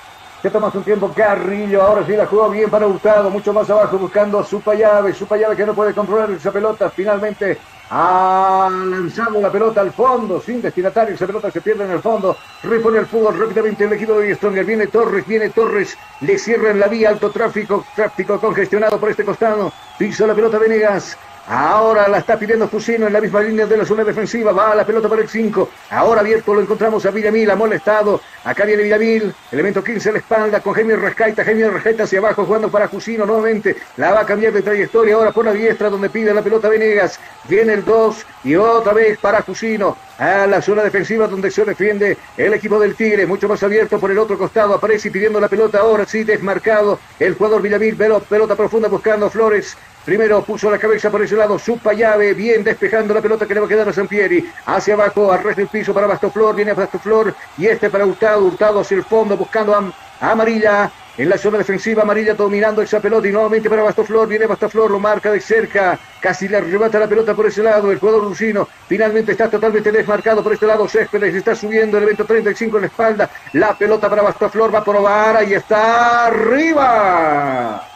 [0.41, 3.99] Se toma su tiempo Carrillo, ahora sí la jugó bien para Hurtado, mucho más abajo
[3.99, 5.13] buscando a su llave.
[5.55, 7.59] Que no puede controlar esa pelota, finalmente
[7.91, 12.37] ha lanzado la pelota al fondo, sin destinatario, esa pelota se pierde en el fondo,
[12.63, 16.87] repone el fútbol rápidamente el equipo de Stronger, viene Torres, viene Torres, le cierran la
[16.87, 21.17] vía, alto tráfico, tráfico congestionado por este costado, piso la pelota Venegas,
[21.53, 24.53] Ahora la está pidiendo Fusino en la misma línea de la zona defensiva.
[24.53, 25.69] Va la pelota para el 5.
[25.89, 28.21] Ahora abierto lo encontramos a Villamil, ha molestado.
[28.45, 29.35] Acá viene Villamil.
[29.51, 31.43] Elemento 15 a la espalda con Jaime Rescaita.
[31.43, 33.75] Jaime Rescaita hacia abajo jugando para Fusino nuevamente.
[33.97, 37.19] La va a cambiar de trayectoria ahora por la diestra donde pide la pelota Venegas.
[37.49, 39.97] Viene el 2 y otra vez para Fusino.
[40.19, 43.25] A la zona defensiva donde se defiende el equipo del Tigre.
[43.25, 44.73] Mucho más abierto por el otro costado.
[44.73, 46.97] Aparece pidiendo la pelota ahora sí desmarcado.
[47.19, 47.97] El jugador Villamil.
[47.97, 49.75] Pelota profunda buscando Flores.
[50.05, 53.59] Primero puso la cabeza por ese lado, supa llave, bien despejando la pelota que le
[53.59, 54.51] va a quedar a Sampieri.
[54.65, 58.79] Hacia abajo, al resto del piso para Bastoflor, viene Bastoflor y este para Hurtado, Hurtado
[58.79, 60.91] hacia el fondo buscando a, Amarilla.
[61.17, 64.97] En la zona defensiva, Amarilla dominando esa pelota y nuevamente para Bastoflor, viene Bastoflor, lo
[64.97, 69.33] marca de cerca, casi le arrebata la pelota por ese lado, el jugador Lucino finalmente
[69.33, 73.29] está totalmente desmarcado por este lado, Céspedes está subiendo el evento 35 en la espalda,
[73.53, 77.87] la pelota para Bastoflor va a probar, ahí está, arriba.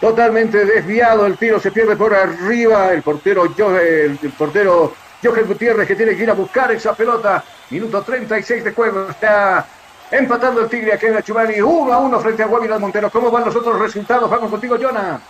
[0.00, 5.96] Totalmente desviado el tiro, se pierde por arriba el portero, el, portero Johan Gutiérrez que
[5.96, 7.42] tiene que ir a buscar esa pelota.
[7.70, 9.08] Minuto 36 de juego.
[9.10, 9.66] Está
[10.10, 11.60] empatando el Tigre aquí en Chumani.
[11.60, 13.10] 1 a 1 frente a Guavirá Montero.
[13.10, 14.30] ¿Cómo van los otros resultados?
[14.30, 15.20] Vamos contigo, Jonah.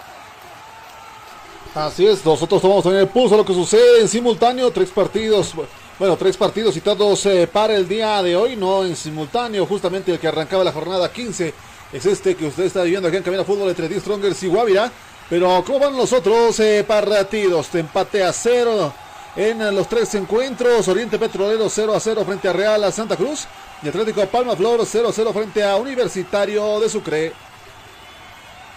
[1.75, 5.55] Así es, nosotros tomamos también el pulso lo que sucede en simultáneo, tres partidos,
[5.99, 10.11] bueno, tres partidos y todos eh, para el día de hoy, no en simultáneo, justamente
[10.11, 11.55] el que arrancaba la jornada 15
[11.93, 14.91] es este que usted está viviendo aquí en Cabina Fútbol entre D Strongers y Guavira.
[15.31, 17.75] Pero ¿cómo van los otros eh, partidos?
[17.75, 18.93] empate a cero
[19.37, 20.89] en los tres encuentros.
[20.89, 23.47] Oriente Petrolero 0 a 0 frente a Real a Santa Cruz.
[23.83, 27.33] Y Atlético Palma Flor 0 a 0 frente a Universitario de Sucre.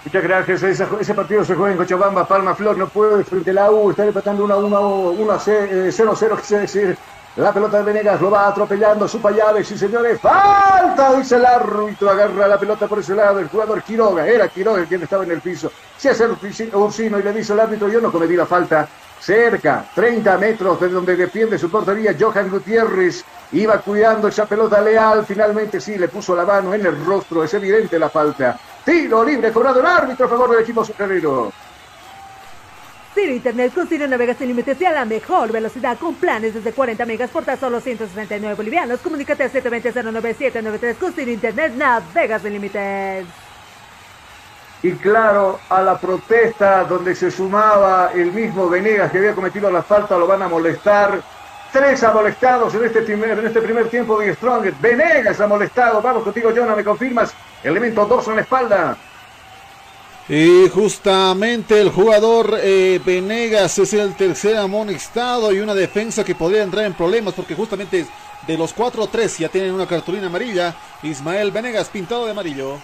[0.04, 0.64] Muchas gracias.
[0.64, 2.28] ese partido se juega en Cochabamba.
[2.28, 3.92] Palma Flor no puede frente a la U.
[3.92, 6.98] Está empatando 1 a 1, 1 a 0 a 0, quise decir.
[7.38, 9.08] La pelota de Venegas lo va atropellando.
[9.08, 10.20] Supa llave, sí señores.
[10.20, 12.10] Falta, dice el árbitro.
[12.10, 13.40] Agarra la pelota por ese lado.
[13.40, 14.28] El jugador Quiroga.
[14.28, 15.72] Era Quiroga quien estaba en el piso.
[15.98, 16.28] Se hace
[16.74, 18.88] Ursino y le dice al árbitro: Yo no cometí la falta.
[19.22, 25.24] Cerca, 30 metros de donde defiende su portería, Johan Gutiérrez iba cuidando esa pelota leal.
[25.28, 27.44] Finalmente sí le puso la mano en el rostro.
[27.44, 28.58] Es evidente la falta.
[28.84, 31.54] Tiro libre, cobrado el árbitro a favor del equipo sucrero.
[33.14, 37.06] Ciro Internet con navegas sin límites y a la mejor velocidad con planes desde 40
[37.06, 39.02] megas por tan solo 169 bolivianos.
[39.02, 43.26] Comunícate al 720-09793 con Ciro Internet navegas sin límites.
[44.84, 49.84] Y claro, a la protesta donde se sumaba el mismo Venegas que había cometido la
[49.84, 51.22] falta, lo van a molestar.
[51.72, 54.74] Tres ha molestados en este primer, en este primer tiempo de Strong.
[54.82, 56.02] Venegas ha.
[56.02, 57.34] Vamos contigo, Jonah, ¿me confirmas?
[57.64, 58.98] Elemento 2 en la espalda.
[60.30, 66.64] Y justamente el jugador eh, Venegas es el tercer amonestado y una defensa que podría
[66.64, 68.06] entrar en problemas porque justamente
[68.48, 70.76] de los 4-3 ya tienen una cartulina amarilla.
[71.04, 72.78] Ismael Venegas pintado de amarillo.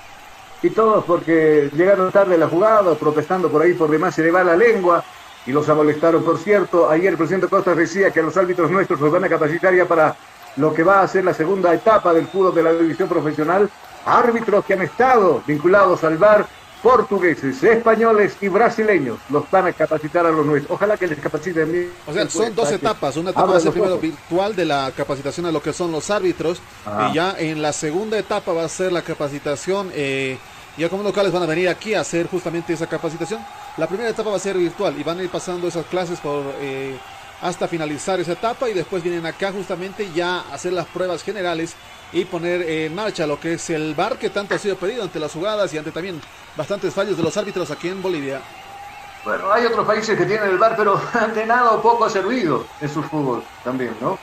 [0.61, 4.43] Y todos porque llegaron tarde la jugada, protestando por ahí por demás se le va
[4.43, 5.03] la lengua
[5.45, 6.23] y los amolestaron.
[6.23, 9.73] Por cierto, ayer el presidente Costa decía que los árbitros nuestros los van a capacitar
[9.88, 10.15] para
[10.57, 13.69] lo que va a ser la segunda etapa del fútbol de la división profesional.
[14.05, 16.47] Árbitros que han estado vinculados al VAR
[16.82, 20.75] portugueses, españoles y brasileños los van a capacitar a los nuestros.
[20.75, 21.91] Ojalá que les capaciten bien.
[22.05, 23.17] O sea, son dos etapas.
[23.17, 26.09] Una etapa va a ser primero virtual de la capacitación a lo que son los
[26.09, 26.61] árbitros.
[27.09, 29.91] Y ya en la segunda etapa va a ser la capacitación.
[29.93, 30.38] Eh,
[30.78, 33.43] ya como locales van a venir aquí a hacer justamente esa capacitación.
[33.78, 36.43] La primera etapa va a ser virtual y van a ir pasando esas clases por
[36.59, 36.97] eh,
[37.41, 41.75] hasta finalizar esa etapa y después vienen acá justamente ya a hacer las pruebas generales
[42.11, 45.19] y poner en marcha lo que es el bar que tanto ha sido pedido ante
[45.19, 46.21] las jugadas y ante también
[46.55, 48.41] bastantes fallos de los árbitros aquí en Bolivia.
[49.23, 52.65] Bueno, hay otros países que tienen el bar, pero ante nada o poco ha servido
[52.79, 54.17] en su fútbol también, ¿no?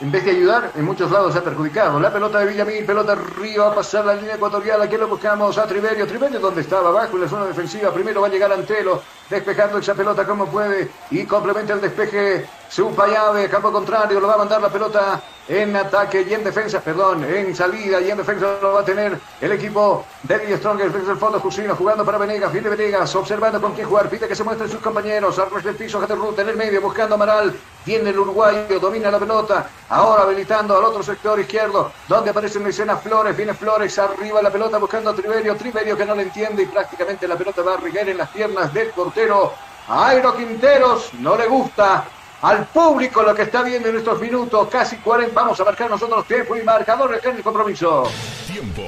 [0.00, 2.00] En vez de ayudar, en muchos lados se ha perjudicado.
[2.00, 4.82] La pelota de Villamil, pelota arriba, a pasar la línea ecuatorial.
[4.82, 6.06] Aquí lo buscamos a Triverio.
[6.06, 6.88] Triverio, donde estaba?
[6.88, 7.92] Abajo en la zona defensiva.
[7.92, 10.90] Primero va a llegar Antelo, despejando esa pelota como puede.
[11.10, 12.44] Y complementa el despeje.
[12.74, 14.18] Supa llave, campo contrario.
[14.18, 18.10] Lo va a mandar la pelota en ataque y en defensa, perdón, en salida y
[18.10, 21.76] en defensa lo va a tener el equipo de Strong Stronger desde el fondo Jusino
[21.76, 25.38] jugando para Venegas, viene Venegas, observando con quién jugar, pide que se muestren sus compañeros,
[25.38, 27.54] al del piso, Ruta en el medio, buscando Amaral,
[27.86, 32.96] viene el uruguayo, domina la pelota, ahora habilitando al otro sector izquierdo, donde aparece escena
[32.96, 36.66] Flores, viene Flores, arriba la pelota buscando a Triverio, Triverio que no le entiende y
[36.66, 39.52] prácticamente la pelota va a rigar en las piernas del portero.
[39.86, 42.04] Airo Quinteros no le gusta
[42.44, 45.34] al público lo que está viendo en estos minutos, casi 40.
[45.34, 48.04] Vamos a marcar nosotros tiempo y marcador en el compromiso.
[48.46, 48.82] Tiempo.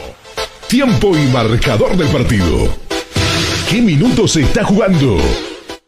[0.68, 2.68] Tiempo y marcador del partido.
[3.70, 5.16] ¿Qué minutos se está jugando?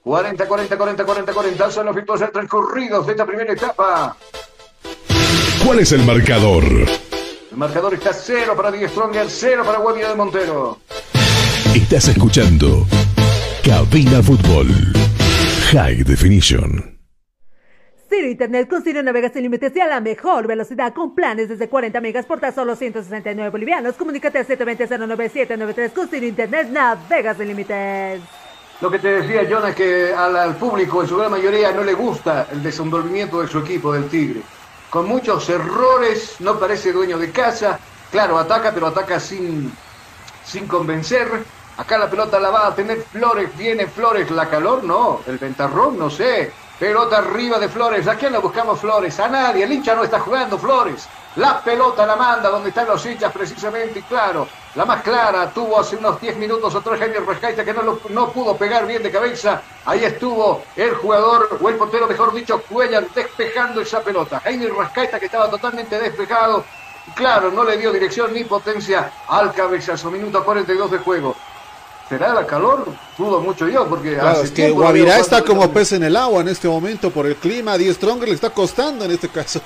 [0.02, 4.16] 40, 40, 40, 40, 40 son los minutos transcurridos de esta primera etapa.
[5.62, 6.64] ¿Cuál es el marcador?
[6.64, 10.78] El marcador está cero para Die Stronger, cero para Guavira de Montero.
[11.74, 12.86] Estás escuchando
[13.62, 14.68] Cabina Fútbol.
[15.70, 16.97] High Definition.
[18.08, 21.68] Ciro Internet con Ciro Navegas sin límites y a la mejor velocidad con planes desde
[21.68, 23.96] 40 megas por tan solo 169 bolivianos.
[23.96, 28.22] Comunícate al 720-09793 con Ciro Internet Navegas sin límites.
[28.80, 31.92] Lo que te decía, Jonah, que al, al, público en su gran mayoría no le
[31.92, 34.40] gusta el desenvolvimiento de su equipo del Tigre.
[34.88, 37.78] Con muchos errores, no parece dueño de casa.
[38.10, 39.70] Claro, ataca, pero ataca sin,
[40.44, 41.28] sin convencer.
[41.76, 43.54] Acá la pelota la va a tener Flores.
[43.58, 45.20] Viene Flores, la calor, no.
[45.26, 46.50] El ventarrón, no sé.
[46.78, 48.06] Pelota arriba de Flores.
[48.06, 49.18] ¿A quién la buscamos Flores?
[49.18, 49.64] A nadie.
[49.64, 51.08] El hincha no está jugando Flores.
[51.34, 53.98] La pelota la manda donde están los hinchas precisamente.
[53.98, 57.98] Y claro, la más clara tuvo hace unos 10 minutos otro Jaime Rescaita que no,
[58.08, 59.60] no pudo pegar bien de cabeza.
[59.84, 64.40] Ahí estuvo el jugador, o el portero mejor dicho, Cuellar, despejando esa pelota.
[64.40, 66.64] Jaime Rascaita que estaba totalmente despejado.
[67.14, 70.10] Claro, no le dio dirección ni potencia al cabezazo.
[70.12, 71.34] Minuto 42 de juego.
[72.08, 72.86] ¿Será la calor?
[73.18, 76.48] Dudo mucho yo, porque claro, es que Guavirá está como pez en el agua en
[76.48, 77.76] este momento por el clima.
[77.76, 79.60] Die Stronger le está costando en este caso.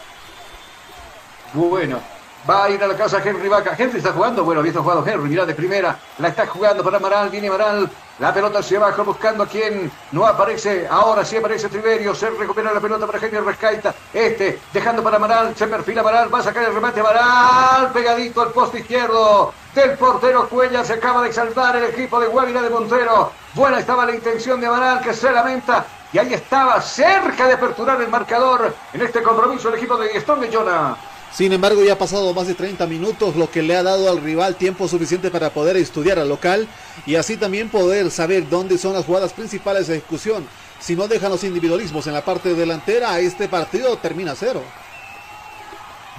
[1.55, 2.01] Bueno,
[2.49, 3.76] va a ir a la casa Henry Vaca.
[3.78, 7.30] Henry está jugando, bueno, había jugado Henry, mirá de primera, la está jugando para Amaral,
[7.30, 7.88] viene Amaral,
[8.19, 12.73] la pelota hacia abajo buscando a quien no aparece, ahora sí aparece Triverio, se recupera
[12.73, 16.65] la pelota para Henry Rescaita, este dejando para Amaral, se perfila Amaral, va a sacar
[16.65, 17.01] el remate.
[17.01, 22.27] Amaral, pegadito al poste izquierdo del portero Cuella, se acaba de exaltar el equipo de
[22.27, 25.85] Guavira de Montero, buena estaba la intención de Amaral que se lamenta.
[26.13, 30.41] Y ahí estaba cerca de aperturar el marcador en este compromiso el equipo de Gastón
[30.41, 30.95] de Jonah.
[31.35, 34.20] Sin embargo, ya ha pasado más de 30 minutos, lo que le ha dado al
[34.20, 36.68] rival tiempo suficiente para poder estudiar al local
[37.07, 40.47] y así también poder saber dónde son las jugadas principales de ejecución.
[40.78, 44.61] Si no dejan los individualismos en la parte delantera, este partido termina cero.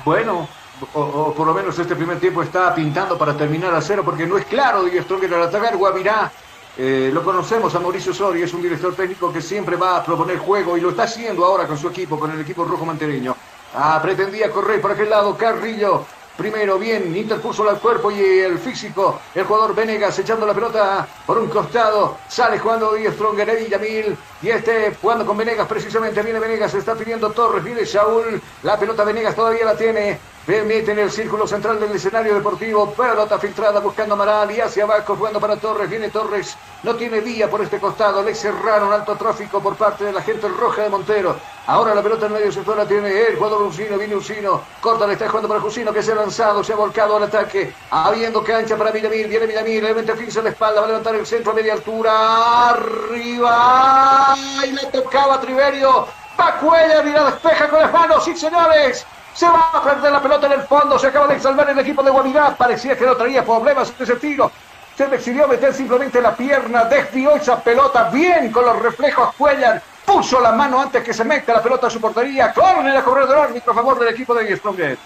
[0.03, 0.47] Bueno,
[0.93, 4.39] o, por lo menos este primer tiempo está pintando para terminar a cero porque no
[4.39, 5.78] es claro Diego Stronger al atacar.
[5.78, 6.32] Guavirá,
[6.76, 10.39] eh, lo conocemos a Mauricio Soria, es un director técnico que siempre va a proponer
[10.39, 13.36] juego y lo está haciendo ahora con su equipo, con el equipo rojo mantereño.
[13.76, 16.05] Ah, pretendía correr por aquel lado Carrillo.
[16.38, 19.19] Primero bien, interpuso el cuerpo y el físico.
[19.34, 22.17] El jugador Venegas echando la pelota por un costado.
[22.28, 24.17] Sale jugando Díaz Stronger, Eddie Yamil.
[24.41, 26.21] Y este jugando con Venegas precisamente.
[26.24, 27.63] Viene Venegas, está pidiendo Torres.
[27.63, 28.41] Viene Saúl.
[28.63, 30.19] La pelota Venegas todavía la tiene.
[30.45, 32.91] Mete en el círculo central del escenario deportivo.
[32.93, 35.89] Pelota filtrada buscando Amaral y hacia abajo jugando para Torres.
[35.89, 36.57] Viene Torres.
[36.82, 38.24] No tiene vía por este costado.
[38.24, 41.36] Le cerraron alto tráfico por parte de la gente roja de Montero.
[41.66, 43.97] Ahora la pelota en medio sector la tiene el jugador Uncino.
[43.97, 44.61] Viene Uncino.
[44.82, 46.61] Corta, le está jugando para Jusino que se ha lanzado.
[46.61, 47.74] Se ha volcado al ataque.
[47.89, 49.28] Habiendo cancha para Villamil.
[49.28, 49.82] Viene Villamil.
[49.82, 50.82] Levemente fixa la espalda.
[50.82, 52.70] Va a levantar el centro a media altura.
[52.72, 54.36] Arriba.
[54.66, 56.05] Y le tocaba a Triverio.
[56.38, 58.26] Va Cuellar y la despeja con las manos.
[58.26, 59.05] Sí, señores.
[59.34, 60.99] Se va a perder la pelota en el fondo.
[60.99, 62.55] Se acaba de salvar el equipo de Guavirá.
[62.57, 64.51] Parecía que no traía problemas ese tiro.
[64.97, 66.84] Se decidió meter simplemente la pierna.
[66.84, 69.34] Desvió esa pelota bien con los reflejos.
[69.36, 72.54] Cuellar puso la mano antes que se meta la pelota a su portería.
[72.54, 74.97] Corner a correr del árbitro a favor del equipo de Stronghead.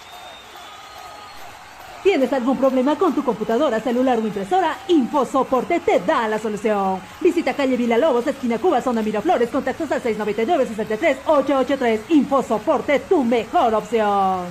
[2.02, 4.78] ¿Tienes algún problema con tu computadora, celular o impresora?
[4.86, 7.00] InfoSoporte te da la solución.
[7.20, 12.00] Visita calle Villalobos, esquina Cuba, zona Miraflores, contactos al 699-63-883.
[12.10, 14.46] InfoSoporte, tu mejor opción.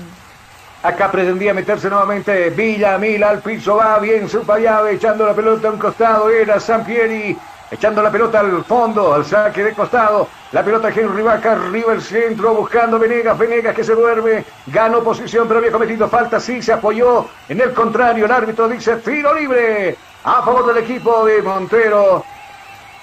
[0.84, 5.72] Acá pretendía meterse nuevamente Villamil al piso, va bien su llave, echando la pelota a
[5.72, 7.36] un costado, era Sampieri.
[7.70, 10.30] Echando la pelota al fondo, al saque de costado.
[10.54, 13.38] La pelota Henry Vaca, arriba el centro, buscando Venegas.
[13.38, 14.46] Venegas que se duerme.
[14.68, 16.40] Ganó posición, pero había cometido falta.
[16.40, 18.24] Sí, se apoyó en el contrario.
[18.24, 22.24] El árbitro dice tiro libre a favor del equipo de Montero.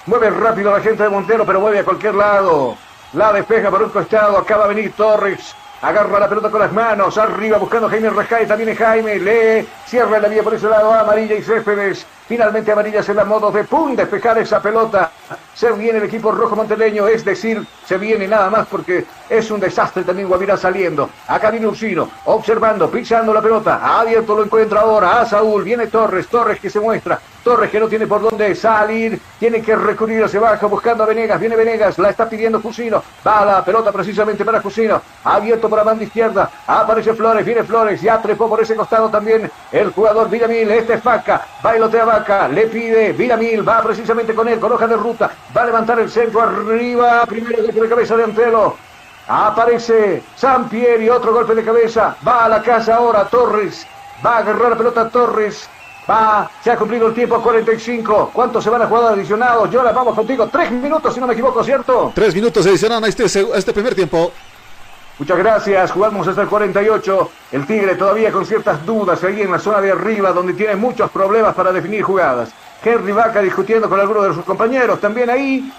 [0.07, 2.75] Mueve rápido la gente de Montero, pero mueve a cualquier lado.
[3.13, 4.35] La despeja por un costado.
[4.35, 5.55] Acaba de venir Torres.
[5.83, 7.15] Agarra la pelota con las manos.
[7.19, 8.55] Arriba buscando Jaime Rescaita.
[8.55, 9.19] Viene Jaime.
[9.19, 9.67] Lee.
[9.85, 10.91] Cierra la vía por ese lado.
[10.91, 12.07] Amarilla y Céspedes.
[12.27, 15.11] Finalmente Amarilla se da modo de pum despejar esa pelota.
[15.53, 19.59] Se viene el equipo rojo monteño, es decir, se viene nada más porque es un
[19.59, 21.09] desastre también Guavirá saliendo.
[21.27, 23.99] Acá viene Ursino, observando, pisando la pelota.
[23.99, 25.63] Abierto lo encuentra ahora a Saúl.
[25.63, 27.19] Viene Torres, Torres que se muestra.
[27.45, 29.21] Torres que no tiene por dónde salir.
[29.37, 31.39] Tiene que recurrir hacia abajo buscando a Venegas.
[31.39, 33.03] Viene Venegas, la está pidiendo Fusino.
[33.25, 34.99] Va la pelota precisamente para Fusino.
[35.23, 36.49] Abierto por la banda izquierda.
[36.65, 38.01] Aparece Flores, viene Flores.
[38.01, 40.71] Ya trepó por ese costado también el jugador Villamil.
[40.71, 41.45] Este es Faca.
[41.61, 42.47] Bailotea Vaca.
[42.47, 43.67] Le pide Villamil.
[43.67, 45.29] Va precisamente con él, con hoja de ruta.
[45.55, 47.27] Va a levantar el centro arriba.
[47.27, 48.75] Primero golpe de cabeza de Antelo.
[49.27, 51.11] Aparece Sampieri.
[51.11, 52.15] Otro golpe de cabeza.
[52.27, 53.85] Va a la casa ahora Torres.
[54.25, 55.69] Va a agarrar la pelota Torres.
[56.09, 58.31] Va, se ha cumplido el tiempo 45.
[58.31, 59.69] ¿Cuántos se van a jugar adicionados?
[59.71, 60.47] Yo vamos contigo.
[60.51, 62.11] Tres minutos, si no me equivoco, ¿cierto?
[62.13, 64.31] Tres minutos adicionan a este, a este primer tiempo.
[65.17, 67.31] Muchas gracias, jugamos hasta el 48.
[67.53, 71.09] El Tigre todavía con ciertas dudas ahí en la zona de arriba, donde tiene muchos
[71.09, 72.49] problemas para definir jugadas.
[72.83, 74.99] Henry Vaca discutiendo con algunos de sus compañeros.
[74.99, 75.71] También ahí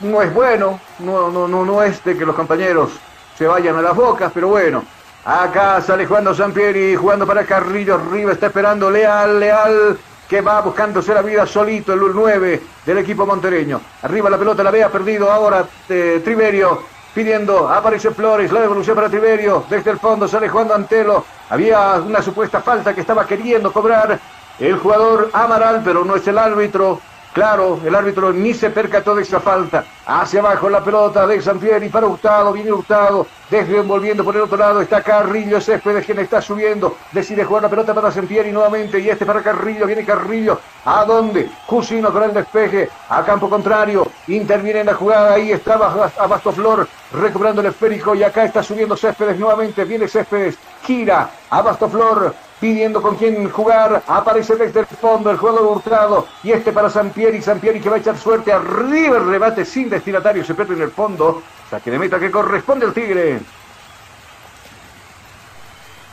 [0.00, 2.90] no es bueno, no, no, no, no es de que los compañeros
[3.38, 4.84] se vayan a las bocas, pero bueno.
[5.28, 9.98] Acá sale jugando Sampieri, jugando para Carrillo, arriba está esperando Leal, Leal,
[10.28, 13.80] que va buscándose la vida solito, el 9 del equipo montereño.
[14.02, 16.80] Arriba la pelota la vea perdido ahora eh, Triverio,
[17.12, 22.22] pidiendo, aparece Flores, la devolución para Triverio, desde el fondo sale jugando Antelo, había una
[22.22, 24.20] supuesta falta que estaba queriendo cobrar
[24.60, 27.00] el jugador Amaral, pero no es el árbitro,
[27.36, 29.84] Claro, el árbitro ni se percató de esa falta.
[30.06, 34.56] Hacia abajo la pelota de Sanfieri para Hurtado, viene Hurtado, desde volviendo por el otro
[34.56, 39.10] lado, está Carrillo, Céspedes quien está subiendo, decide jugar la pelota para Sanfieri nuevamente y
[39.10, 41.50] este para Carrillo, viene Carrillo, ¿a dónde?
[41.66, 47.60] Cusino con el despeje, a campo contrario, interviene en la jugada, ahí estaba Abastoflor recuperando
[47.60, 50.56] el esférico y acá está subiendo Céspedes nuevamente, viene Céspedes,
[50.86, 54.02] gira, Abastoflor, pidiendo con quién jugar.
[54.06, 56.26] Aparece desde el fondo el juego de Hurtado.
[56.42, 57.40] Y este para Sampieri.
[57.42, 58.52] Sampieri que va a echar suerte.
[58.52, 60.44] Arriba el rebate sin destinatario.
[60.44, 61.42] Se pierde en el fondo.
[61.70, 63.40] Saque de meta que corresponde al Tigre.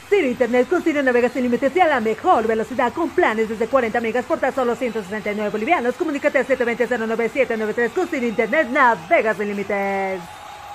[0.10, 3.66] Ciro Internet con Ciro Navega sin límites y a la mejor velocidad con planes desde
[3.66, 5.96] 40 megas por tan solo 169 bolivianos.
[5.96, 10.22] Comunícate a 720-09793 con Ciro Internet Navega sin límites.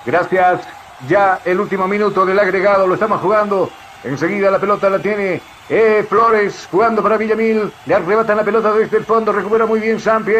[0.05, 0.61] Gracias.
[1.07, 3.69] Ya el último minuto del agregado lo estamos jugando.
[4.03, 7.71] Enseguida la pelota la tiene eh, Flores jugando para Villamil.
[7.85, 9.31] Le arrebatan la pelota desde el fondo.
[9.31, 9.99] Recupera muy bien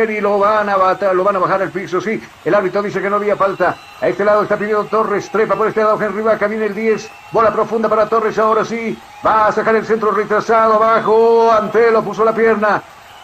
[0.10, 0.78] y Lo van a
[1.14, 2.02] lo van a bajar al piso.
[2.02, 3.78] Sí, el árbitro dice que no había falta.
[4.02, 5.30] A este lado está pidiendo Torres.
[5.30, 6.48] Trepa por este lado Henry Vaca.
[6.48, 7.10] Viene el 10.
[7.32, 8.38] Bola profunda para Torres.
[8.40, 8.98] Ahora sí.
[9.26, 10.74] Va a sacar el centro retrasado.
[10.74, 11.52] Abajo.
[11.52, 12.82] Antelo puso la pierna.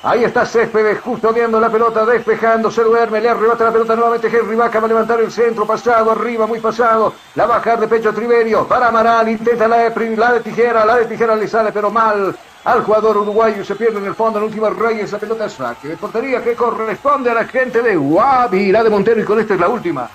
[0.07, 4.55] Ahí está Céspedes, custodiando la pelota, despejando, se duerme, le arrebata la pelota nuevamente Henry
[4.55, 7.87] Vaca, va a levantar el centro, pasado, arriba, muy pasado, la va a bajar de
[7.87, 11.71] pecho Triverio, para Amaral, intenta la de, la de tijera, la de tijera le sale,
[11.71, 15.49] pero mal al jugador uruguayo, se pierde en el fondo, el último rey, esa pelota
[15.49, 19.39] saque de portería que corresponde a la gente de Guavi, la de Montero, y con
[19.39, 20.07] esta es la última.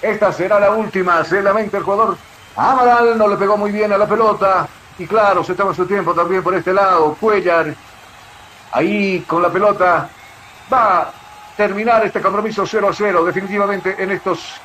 [0.00, 2.16] Esta será la última, se lamenta el jugador.
[2.56, 4.66] Amaral no le pegó muy bien a la pelota,
[4.98, 7.74] y claro, se toma su tiempo también por este lado, Cuellar
[8.72, 10.08] ahí con la pelota.
[10.72, 11.12] Va a
[11.56, 14.60] terminar este compromiso 0 a 0 definitivamente en estos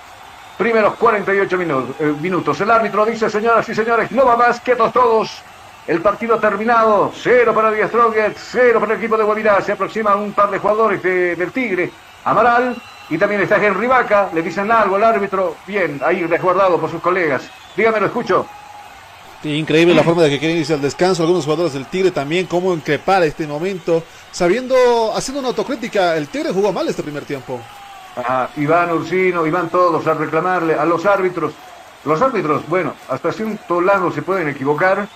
[0.58, 1.62] primeros 48
[2.00, 2.62] eh, minutos.
[2.62, 5.42] El árbitro dice, señoras y señores, no va más, quietos todos.
[5.88, 9.62] El partido terminado, cero para Díaz Stronger, cero para el equipo de Guavirá.
[9.62, 11.92] Se aproximan un par de jugadores del Tigre.
[12.24, 12.76] Amaral
[13.08, 14.30] y también está Henry Vaca.
[14.34, 15.56] Le dicen algo al árbitro.
[15.68, 17.48] Bien, ahí resguardado por sus colegas.
[17.78, 18.48] Dígame, lo escucho.
[19.44, 21.24] Increíble la forma de que quieren irse al descanso.
[21.24, 24.04] Algunos jugadores del Tigre también, cómo increpar este momento.
[24.32, 24.76] Sabiendo,
[25.16, 27.62] haciendo una autocrítica, el Tigre jugó mal este primer tiempo.
[28.18, 31.54] Ah, Iván Ursino, Iván todos a reclamarle a los árbitros.
[32.06, 35.08] Los árbitros, bueno, hasta cierto lado se pueden equivocar,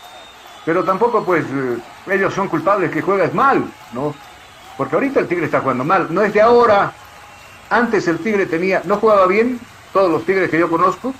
[0.65, 1.77] pero tampoco pues eh,
[2.11, 3.63] ellos son culpables que juegas mal,
[3.93, 4.13] ¿no?
[4.75, 6.91] Porque ahorita el Tigre está jugando mal, no es de ahora.
[7.69, 9.59] Antes el Tigre tenía, no jugaba bien,
[9.93, 11.13] todos los Tigres que yo conozco,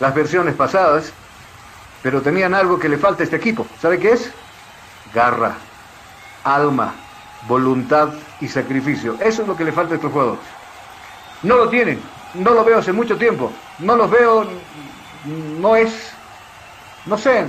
[0.00, 1.12] las versiones pasadas,
[2.04, 3.66] pero tenían algo que le falta a este equipo.
[3.80, 4.30] ¿Sabe qué es?
[5.14, 5.54] Garra,
[6.44, 6.92] alma,
[7.48, 8.10] voluntad
[8.42, 9.16] y sacrificio.
[9.20, 10.44] Eso es lo que le falta a estos jugadores.
[11.42, 11.98] No lo tienen,
[12.34, 14.46] no lo veo hace mucho tiempo, no los veo,
[15.58, 16.12] no es,
[17.06, 17.46] no sé,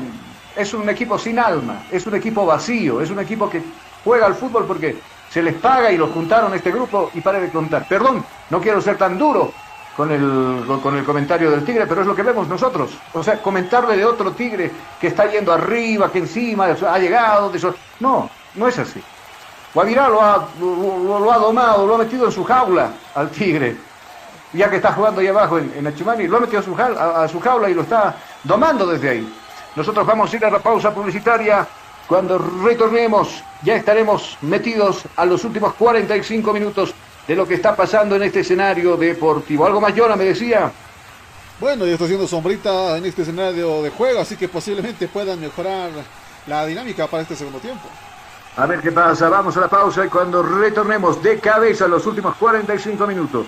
[0.56, 3.62] es un equipo sin alma, es un equipo vacío, es un equipo que
[4.06, 4.96] juega al fútbol porque
[5.30, 7.90] se les paga y los juntaron este grupo y para de contar.
[7.90, 9.52] Perdón, no quiero ser tan duro,
[9.96, 12.92] con el, con el comentario del Tigre, pero es lo que vemos nosotros.
[13.14, 17.58] O sea, comentarle de otro Tigre que está yendo arriba, que encima ha llegado, de
[17.58, 17.74] eso.
[18.00, 19.02] No, no es así.
[19.74, 23.78] Guavirá lo ha, lo, ha domado, lo ha metido en su jaula al Tigre.
[24.54, 27.24] Ya que está jugando ahí abajo en, en Achimani, lo ha metido a su, jaula,
[27.24, 29.34] a su jaula y lo está domando desde ahí.
[29.76, 31.66] Nosotros vamos a ir a la pausa publicitaria.
[32.08, 36.94] Cuando retornemos, ya estaremos metidos a los últimos 45 minutos
[37.28, 39.66] de lo que está pasando en este escenario deportivo.
[39.66, 40.72] ¿Algo más, Jonah, me decía?
[41.60, 45.90] Bueno, ya está haciendo sombrita en este escenario de juego, así que posiblemente puedan mejorar
[46.48, 47.88] la dinámica para este segundo tiempo.
[48.58, 52.36] A ver qué pasa, vamos a la pausa y cuando retornemos de cabeza los últimos
[52.36, 53.48] 45 minutos.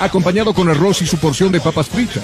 [0.03, 2.23] acompañado con arroz y su porción de papas fritas.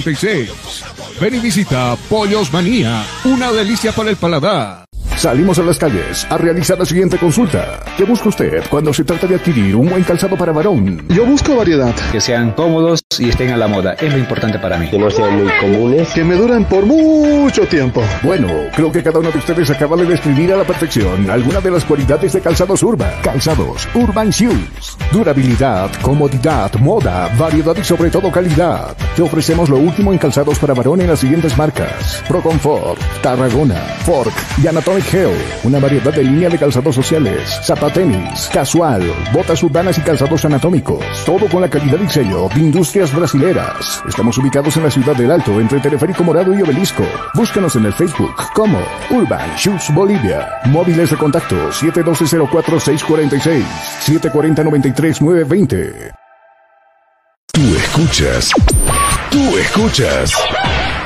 [0.00, 1.20] 752-81-646.
[1.20, 4.84] Ven y visita Pollos Manía, una delicia para el paladar.
[5.16, 7.84] Salimos a las calles a realizar la siguiente consulta.
[7.98, 11.06] ¿Qué busca usted cuando se trata de adquirir un buen calzado para varón?
[11.08, 11.94] Yo busco variedad.
[12.10, 13.94] Que sean cómodos y estén a la moda.
[13.94, 14.88] Es lo importante para mí.
[14.88, 16.08] Que no sean muy comunes.
[16.10, 18.02] Que me duren por mucho tiempo.
[18.22, 21.72] Bueno, creo que cada uno de ustedes acaba de describir a la perfección alguna de
[21.72, 23.10] las cualidades de calzados Urban.
[23.22, 24.96] Calzados Urban Shoes.
[25.10, 28.96] Durabilidad, comodidad, moda, variedad y sobre todo calidad.
[29.16, 32.22] Te ofrecemos lo último en calzados para varón en las siguientes marcas.
[32.28, 34.32] Pro Comfort, Tarragona, Fork
[34.62, 35.32] y Anatomic Geo,
[35.64, 39.02] una variedad de línea de calzados sociales, zapatenis, casual,
[39.32, 44.02] botas urbanas y calzados anatómicos, todo con la calidad y sello de industrias brasileras.
[44.08, 47.04] Estamos ubicados en la ciudad del Alto, entre Teleférico Morado y Obelisco.
[47.34, 48.80] Búscanos en el Facebook como
[49.10, 50.48] Urban Shoes Bolivia.
[50.66, 53.64] Móviles de contacto 712-04-646,
[54.06, 56.12] 740-93-920.
[57.52, 58.50] Tú escuchas.
[59.30, 60.32] Tú escuchas.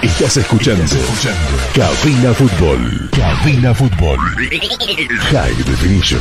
[0.03, 0.85] Estás escuchando.
[1.75, 3.11] Cabina Fútbol.
[3.11, 4.19] Cabina Fútbol.
[5.33, 6.21] High Definition.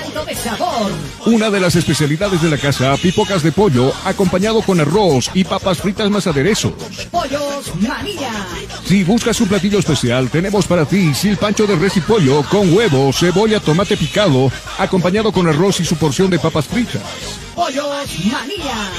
[0.11, 0.91] de sabor.
[1.25, 5.77] Una de las especialidades de la casa, pipocas de pollo, acompañado con arroz y papas
[5.79, 6.73] fritas más aderezos.
[7.09, 8.45] Pollos Manía.
[8.85, 13.11] Si buscas un platillo especial, tenemos para ti silpancho de res y pollo con huevo,
[13.13, 17.01] cebolla, tomate picado, acompañado con arroz y su porción de papas fritas.
[17.55, 18.91] Pollos Manía.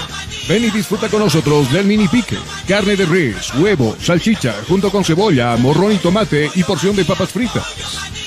[0.48, 5.04] Ven y disfruta con nosotros del mini pique, carne de res, huevo, salchicha, junto con
[5.04, 8.21] cebolla, morrón y tomate y porción de papas fritas.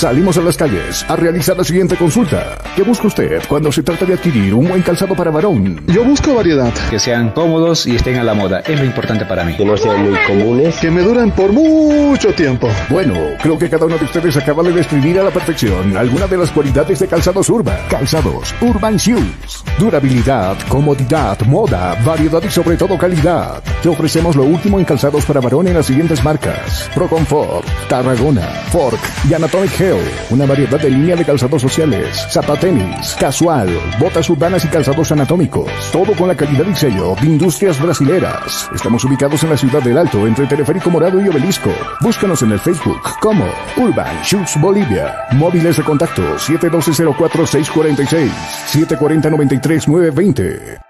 [0.00, 2.56] Salimos a las calles a realizar la siguiente consulta.
[2.74, 5.78] ¿Qué busca usted cuando se trata de adquirir un buen calzado para varón?
[5.88, 6.72] Yo busco variedad.
[6.88, 8.60] Que sean cómodos y estén a la moda.
[8.60, 9.58] Es lo importante para mí.
[9.58, 10.74] Que no sean muy comunes.
[10.76, 12.70] Que me duren por mucho tiempo.
[12.88, 13.12] Bueno,
[13.42, 16.50] creo que cada uno de ustedes acaba de describir a la perfección alguna de las
[16.50, 17.76] cualidades de calzados Urban.
[17.90, 19.62] Calzados Urban Shoes.
[19.78, 23.62] Durabilidad, comodidad, moda, variedad y sobre todo calidad.
[23.82, 26.88] Te ofrecemos lo último en calzados para varón en las siguientes marcas.
[26.94, 28.98] Pro Comfort, Tarragona, Fork
[29.28, 29.89] y Anatomic
[30.30, 33.68] Una variedad de línea de calzados sociales, zapatenis, casual,
[33.98, 35.68] botas urbanas y calzados anatómicos.
[35.90, 38.70] Todo con la calidad y sello de Industrias Brasileras.
[38.72, 41.72] Estamos ubicados en la ciudad del Alto, entre Teleférico Morado y Obelisco.
[42.00, 43.44] Búscanos en el Facebook como
[43.76, 45.12] Urban Shoes Bolivia.
[45.32, 48.30] Móviles de contacto 712-04-646,
[48.72, 50.80] 740-93-920.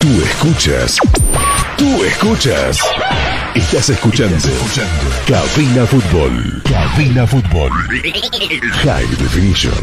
[0.00, 0.98] Tú escuchas.
[1.80, 2.78] Tú escuchas.
[3.54, 4.36] Estás escuchando.
[5.26, 6.62] Cabina Fútbol.
[6.62, 7.70] Cabina Fútbol.
[8.84, 9.82] High Definition.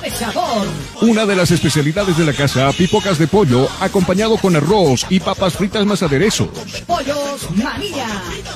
[0.00, 0.66] de sabor.
[1.02, 5.54] Una de las especialidades de la casa, pipocas de pollo, acompañado con arroz y papas
[5.54, 6.48] fritas más aderezos.
[6.86, 8.06] Pollos María.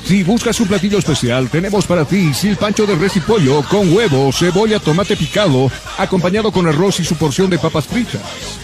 [0.05, 4.33] Si buscas un platillo especial, tenemos para ti silpancho de res y pollo con huevo,
[4.33, 8.64] cebolla, tomate picado, acompañado con arroz y su porción de papas fritas.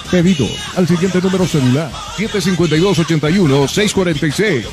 [0.11, 1.89] Pedido al siguiente número celular.
[2.17, 4.65] 752-81-646.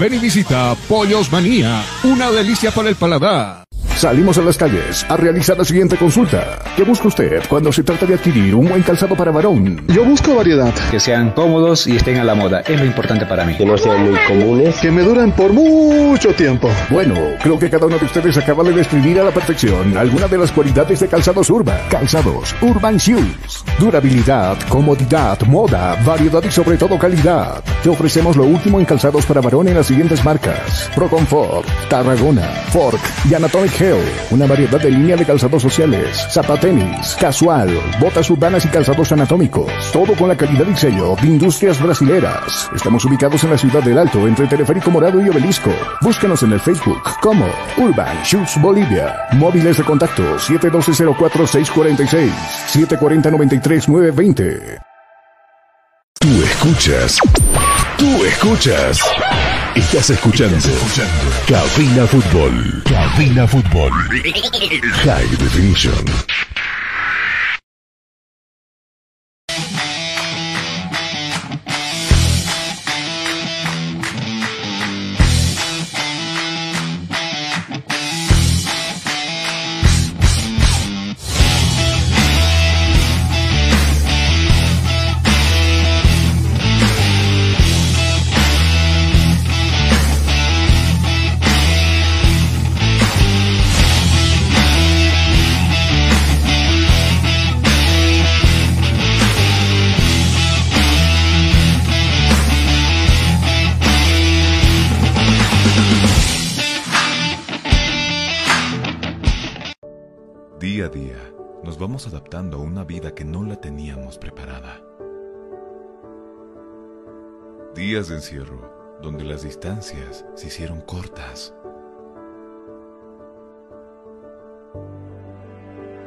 [0.00, 1.84] Ven y visita Pollos Manía.
[2.02, 3.63] Una delicia para el paladar.
[3.96, 6.58] Salimos a las calles a realizar la siguiente consulta.
[6.76, 9.82] ¿Qué busca usted cuando se trata de adquirir un buen calzado para varón?
[9.86, 10.74] Yo busco variedad.
[10.90, 12.60] Que sean cómodos y estén a la moda.
[12.62, 13.56] Es lo importante para mí.
[13.56, 14.76] Que no sean muy comunes.
[14.80, 16.68] Que me duren por mucho tiempo.
[16.90, 20.38] Bueno, creo que cada uno de ustedes acaba de describir a la perfección alguna de
[20.38, 21.78] las cualidades de calzados Urban.
[21.88, 23.64] Calzados Urban Shoes.
[23.78, 27.62] Durabilidad, comodidad, moda, variedad y sobre todo calidad.
[27.82, 30.90] Te ofrecemos lo último en calzados para varón en las siguientes marcas.
[30.94, 33.00] Pro Comfort, Tarragona, Fork
[33.30, 33.83] y Anatomic
[34.30, 37.68] Una variedad de línea de calzados sociales, zapatenis, casual,
[38.00, 39.70] botas urbanas y calzados anatómicos.
[39.92, 42.70] Todo con la calidad y sello de Industrias Brasileras.
[42.74, 45.70] Estamos ubicados en la ciudad del Alto, entre Teleférico Morado y Obelisco.
[46.00, 47.44] Búscanos en el Facebook como
[47.76, 49.14] Urban Shoes Bolivia.
[49.32, 52.30] Móviles de contacto 712-04-646,
[52.72, 54.78] 740-93-920.
[56.18, 57.20] Tú escuchas.
[57.98, 58.98] Tú escuchas.
[59.74, 60.56] Estás escuchando.
[61.46, 62.82] Cabina Fútbol.
[62.84, 63.92] Cabina Fútbol.
[65.04, 66.04] High Definition.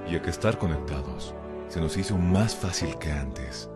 [0.09, 1.35] Y a que estar conectados
[1.67, 3.69] se nos hizo más fácil que antes.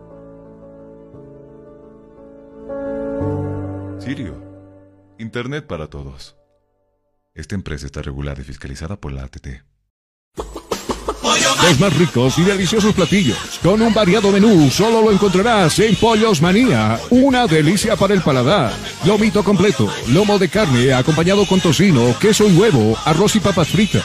[3.98, 4.42] Sirio,
[5.18, 6.36] Internet para todos.
[7.34, 9.62] Esta empresa está regulada y fiscalizada por la ATT.
[11.62, 16.42] Los más ricos y deliciosos platillos, con un variado menú, solo lo encontrarás en Pollos
[16.42, 16.98] Manía.
[17.10, 18.72] Una delicia para el paladar.
[19.06, 24.04] Lomito completo, lomo de carne acompañado con tocino, queso y huevo, arroz y papas fritas.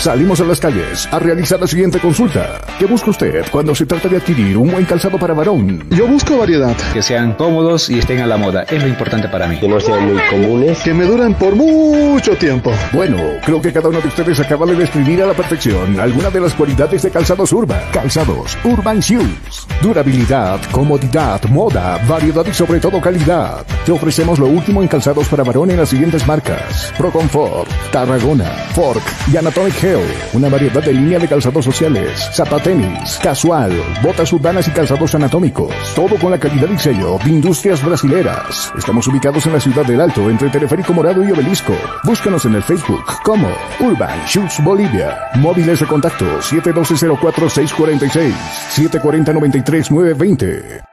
[0.00, 2.58] Salimos a las calles a realizar la siguiente consulta.
[2.78, 5.84] ¿Qué busca usted cuando se trata de adquirir un buen calzado para varón?
[5.90, 6.74] Yo busco variedad.
[6.94, 8.62] Que sean cómodos y estén a la moda.
[8.62, 9.60] Es lo importante para mí.
[9.60, 10.78] Que no sean muy comunes.
[10.78, 12.72] Que me duren por mucho tiempo.
[12.94, 16.40] Bueno, creo que cada uno de ustedes acaba de describir a la perfección alguna de
[16.40, 17.82] las cualidades de calzados Urban.
[17.92, 19.66] Calzados Urban Shoes.
[19.82, 23.66] Durabilidad, comodidad, moda, variedad y sobre todo calidad.
[23.84, 26.90] Te ofrecemos lo último en calzados para varón en las siguientes marcas.
[26.96, 29.89] Pro Comfort, Tarragona, Fork y Anatomic
[30.34, 33.72] Una variedad de línea de calzados sociales, zapatenis, casual,
[34.02, 35.74] botas urbanas y calzados anatómicos.
[35.96, 38.72] Todo con la calidad y sello de Industrias Brasileras.
[38.78, 41.74] Estamos ubicados en la ciudad del Alto, entre Teleférico Morado y Obelisco.
[42.04, 43.48] Búscanos en el Facebook como
[43.80, 45.18] Urban Shoes Bolivia.
[45.36, 48.32] Móviles de contacto 712-04-646,
[48.76, 50.84] 740-93-920.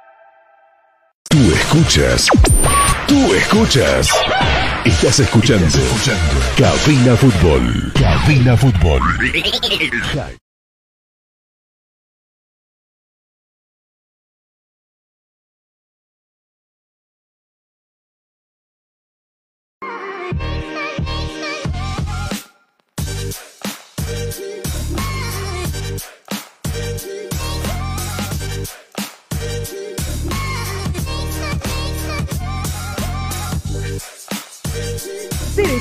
[1.30, 2.28] Tú escuchas.
[3.07, 4.10] Tú escuchas.
[4.88, 5.68] Estás escuchando.
[6.56, 7.92] Cabina Fútbol.
[7.94, 9.02] Cabina Fútbol.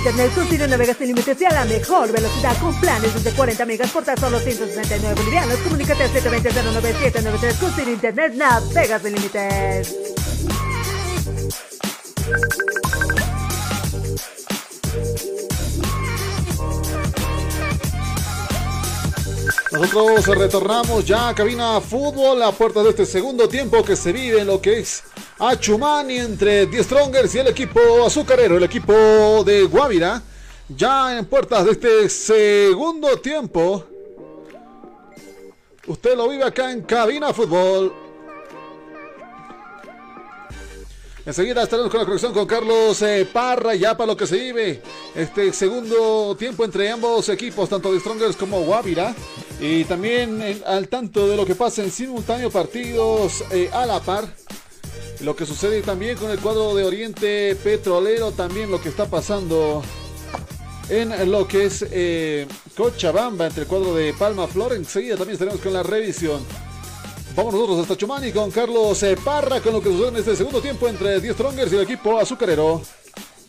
[0.06, 3.66] Internet con Ciro navegas sin límites y a la mejor velocidad con planes desde 40
[3.66, 5.58] megas por tan solo 169 bolivianos.
[5.58, 9.96] Comunícate al 720-09793 con Ciro Internet navegas sin límites.
[19.72, 24.42] Nosotros retornamos ya a cabina fútbol a puerta de este segundo tiempo que se vive
[24.42, 25.02] en lo que es
[25.38, 30.22] Achumani entre The Strongers y el equipo azucarero, el equipo de Guavira.
[30.68, 33.84] Ya en puertas de este segundo tiempo.
[35.86, 37.92] Usted lo vive acá en cabina fútbol.
[41.24, 44.80] Enseguida estaremos con la conexión con Carlos eh, Parra, ya para lo que se vive
[45.14, 49.14] este segundo tiempo entre ambos equipos, tanto de Strongers como Guavira.
[49.60, 54.00] Y también eh, al tanto de lo que pasa en simultáneo partidos eh, a la
[54.00, 54.24] par.
[55.20, 59.82] Lo que sucede también con el cuadro de Oriente Petrolero, también lo que está pasando
[60.88, 62.46] en lo que es eh,
[62.76, 64.74] Cochabamba entre el cuadro de Palma Flor.
[64.74, 66.40] Enseguida también estaremos con la revisión.
[67.34, 70.88] Vamos nosotros hasta Chumani con Carlos Parra con lo que sucede en este segundo tiempo
[70.88, 72.80] entre 10 Strongers y el equipo azucarero.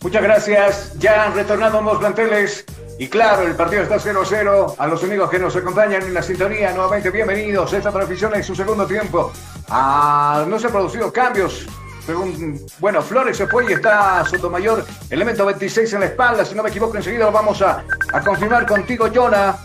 [0.01, 0.93] Muchas gracias.
[0.99, 2.65] Ya han retornado ambos planteles.
[2.99, 4.75] Y claro, el partido está 0-0.
[4.77, 7.73] A los amigos que nos acompañan en la sintonía, nuevamente bienvenidos.
[7.73, 9.31] Esta transmisión en su segundo tiempo.
[9.69, 11.67] Ah, no se han producido cambios.
[12.05, 16.45] Según, bueno, Flores se fue y está Sotomayor, elemento 26 en la espalda.
[16.45, 17.83] Si no me equivoco, enseguida lo vamos a,
[18.23, 19.57] confirmar contigo, Jonah,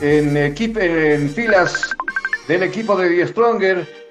[0.00, 1.90] en, en filas
[2.46, 4.01] del equipo de Die Stronger.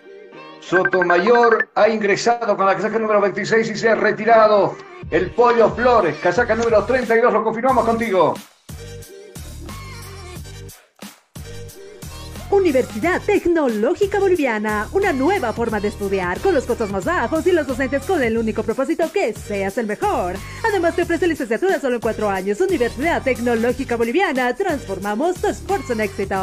[0.71, 4.77] Sotomayor ha ingresado con la casaca número 26 y se ha retirado
[5.09, 7.33] el Pollo Flores, casaca número 32.
[7.33, 8.35] Lo confirmamos contigo.
[12.51, 17.65] Universidad Tecnológica Boliviana, una nueva forma de estudiar con los costos más bajos y los
[17.65, 20.35] docentes con el único propósito que seas el mejor.
[20.67, 22.59] Además te ofrece licenciatura solo en cuatro años.
[22.61, 26.35] Universidad Tecnológica Boliviana, transformamos tu esfuerzo en éxito.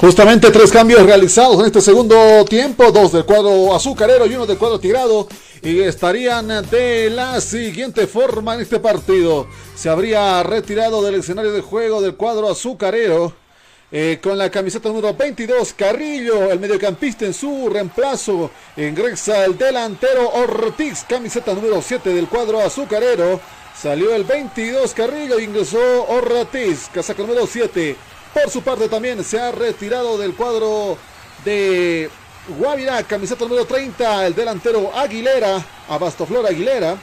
[0.00, 4.58] Justamente tres cambios realizados en este segundo tiempo, dos del cuadro azucarero y uno del
[4.58, 5.28] cuadro tirado.
[5.62, 9.46] Y estarían de la siguiente forma en este partido.
[9.74, 13.45] Se habría retirado del escenario de juego del cuadro azucarero.
[13.92, 18.50] Eh, con la camiseta número 22, Carrillo, el mediocampista en su reemplazo.
[18.76, 23.40] Ingresa el delantero Ortiz, camiseta número 7 del cuadro azucarero.
[23.80, 27.96] Salió el 22 Carrillo, ingresó Ortiz, casaca número 7.
[28.34, 30.98] Por su parte también se ha retirado del cuadro
[31.44, 32.10] de
[32.58, 36.96] Guavirá, camiseta número 30, el delantero Aguilera, Abastoflor Aguilera.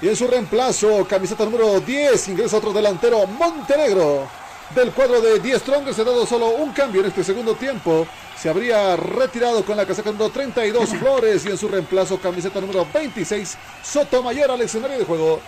[0.00, 4.28] Y en su reemplazo, camiseta número 10, ingresa otro delantero Montenegro
[4.74, 5.92] del cuadro de 10 Strong.
[5.92, 8.06] Se ha dado solo un cambio en este segundo tiempo.
[8.36, 12.86] Se habría retirado con la casaca número 32 Flores y en su reemplazo camiseta número
[12.92, 15.40] 26 Sotomayor al escenario de juego.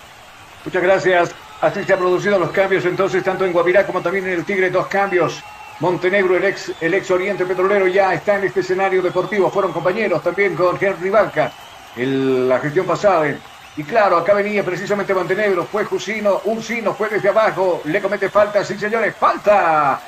[0.64, 1.30] Muchas gracias.
[1.60, 4.70] Así se han producido los cambios entonces tanto en Guavirá como también en el Tigre.
[4.70, 5.42] Dos cambios.
[5.80, 9.50] Montenegro, el ex, el ex Oriente Petrolero, ya está en este escenario deportivo.
[9.50, 11.52] Fueron compañeros también con Henry Vaca
[11.96, 13.34] en la gestión pasada.
[13.76, 18.64] Y claro, acá venía precisamente Montenegro, fue Jusino, Ursino fue desde abajo, le comete falta,
[18.64, 20.00] sí señores, falta.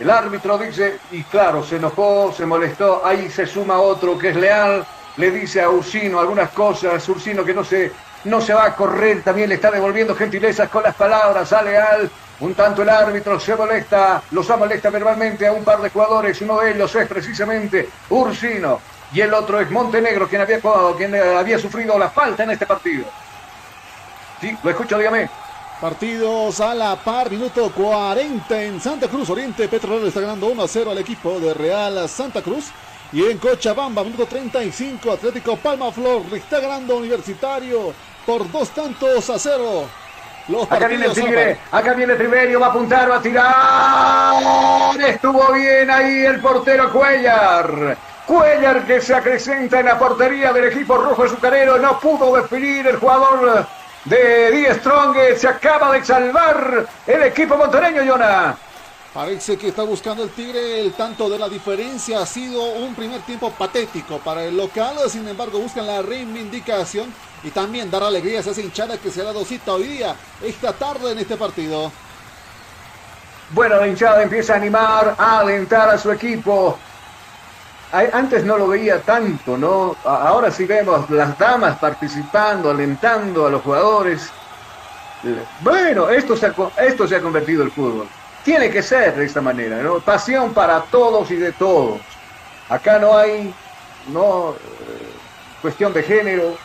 [0.00, 4.36] El árbitro dice, y claro, se enojó, se molestó, ahí se suma otro que es
[4.36, 4.84] leal,
[5.18, 7.92] le dice a Ursino algunas cosas, Ursino que no se,
[8.24, 12.10] no se va a correr, también le está devolviendo gentilezas con las palabras a Leal,
[12.40, 16.58] un tanto el árbitro se molesta, los molesta verbalmente a un par de jugadores, uno
[16.60, 18.80] de ellos es precisamente Ursino
[19.12, 20.60] y el otro es Montenegro, quien había,
[20.96, 23.04] quien había sufrido la falta en este partido.
[24.40, 25.28] Sí, lo escucho, dígame.
[25.80, 29.68] Partidos a la par, minuto 40 en Santa Cruz Oriente.
[29.68, 32.70] Petrolero está ganando 1 a 0 al equipo de Real Santa Cruz.
[33.12, 37.92] Y en Cochabamba, minuto 35, Atlético Palma Flor está ganando Universitario
[38.24, 39.86] por dos tantos a cero.
[40.70, 45.00] acá viene el Tigre, acá viene Triverio, va a apuntar, va a tirar.
[45.10, 47.98] Estuvo bien ahí el portero Cuellar.
[48.26, 51.78] Cuellar que se acrecenta en la portería del equipo rojo azucarero.
[51.78, 53.66] No pudo definir el jugador
[54.04, 55.16] de Die Strong.
[55.36, 58.56] Se acaba de salvar el equipo montañeño, Yona.
[59.12, 62.20] Parece que está buscando el Tigre el tanto de la diferencia.
[62.20, 64.96] Ha sido un primer tiempo patético para el local.
[65.08, 67.12] Sin embargo, buscan la reivindicación
[67.42, 70.72] y también dar alegría a esa hinchada que se ha dado cita hoy día, esta
[70.72, 71.90] tarde en este partido.
[73.50, 76.78] Bueno, la hinchada empieza a animar, a alentar a su equipo.
[77.92, 79.94] Antes no lo veía tanto, ¿no?
[80.04, 84.30] Ahora sí vemos las damas participando, alentando a los jugadores.
[85.60, 88.08] Bueno, esto se ha, convertido el fútbol.
[88.44, 90.00] Tiene que ser de esta manera, ¿no?
[90.00, 92.00] Pasión para todos y de todos.
[92.70, 93.54] Acá no hay,
[94.08, 95.12] no, eh,
[95.60, 96.56] cuestión de género.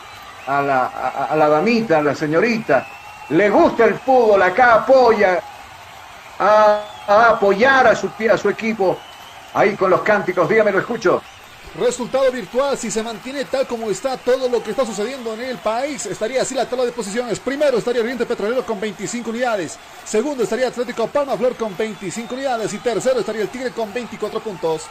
[0.46, 0.86] A la,
[1.28, 2.86] a, la damita, a la señorita,
[3.28, 5.40] le gusta el fútbol, acá apoya
[6.38, 8.98] a, apoyar a a su equipo
[9.54, 11.22] Ahí con los cánticos, dígame, lo escucho.
[11.78, 15.58] Resultado virtual, si se mantiene tal como está todo lo que está sucediendo en el
[15.58, 17.38] país, estaría así la tabla de posiciones.
[17.38, 19.78] Primero estaría Oriente Petrolero con 25 unidades.
[20.04, 22.72] Segundo estaría Atlético Palma Flor con 25 unidades.
[22.72, 24.86] Y tercero estaría el Tigre con 24 puntos.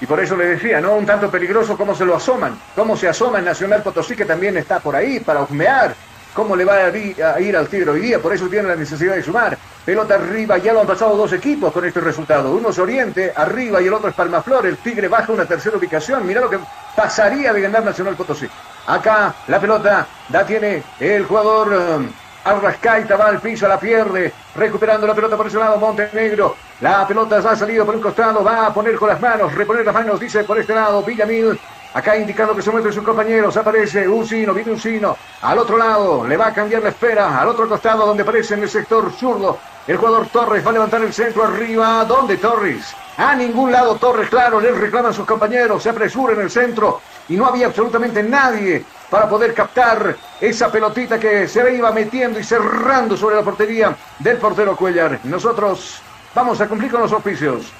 [0.00, 0.94] Y por eso le decía, ¿no?
[0.94, 2.58] Un tanto peligroso cómo se lo asoman.
[2.74, 5.94] Cómo se asoma el Nacional Potosí, que también está por ahí para husmear
[6.34, 9.22] cómo le va a ir al Tigre hoy día, por eso tiene la necesidad de
[9.22, 9.56] sumar.
[9.84, 12.50] Pelota arriba, ya lo han pasado dos equipos con este resultado.
[12.52, 14.66] Uno es Oriente, arriba, y el otro es Palmaflor.
[14.66, 16.26] El Tigre baja una tercera ubicación.
[16.26, 16.58] Mira lo que
[16.96, 18.48] pasaría de ganar Nacional Potosí.
[18.86, 22.08] Acá la pelota la tiene el jugador um,
[22.44, 24.32] Arrascaita, va al piso, la pierde.
[24.56, 26.56] Recuperando la pelota por ese lado, Montenegro.
[26.80, 29.94] La pelota ha salido por un costado, va a poner con las manos, reponer las
[29.94, 31.58] manos, dice por este lado, Villamil.
[31.94, 33.56] Acá indicando que se muestren sus compañeros.
[33.56, 35.16] Aparece Uncino, viene Uncino.
[35.42, 37.40] Al otro lado le va a cambiar la espera.
[37.40, 39.58] Al otro costado donde aparece en el sector zurdo.
[39.86, 42.04] El jugador Torres va a levantar el centro arriba.
[42.04, 42.96] ¿Dónde Torres?
[43.16, 45.84] A ningún lado Torres, claro, le reclaman sus compañeros.
[45.84, 47.00] Se apresura en el centro.
[47.28, 52.44] Y no había absolutamente nadie para poder captar esa pelotita que se iba metiendo y
[52.44, 55.20] cerrando sobre la portería del portero Cuellar.
[55.22, 56.02] Nosotros
[56.34, 57.72] vamos a cumplir con los oficios.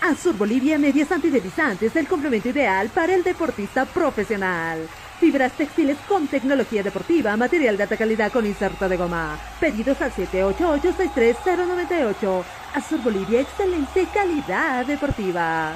[0.00, 4.88] Azur Bolivia Medias Antideslizantes, el complemento ideal para el deportista profesional.
[5.18, 9.38] Fibras textiles con tecnología deportiva, material de alta calidad con inserto de goma.
[9.60, 12.42] Pedidos al 788-63098.
[12.74, 15.72] Azur Bolivia, excelente calidad deportiva.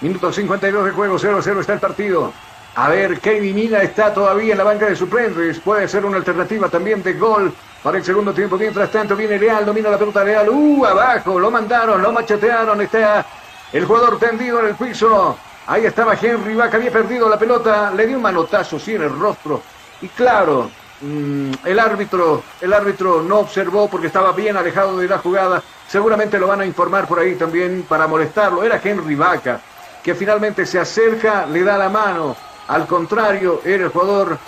[0.00, 2.32] Minuto 52 de juego, 0-0 está el partido.
[2.76, 5.58] A ver, Kevin Mina está todavía en la banca de suplentes.
[5.60, 7.52] Puede ser una alternativa también de gol
[7.82, 8.56] para el segundo tiempo.
[8.58, 10.50] Mientras tanto viene Leal, domina la pelota Leal.
[10.50, 12.78] Uh, abajo, lo mandaron, lo machetearon.
[12.82, 13.24] Está
[13.76, 15.36] el jugador tendido en el piso.
[15.66, 19.18] Ahí estaba Henry Vaca, había perdido la pelota, le dio un manotazo, sí, en el
[19.18, 19.60] rostro.
[20.00, 20.70] Y claro,
[21.02, 25.62] mm, el árbitro, el árbitro no observó porque estaba bien alejado de la jugada.
[25.86, 28.64] Seguramente lo van a informar por ahí también para molestarlo.
[28.64, 29.60] Era Henry Vaca,
[30.02, 32.34] que finalmente se acerca, le da la mano.
[32.68, 34.38] Al contrario, era el jugador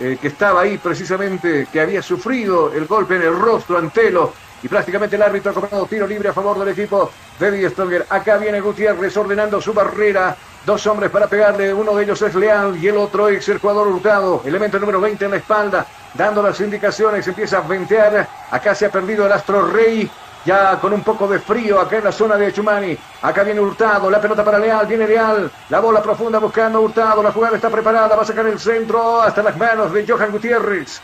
[0.00, 4.32] eh, que estaba ahí precisamente, que había sufrido el golpe en el rostro Antelo.
[4.62, 8.06] Y prácticamente el árbitro ha cobrado tiro libre a favor del equipo de Die Stronger.
[8.08, 10.36] Acá viene Gutiérrez ordenando su barrera.
[10.66, 11.72] Dos hombres para pegarle.
[11.72, 14.42] Uno de ellos es Leal y el otro es el jugador Hurtado.
[14.44, 15.86] Elemento número 20 en la espalda.
[16.14, 17.26] Dando las indicaciones.
[17.26, 18.28] Empieza a ventear.
[18.50, 20.10] Acá se ha perdido el Astro Rey
[20.44, 22.96] ya con un poco de frío acá en la zona de Chumani.
[23.22, 27.32] Acá viene Hurtado, la pelota para Leal, viene Leal, la bola profunda buscando Hurtado, la
[27.32, 31.00] jugada está preparada, va a sacar el centro hasta las manos de Johan Gutiérrez.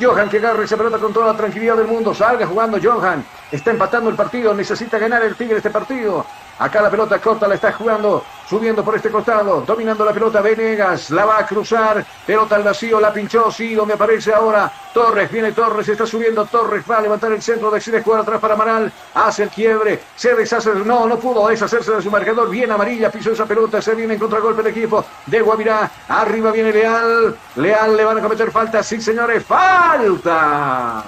[0.00, 3.70] Johan que agarre esa pelota con toda la tranquilidad del mundo, salga jugando Johan, está
[3.70, 6.24] empatando el partido, necesita ganar el Tigre este partido.
[6.58, 11.10] Acá la pelota corta la está jugando, subiendo por este costado, dominando la pelota Venegas,
[11.10, 15.52] la va a cruzar, pelota al vacío, la pinchó, sí, donde aparece ahora Torres, viene
[15.52, 19.42] Torres, está subiendo Torres, va a levantar el centro, decide jugar atrás para Amaral, hace
[19.42, 23.44] el quiebre, se deshace, no, no pudo deshacerse de su marcador, bien amarilla, pisó esa
[23.44, 28.16] pelota, se viene en contragolpe el equipo de Guavirá, arriba viene Leal, Leal le van
[28.16, 31.04] a cometer falta, sí señores, falta.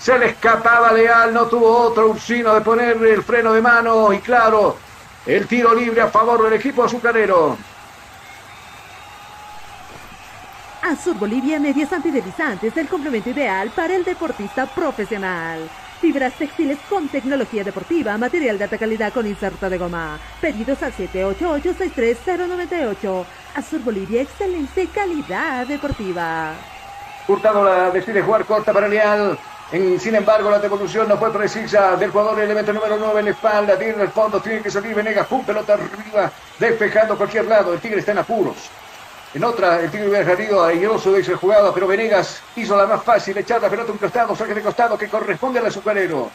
[0.00, 4.20] Se le escapaba Leal, no tuvo otro Ursino de ponerle el freno de mano y
[4.20, 4.78] claro,
[5.26, 7.58] el tiro libre a favor del equipo azucarero.
[10.80, 15.68] Azur Bolivia Medias Antideslizantes, el complemento ideal para el deportista profesional.
[16.00, 20.18] Fibras textiles con tecnología deportiva, material de alta calidad con inserto de goma.
[20.40, 23.26] Pedidos al 788-63098.
[23.54, 26.54] Azur Bolivia, excelente calidad deportiva.
[27.28, 29.38] Hurtado la decide jugar corta para Leal
[29.70, 33.78] sin embargo, la devolución no fue precisa del jugador elemento número 9 en la espalda.
[33.78, 35.28] Tiene en el fondo, tiene que salir Venegas.
[35.28, 37.72] Pum, pelota arriba, despejando cualquier lado.
[37.72, 38.56] El Tigre está en apuros.
[39.32, 43.04] En otra, el Tigre hubiera salido airoso de esa jugada, pero Venegas hizo la más
[43.04, 46.30] fácil, echar la pelota un costado, saque de costado que corresponde al azucarero.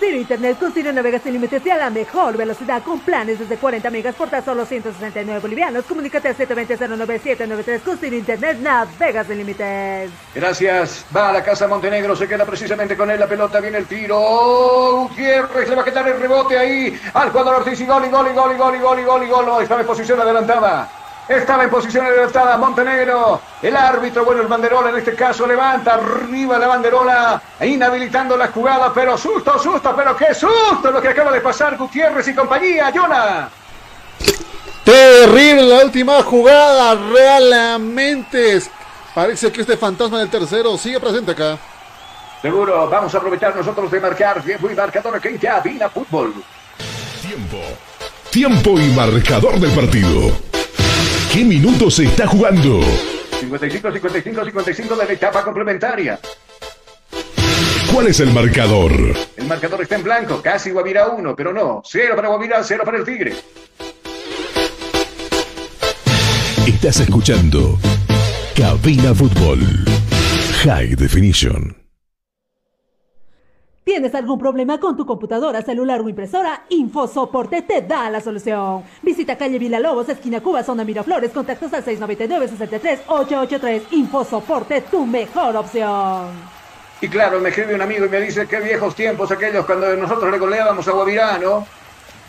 [0.00, 3.58] Ciro Internet con Ciro Navega sin límites y a la mejor velocidad con planes desde
[3.58, 5.84] 40 megas por tan solo 169 bolivianos.
[5.84, 10.10] Comunícate al 720-09793 con Ciro Internet Navega sin límites.
[10.34, 11.04] Gracias.
[11.14, 15.02] Va a la casa Montenegro, se queda precisamente con él la pelota, viene el tiro.
[15.02, 18.28] Gutiérrez le va a quitar el rebote ahí al jugador Ortiz y gol y gol
[18.30, 19.62] y gol y gol y gol y gol y gol.
[19.62, 20.99] Estaba en posición adelantada.
[21.30, 23.40] Estaba en posición adelantada Montenegro.
[23.62, 28.92] El árbitro, bueno, el banderola en este caso levanta arriba la banderola, inhabilitando la jugada,
[28.92, 33.48] pero susto, susto, pero qué susto lo que acaba de pasar Gutiérrez y compañía, Jonah.
[34.82, 38.60] Terrible la última jugada, realmente
[39.14, 41.56] parece que este fantasma del tercero sigue presente acá.
[42.42, 46.34] Seguro, vamos a aprovechar nosotros de marcar tiempo y marcador que ya vina fútbol.
[47.22, 47.58] Tiempo.
[48.30, 50.50] Tiempo y marcador del partido.
[51.32, 52.80] ¿Qué minutos se está jugando?
[53.38, 56.18] 55, 55, 55 de la etapa complementaria.
[57.92, 58.92] ¿Cuál es el marcador?
[59.36, 61.82] El marcador está en blanco, casi Guavirá 1, pero no.
[61.84, 63.34] Cero para Guavirá, cero para el Tigre.
[66.66, 67.78] Estás escuchando
[68.56, 69.60] Cabina Fútbol
[70.64, 71.79] High Definition.
[73.90, 76.62] ¿Tienes algún problema con tu computadora, celular o impresora?
[76.68, 78.84] InfoSoporte te da la solución.
[79.02, 83.82] Visita calle Lobos, esquina Cuba, zona Miraflores, contactos al 699-63-883.
[83.90, 86.28] InfoSoporte, tu mejor opción.
[87.00, 90.30] Y claro, me escribe un amigo y me dice qué viejos tiempos aquellos cuando nosotros
[90.30, 91.40] le goleábamos a Guavirá,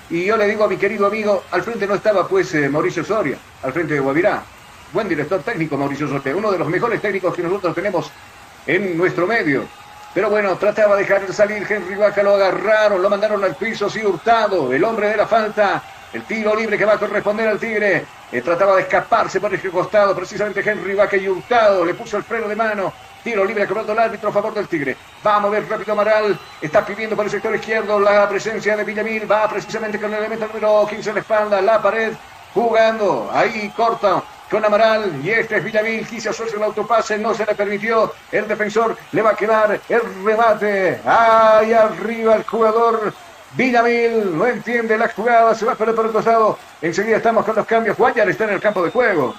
[0.09, 3.03] Y yo le digo a mi querido amigo, al frente no estaba pues eh, Mauricio
[3.03, 4.41] Soria, al frente de Guavirá.
[4.93, 8.11] Buen director técnico Mauricio Soria, uno de los mejores técnicos que nosotros tenemos
[8.65, 9.67] en nuestro medio.
[10.13, 14.05] Pero bueno, trataba de dejar salir Henry Vaca, lo agarraron, lo mandaron al piso, sí,
[14.05, 15.81] hurtado, el hombre de la falta,
[16.11, 18.05] el tiro libre que va a corresponder al Tigre.
[18.29, 22.23] Eh, trataba de escaparse por ese costado, precisamente Henry Vaca y hurtado, le puso el
[22.23, 22.91] freno de mano.
[23.23, 24.97] Tiro libre cobrando el árbitro a favor del Tigre.
[25.25, 26.37] Va a mover rápido Amaral.
[26.59, 29.31] Está pidiendo por el sector izquierdo la presencia de Villamil.
[29.31, 31.61] Va precisamente con el elemento número 15 en la espalda.
[31.61, 32.13] La pared
[32.53, 33.29] jugando.
[33.31, 37.55] Ahí corta con Amaral y este es Villamil, quiso hacerse el autopase, no se le
[37.55, 43.13] permitió, el defensor le va a quedar el remate, ahí arriba el jugador
[43.53, 47.97] Villamil, no entiende la jugada, se va por el costado, enseguida estamos con los cambios,
[47.97, 49.33] Guayar está en el campo de juego.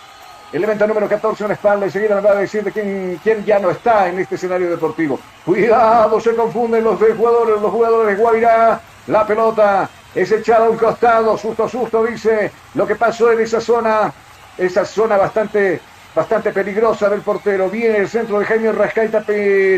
[0.50, 1.86] El evento número 14 en la espalda.
[1.86, 5.18] Enseguida nos va a decir de quién, quién, ya no está en este escenario deportivo.
[5.46, 8.78] Cuidado, se confunden los dos jugadores, los jugadores Guavirá.
[9.06, 11.38] La pelota es echada a un costado.
[11.38, 14.12] Susto, susto, dice lo que pasó en esa zona
[14.58, 15.80] esa zona bastante
[16.14, 17.70] bastante peligrosa del portero.
[17.70, 19.24] Viene el centro de Jaime Rascaita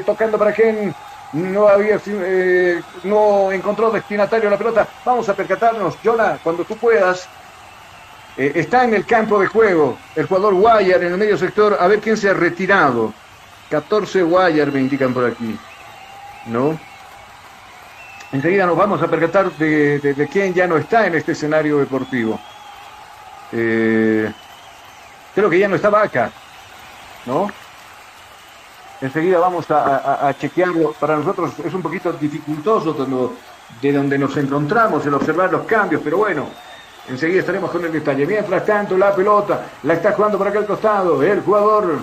[0.05, 0.95] tocando para quien
[1.33, 4.87] no había eh, no encontró destinatario la pelota.
[5.05, 7.29] Vamos a percatarnos, Jonah, cuando tú puedas.
[8.37, 11.77] Eh, está en el campo de juego el jugador Guayar en el medio sector.
[11.79, 13.13] A ver quién se ha retirado.
[13.71, 15.59] 14 Guayar me indican por aquí.
[16.47, 16.79] ¿No?
[18.33, 22.39] Enseguida nos vamos a percatar de, quién ya no está en este escenario deportivo.
[23.53, 24.33] Eh,
[25.35, 26.31] creo que ya no está Vaca,
[27.27, 27.49] ¿no?
[29.01, 30.93] Enseguida vamos a, chequearlo.
[30.93, 32.95] Para nosotros es un poquito dificultoso
[33.83, 36.49] de donde nos encontramos el observar los cambios, pero bueno,
[37.09, 38.27] enseguida estaremos con el detalle.
[38.27, 41.23] Mientras tanto, la pelota la está jugando por aquel costado.
[41.23, 41.99] El jugador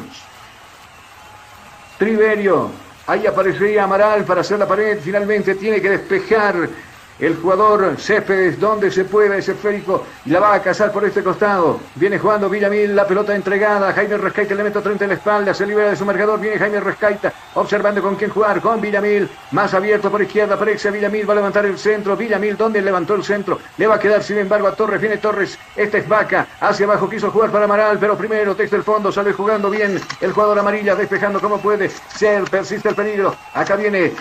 [1.98, 2.72] Triverio
[3.08, 4.99] Ahí aparecería Amaral para hacer la pared.
[5.02, 6.70] Finalmente tiene que despejar
[7.22, 11.23] el jugador Céspedes donde se puede ese esférico y la va a cazar por este
[11.23, 11.80] costado.
[11.95, 13.93] Viene jugando Villamil, la pelota entregada.
[13.93, 16.39] Jaime Rescaita le mete 30 en la espalda, se libera de su marcador.
[16.39, 18.60] Viene Jaime Rescaita observando con quién jugar.
[18.60, 20.56] Con Villamil, más abierto por izquierda.
[20.56, 22.18] Aparece Villamil, va a levantar el centro.
[22.18, 24.99] Villamil, donde levantó el centro, le va a quedar sin embargo a Torres.
[24.99, 28.84] Viene Torres, este es Vaca, hacia abajo quiso jugar para Amaral, pero primero desde el
[28.84, 32.43] fondo sale jugando bien el jugador amarilla, despejando como puede ser.
[32.45, 33.35] Persiste el peligro.
[33.53, 34.14] Acá viene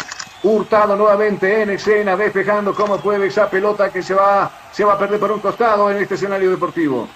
[0.43, 4.99] Hurtado nuevamente en escena, despejando como puede esa pelota que se va, se va a
[4.99, 7.07] perder por un costado en este escenario deportivo.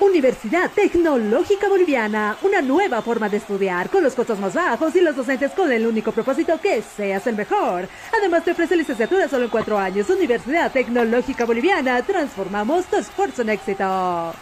[0.00, 5.14] Universidad Tecnológica Boliviana, una nueva forma de estudiar con los costos más bajos y los
[5.14, 7.88] docentes con el único propósito que seas el mejor.
[8.18, 10.08] Además te ofrece licenciatura solo en cuatro años.
[10.10, 14.34] Universidad Tecnológica Boliviana, transformamos tu esfuerzo en éxito.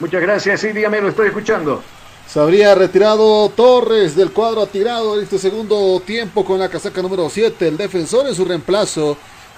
[0.00, 1.82] Muchas gracias, sí, dígame, lo estoy escuchando.
[2.32, 7.28] Se habría retirado Torres del cuadro tirado en este segundo tiempo con la casaca número
[7.28, 7.66] 7.
[7.66, 9.16] El defensor en su reemplazo.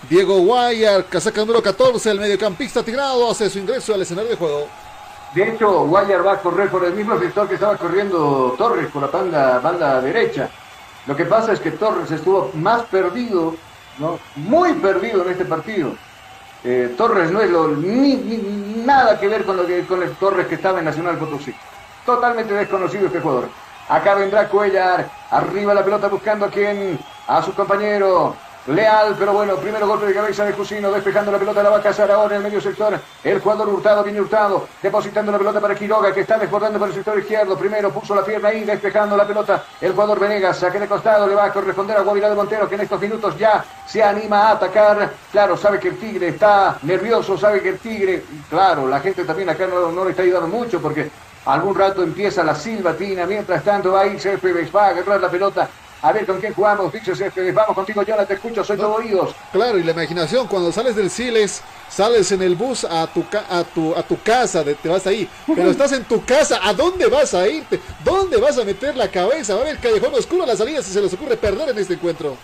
[0.09, 2.11] Diego Guayar, casaca número 14.
[2.11, 4.69] El mediocampista tirado hace su ingreso al escenario de juego.
[5.35, 9.03] De hecho, Guayar va a correr por el mismo sector que estaba corriendo Torres, por
[9.03, 10.49] la banda, banda derecha.
[11.07, 13.55] Lo que pasa es que Torres estuvo más perdido,
[13.99, 14.19] ¿no?
[14.37, 15.93] muy perdido en este partido.
[16.65, 18.15] Eh, Torres no es lo, ni,
[18.87, 21.55] nada que ver con, lo con el Torres que estaba en Nacional Potosí
[22.05, 23.49] totalmente desconocido este jugador.
[23.89, 28.35] Acá vendrá Cuellar, arriba la pelota buscando a quien, a su compañero.
[28.69, 31.83] Leal, pero bueno, primero golpe de cabeza de Cusino, despejando la pelota, la va a
[31.83, 32.97] cazar ahora en el medio sector.
[33.25, 36.95] El jugador Hurtado, viene Hurtado, depositando la pelota para Quiroga, que está desbordando por el
[36.95, 37.59] sector izquierdo.
[37.59, 39.65] Primero puso la pierna ahí, despejando la pelota.
[39.81, 42.77] El jugador Venegas, saque de costado, le va a corresponder a Guavirá de Montero, que
[42.77, 45.11] en estos minutos ya se anima a atacar.
[45.33, 49.51] Claro, sabe que el Tigre está nervioso, sabe que el Tigre, claro, la gente también
[49.51, 51.11] acá no, no le está ayudando mucho porque
[51.45, 55.29] Algún rato empieza la silbatina, mientras tanto va a ir Céspedes, va a agarrar la
[55.29, 55.69] pelota.
[56.01, 57.55] A ver con quién jugamos, dice Céspedes.
[57.55, 59.35] Vamos contigo, yo te escucho, soy todo oídos.
[59.53, 63.65] Claro, y la imaginación, cuando sales del Siles, sales en el bus a tu, a
[63.65, 65.29] tu, a tu casa, te vas ahí.
[65.47, 67.81] Pero estás en tu casa, ¿a dónde vas a irte?
[68.05, 69.55] ¿Dónde vas a meter la cabeza?
[69.55, 71.79] Va a ver el callejón oscuro a la salida si se les ocurre perder en
[71.79, 72.37] este encuentro.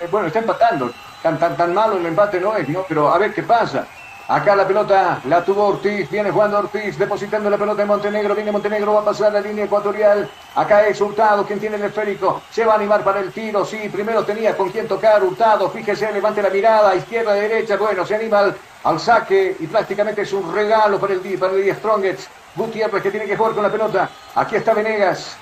[0.00, 0.92] Eh, bueno, está empatando.
[1.22, 2.84] Tan, tan, tan malo el empate no es, ¿no?
[2.88, 3.86] Pero a ver qué pasa.
[4.30, 8.52] Acá la pelota la tuvo Ortiz, viene jugando Ortiz, depositando la pelota en Montenegro, viene
[8.52, 10.28] Montenegro, va a pasar la línea ecuatorial.
[10.54, 13.88] Acá es Hurtado, quien tiene el esférico, se va a animar para el tiro, sí,
[13.90, 18.52] primero tenía con quien tocar Hurtado, fíjese, levante la mirada, izquierda, derecha, bueno, se anima
[18.84, 22.28] al, saque y prácticamente es un regalo para el, para el Strongets.
[22.54, 25.38] Gutiérrez que tiene que jugar con la pelota, aquí está Venegas,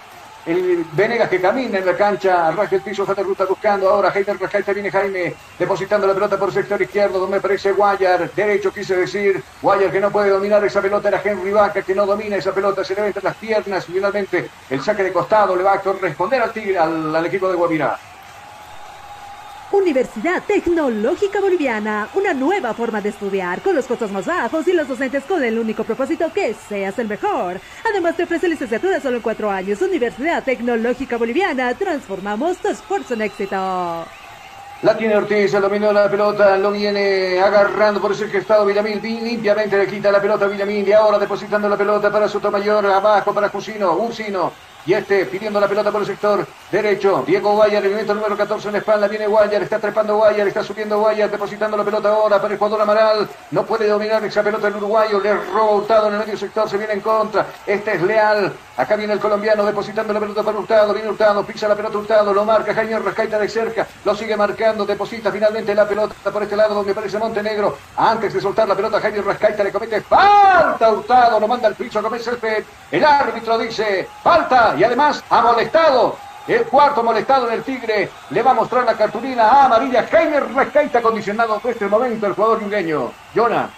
[0.47, 4.35] el Venegas que camina en la cancha, arranca el piso, de ruta buscando ahora Jaime
[4.35, 8.97] Rascaita, viene Jaime depositando la pelota por el sector izquierdo, donde aparece Guayar, derecho quise
[8.97, 12.53] decir, Guayar que no puede dominar esa pelota, era Henry Vaca que no domina esa
[12.53, 15.81] pelota, se le ve entre las piernas, finalmente el saque de costado le va a
[15.81, 17.99] corresponder al, tigre, al, equipo de Guavirá.
[19.73, 24.87] Universidad Tecnológica Boliviana, una nueva forma de estudiar con los costos más bajos y los
[24.87, 27.61] docentes con el único propósito que seas el mejor.
[27.91, 29.83] Además te ofrece licenciatura solo en cuatro años.
[29.83, 34.07] Universidad Tecnológica Boliviana, transformamos tu esfuerzo en éxito.
[34.83, 39.01] La tiene Ortiz, el dominio de la pelota, lo viene agarrando por ese estado Villamil,
[39.03, 43.33] limpiamente le quita la pelota a Villamil y ahora depositando la pelota para Sotomayor, abajo
[43.35, 44.53] para Cusino, Ursino,
[44.87, 47.25] y este pidiendo la pelota por el sector derecho.
[47.27, 49.09] Diego Guayar, el minuto número 14 en la espalda.
[49.09, 52.83] Viene Guayar, está trepando Guayar, está subiendo Guayar, depositando la pelota ahora para el jugador
[52.83, 53.29] Amaral.
[53.51, 55.19] No puede dominar esa pelota el uruguayo.
[55.21, 57.47] Le roba Hurtado en el medio sector, se viene en contra.
[57.67, 58.53] Este es Leal.
[58.77, 60.95] Acá viene el colombiano depositando la pelota para Hurtado.
[60.95, 63.87] Viene Hurtado, pisa la pelota Hurtado, lo marca Jaime Rascaita de cerca.
[64.05, 67.77] Lo sigue marcando, deposita finalmente la pelota por este lado donde aparece Montenegro.
[67.97, 70.93] Antes de soltar la pelota, Jaime Rascaita le comete falta.
[70.93, 76.17] Hurtado lo manda al piso, comienza el El árbitro dice falta y además ha molestado.
[76.47, 80.07] El cuarto molestado en el Tigre le va a mostrar la cartulina a amarilla.
[80.09, 83.11] Jaime Rescaita condicionado por este momento el jugador yungueño.
[83.35, 83.69] Jonah.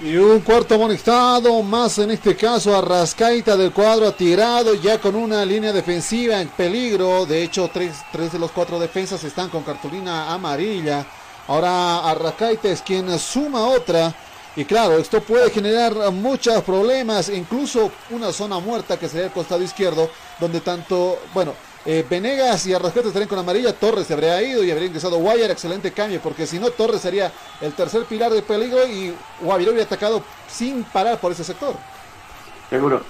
[0.00, 5.14] Y un cuarto amonestado, más en este caso a Rascaita del cuadro tirado ya con
[5.14, 7.26] una línea defensiva en peligro.
[7.26, 11.04] De hecho, tres, tres de los cuatro defensas están con cartulina amarilla.
[11.46, 14.12] Ahora Arrascaita es quien suma otra.
[14.56, 19.62] Y claro, esto puede generar muchos problemas, incluso una zona muerta que sería el costado
[19.62, 20.08] izquierdo,
[20.38, 21.54] donde tanto, bueno,
[21.84, 25.50] eh, Venegas y Arrascaita estarían con amarilla, Torres se habría ido y habría ingresado Guayar,
[25.50, 29.86] excelente cambio, porque si no Torres sería el tercer pilar de peligro y Guaviró hubiera
[29.86, 31.74] atacado sin parar por ese sector.
[32.70, 33.02] Seguro.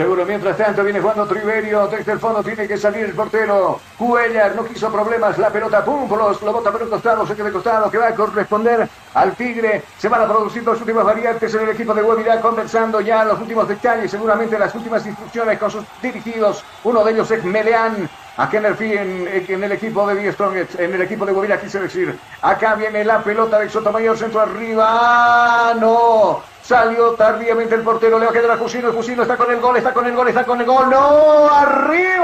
[0.00, 3.78] Seguro, mientras tanto viene jugando Triverio, desde el fondo tiene que salir el portero.
[3.98, 7.48] Cuellar no quiso problemas, la pelota, pum, los, lo bota por un costado, se queda
[7.48, 9.82] de costado, que va a corresponder al Tigre.
[9.98, 13.38] Se van a producir dos últimas variantes en el equipo de Guavirá, conversando ya los
[13.40, 16.64] últimos detalles, seguramente las últimas instrucciones con sus dirigidos.
[16.82, 18.08] Uno de ellos es Meleán,
[18.38, 20.34] Acá en el, en, el equipo de Die
[20.78, 22.18] en el equipo de Guavirá, quise decir.
[22.40, 25.74] Acá viene la pelota de Sotomayor, centro arriba.
[25.78, 26.49] ¡No!
[26.70, 29.58] Salió tardíamente el portero, le va a quedar a Jusino, el Jusino está con el
[29.58, 30.88] gol, está con el gol, está con el gol.
[30.88, 31.48] ¡No!
[31.52, 32.22] ¡Arriba!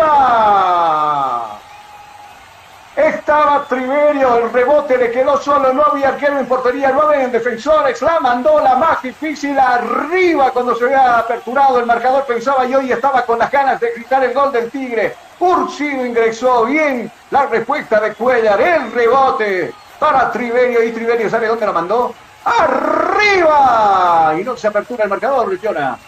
[2.95, 8.01] Estaba Triverio, el rebote le quedó solo, no había arquero en portería, no había defensores,
[8.03, 12.93] la mandó la más difícil arriba cuando se había aperturado el marcador, pensaba yo y
[12.93, 15.17] estaba con las ganas de gritar el gol del Tigre.
[15.41, 21.67] Ursino ingresó bien la respuesta de Cuellar, el rebote para Triverio y Triverio, ¿sabe dónde
[21.67, 22.15] lo mandó?
[22.47, 25.99] Arriba y no se apertura el marcador, Luciana.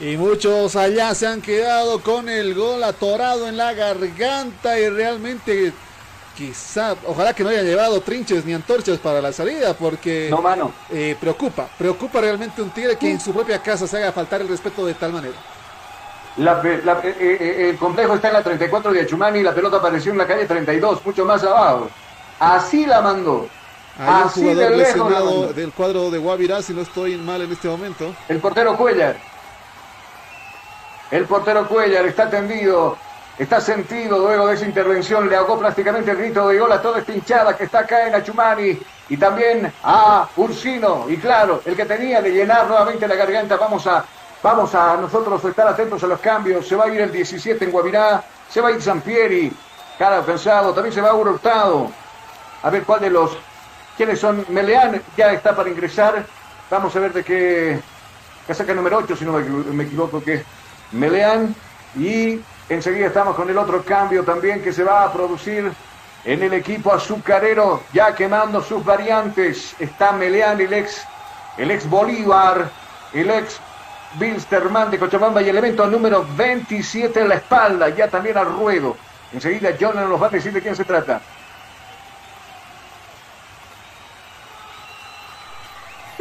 [0.00, 5.72] Y muchos allá se han quedado con el gol atorado en la garganta y realmente
[6.36, 10.72] quizá, ojalá que no hayan llevado trinches ni antorchas para la salida porque no, mano.
[10.90, 14.48] Eh, preocupa, preocupa realmente un tigre que en su propia casa se haga faltar el
[14.48, 15.34] respeto de tal manera.
[16.36, 20.18] Eh, eh, el complejo está en la 34 de Achumani y la pelota apareció en
[20.18, 21.88] la calle 32, mucho más abajo.
[22.40, 23.48] Así la mandó.
[23.98, 28.12] Hay un jugador lesionado del cuadro de Guavirá, si no estoy mal en este momento.
[28.28, 29.16] El portero Cuellar.
[31.10, 32.96] El portero Cuellar está tendido,
[33.38, 35.28] está sentido luego de esa intervención.
[35.28, 38.16] Le ahogó prácticamente el grito de gol a toda esta hinchada que está acá en
[38.16, 41.06] Achumani y también a Ursino.
[41.08, 43.56] Y claro, el que tenía de llenar nuevamente la garganta.
[43.56, 44.04] Vamos a,
[44.42, 46.66] vamos a nosotros estar atentos a los cambios.
[46.66, 49.52] Se va a ir el 17 en Guavirá, se va a ir Sampieri,
[49.96, 51.92] cara pensado, también se va a Hurtado.
[52.60, 53.36] A ver cuál de los
[53.96, 54.44] ¿Quiénes son?
[54.48, 56.26] Meleán ya está para ingresar.
[56.70, 57.78] Vamos a ver de qué
[58.46, 60.44] casaca número 8, si no me equivoco, que es
[60.92, 61.54] Meleán.
[61.96, 65.72] Y enseguida estamos con el otro cambio también que se va a producir
[66.24, 69.76] en el equipo azucarero, ya quemando sus variantes.
[69.78, 71.04] Está Meleán, el ex,
[71.56, 72.68] el ex Bolívar,
[73.12, 73.60] el ex
[74.18, 78.96] Bilsterman de Cochabamba y el evento número 27 en la espalda, ya también al ruedo.
[79.32, 81.20] Enseguida Jonathan nos va a decir de quién se trata.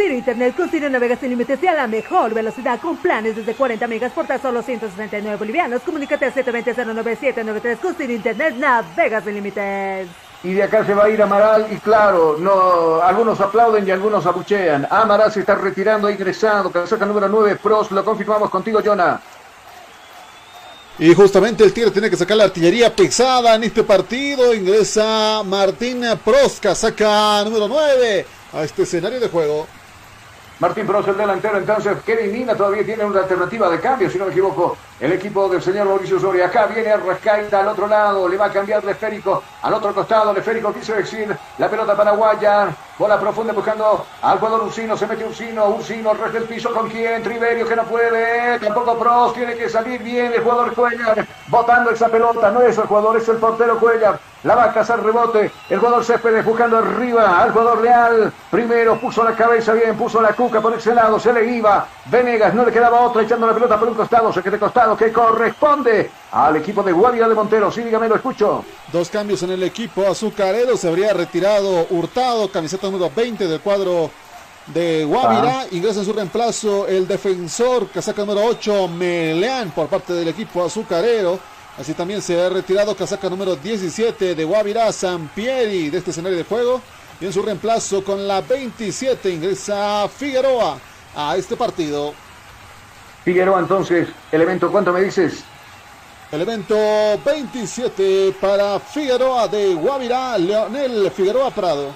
[0.03, 3.53] Ciro Internet con Ciro navegas sin límites y a la mejor velocidad con planes desde
[3.53, 5.81] 40 megas por tan solo 169 bolivianos.
[5.81, 10.09] Comunícate al 720-09793 con Ciro Internet navegas sin límites.
[10.43, 14.25] Y de acá se va a ir Amaral y claro, no, algunos aplauden y algunos
[14.25, 14.85] abuchean.
[14.89, 19.21] Amaral se está retirando, ha ingresado, casaca número 9, Pros, lo confirmamos contigo, Jonah.
[20.99, 24.53] Y justamente el Tigre tiene que sacar la artillería pesada en este partido.
[24.53, 29.65] Ingresa Martín Pros, casaca número 9 a este escenario de juego.
[30.63, 34.27] Martín Pros, el delantero, entonces Kevin Mina todavía tiene una alternativa de cambio, si no
[34.27, 34.77] me equivoco.
[34.99, 36.45] El equipo del señor Mauricio Soria.
[36.45, 40.31] Acá viene Arrascaita al otro lado, le va a cambiar el esférico al otro costado.
[40.31, 42.69] El esférico quiso decir la pelota paraguaya.
[42.97, 44.95] Bola profunda buscando al jugador Ursino.
[44.95, 47.23] Se mete Ursino, Ursino, res del piso con quién.
[47.23, 48.59] Triverio que no puede.
[48.59, 51.25] Tampoco Pros, tiene que salir bien el jugador Cuellar.
[51.47, 54.19] Botando esa pelota, no es el jugador, es el portero Cuellar.
[54.43, 55.51] La va a cazar rebote.
[55.69, 58.31] El jugador Céspedes buscando arriba al jugador Leal.
[58.51, 61.17] Primero puso la cabeza bien, puso la cuca por ese lado.
[61.17, 61.87] Se le iba.
[62.05, 64.31] Venegas no le quedaba otra echando la pelota por un costado.
[64.33, 67.71] Se quedó costado que corresponde al equipo de Guardia de Montero.
[67.71, 68.63] Sí, dígame, lo escucho.
[68.91, 70.77] Dos cambios en el equipo azucarero.
[70.77, 74.09] Se habría retirado Hurtado, camiseta número 20 del cuadro
[74.67, 75.61] de Guavirá.
[75.61, 75.65] Ah.
[75.71, 81.39] Ingresa en su reemplazo el defensor, casaca número 8, Meleán, por parte del equipo azucarero.
[81.77, 86.43] Así también se ha retirado casaca número 17 de Guavirá, Sampieri, de este escenario de
[86.43, 86.81] juego.
[87.19, 90.77] Y en su reemplazo con la 27 ingresa Figueroa
[91.15, 92.13] a este partido.
[93.23, 95.43] Figueroa entonces, elemento, ¿cuánto me dices?
[96.31, 96.75] Elemento
[97.23, 101.89] 27 para Figueroa de Guavirá, Leonel Figueroa Prado.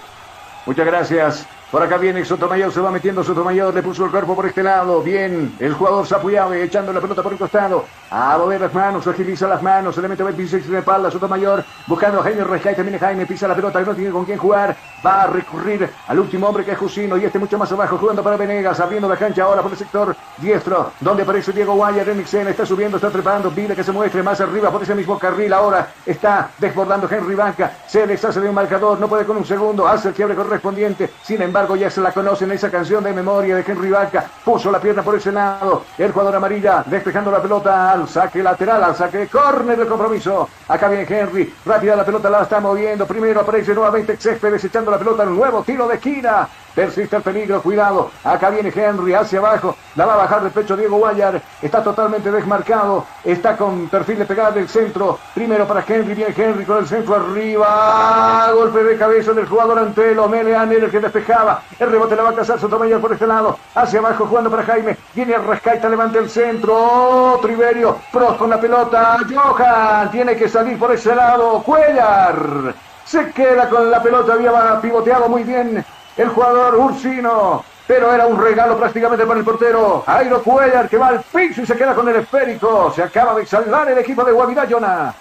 [0.66, 1.48] Muchas gracias.
[1.70, 5.02] Por acá viene Sotomayor, se va metiendo Sotomayor, le puso el cuerpo por este lado.
[5.02, 7.84] Bien, el jugador Zapuyave echando la pelota por el costado.
[8.10, 12.22] A mover las manos, agiliza las manos, se le mete 26 de espalda, Sotomayor, buscando
[12.22, 14.78] a Jaime Rescate, viene Jaime, pisa la pelota, no tiene con quién jugar.
[15.06, 18.24] Va a recurrir al último hombre que es Jusino y este mucho más abajo, jugando
[18.24, 22.48] para Venegas, abriendo la cancha ahora por el sector diestro, donde aparece Diego Guaya, Remixen,
[22.48, 25.52] está subiendo, está trepando, pide que se muestre más arriba por ese mismo carril.
[25.52, 29.86] Ahora está desbordando Henry Banca, se deshace de un marcador, no puede con un segundo,
[29.86, 31.12] hace el quiebre correspondiente.
[31.24, 34.80] Sin embargo, ya se la conocen esa canción de memoria de Henry Banca, puso la
[34.80, 39.28] pierna por ese lado, el jugador amarilla despejando la pelota al saque lateral, al saque
[39.28, 40.48] córner del compromiso.
[40.68, 45.00] Acá viene Henry, rápida la pelota la está moviendo, primero aparece nuevamente Céspedes echando la
[45.00, 46.48] pelota, un nuevo tiro de esquina.
[46.78, 48.12] Persiste el peligro, cuidado.
[48.24, 49.76] Acá viene Henry hacia abajo.
[49.96, 51.42] La va a bajar de pecho Diego Guayar.
[51.60, 53.04] Está totalmente desmarcado.
[53.24, 55.18] Está con perfil de pegada del centro.
[55.34, 56.14] Primero para Henry.
[56.14, 58.52] Viene Henry con el centro arriba.
[58.54, 60.30] Golpe de cabeza del jugador Antelo.
[60.30, 61.64] Melean el que despejaba.
[61.80, 63.58] El rebote la va a cazar Sotomayor por este lado.
[63.74, 64.96] Hacia abajo jugando para Jaime.
[65.16, 67.40] Viene Rascaita, levanta el centro.
[67.42, 67.98] Triverio.
[68.12, 69.18] Pros con la pelota.
[69.28, 71.64] Johan tiene que salir por ese lado.
[71.64, 72.76] Cuellar.
[73.04, 74.34] Se queda con la pelota.
[74.34, 75.84] Había pivoteado muy bien
[76.18, 77.64] el jugador Ursino.
[77.88, 80.04] Pero era un regalo prácticamente para el portero.
[80.06, 82.92] Airo Cuellar que va al piso y se queda con el esférico.
[82.94, 85.16] Se acaba de salvar el equipo de Guavirá, Jonah.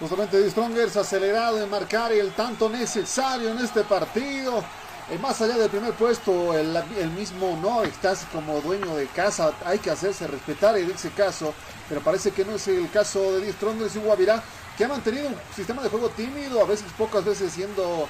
[0.00, 4.64] Justamente de Strongers acelerado en marcar el tanto necesario en este partido.
[5.10, 6.76] Eh, más allá del primer puesto, el,
[7.16, 9.52] mismo no estás como dueño de casa.
[9.64, 11.54] Hay que hacerse respetar en ese caso.
[11.88, 14.42] Pero parece que no es el caso de The Strongers y Guavirá,
[14.76, 18.08] que ha mantenido un sistema de juego tímido, a veces pocas veces siendo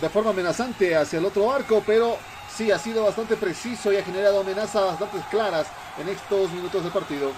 [0.00, 2.16] de forma amenazante hacia el otro arco, pero
[2.48, 5.66] sí ha sido bastante preciso y ha generado amenazas bastante claras
[5.98, 7.32] en estos minutos de partido.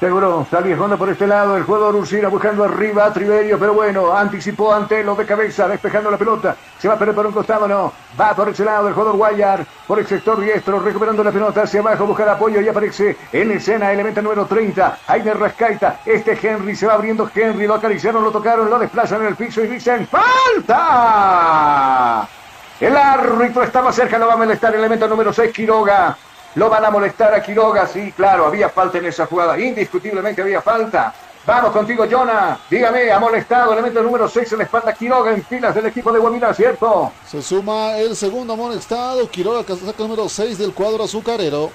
[0.00, 4.16] Seguro, salió viajando por este lado, el jugador Ursina buscando arriba a Triverio, pero bueno,
[4.16, 7.66] anticipó ante lo de cabeza, despejando la pelota, se va a perder por un costado,
[7.66, 11.62] no, va por ese lado el jugador Guayar, por el sector diestro, recuperando la pelota
[11.62, 16.76] hacia abajo, buscar apoyo y aparece en escena, elemento número 30, Jaime Rascaita, este Henry,
[16.76, 20.06] se va abriendo Henry, lo acariciaron, lo tocaron, lo desplazan en el piso y dicen
[20.06, 20.78] ¡Falta!
[22.78, 26.16] El árbitro estaba cerca, lo va a molestar, elemento número 6, Quiroga.
[26.58, 30.60] Lo van a molestar a Quiroga, sí, claro, había falta en esa jugada, indiscutiblemente había
[30.60, 31.14] falta.
[31.46, 32.58] Vamos contigo, Jonah.
[32.68, 36.18] Dígame, ha molestado elemento número 6 en la espalda Quiroga en filas del equipo de
[36.18, 37.12] Guavirá, ¿cierto?
[37.24, 41.70] Se suma el segundo amonestado, Quiroga, que saca número 6 del cuadro azucarero.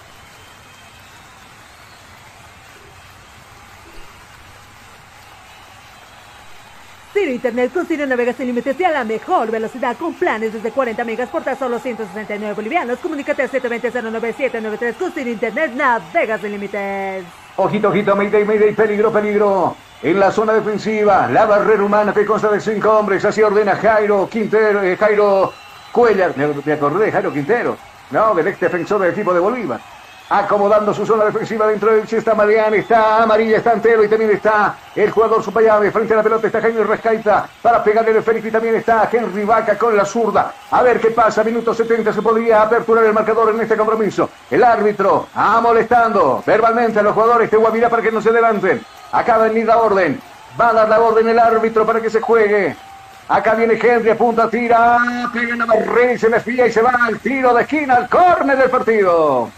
[7.13, 10.71] Ciro Internet con Ciro navegas sin límites y a la mejor velocidad con planes desde
[10.71, 12.97] 40 megas por tan solo 169 bolivianos.
[12.97, 17.23] Comunícate al 720-09793 con Internet navegas sin límites.
[17.57, 19.75] Ojito, ojito, Mayday, Mayday, peligro, peligro.
[20.01, 23.23] En la zona defensiva, la barrera humana que consta de cinco hombres.
[23.23, 25.53] Así ordena Jairo Quintero, eh, Jairo
[25.91, 26.35] Cuellar.
[26.35, 27.77] Me, me acordé de Jairo Quintero.
[28.09, 29.79] No, del ex defensor del equipo de Bolívar.
[30.29, 34.31] Acomodando su zona defensiva dentro del sí está Mariana, está Amarilla, está Antelo y también
[34.31, 35.91] está el jugador Supayave.
[35.91, 39.43] Frente a la pelota está Jaime Rescaita para pegarle el esférico y también está Henry
[39.43, 40.53] Vaca con la zurda.
[40.71, 44.29] A ver qué pasa, minuto 70 se podría aperturar el marcador en este compromiso.
[44.49, 48.81] El árbitro ha molestando verbalmente a los jugadores de Guavirá para que no se levanten.
[49.11, 50.19] Acaba de venir la orden.
[50.59, 52.75] Va a dar la orden el árbitro para que se juegue.
[53.27, 54.99] Acá viene Henry, apunta, tira,
[55.33, 58.09] pega en la barrera y se desvía y se va al tiro de esquina, al
[58.09, 59.49] córner del partido.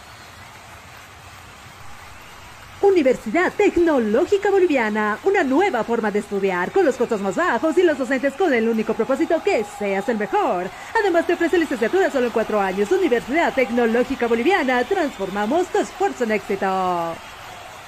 [2.86, 7.98] Universidad Tecnológica Boliviana, una nueva forma de estudiar con los costos más bajos y los
[7.98, 10.68] docentes con el único propósito que seas el mejor.
[11.00, 12.92] Además te ofrece licenciatura solo en cuatro años.
[12.92, 16.68] Universidad Tecnológica Boliviana, transformamos tu esfuerzo en éxito.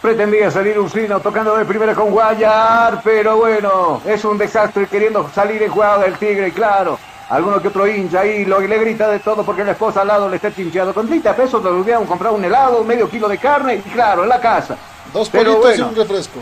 [0.02, 5.62] Pretendía salir Ursino tocando de primera con Guayar, pero bueno, es un desastre queriendo salir
[5.62, 6.98] en jugada del Tigre, claro.
[7.30, 10.30] Alguno que otro hincha ahí lo, le grita de todo porque la esposa al lado
[10.30, 10.94] le está chincheado.
[10.94, 14.30] Con 30 pesos le hubieran comprado un helado, medio kilo de carne y claro, en
[14.30, 14.78] la casa.
[15.14, 16.40] Dos pollitos y un refresco.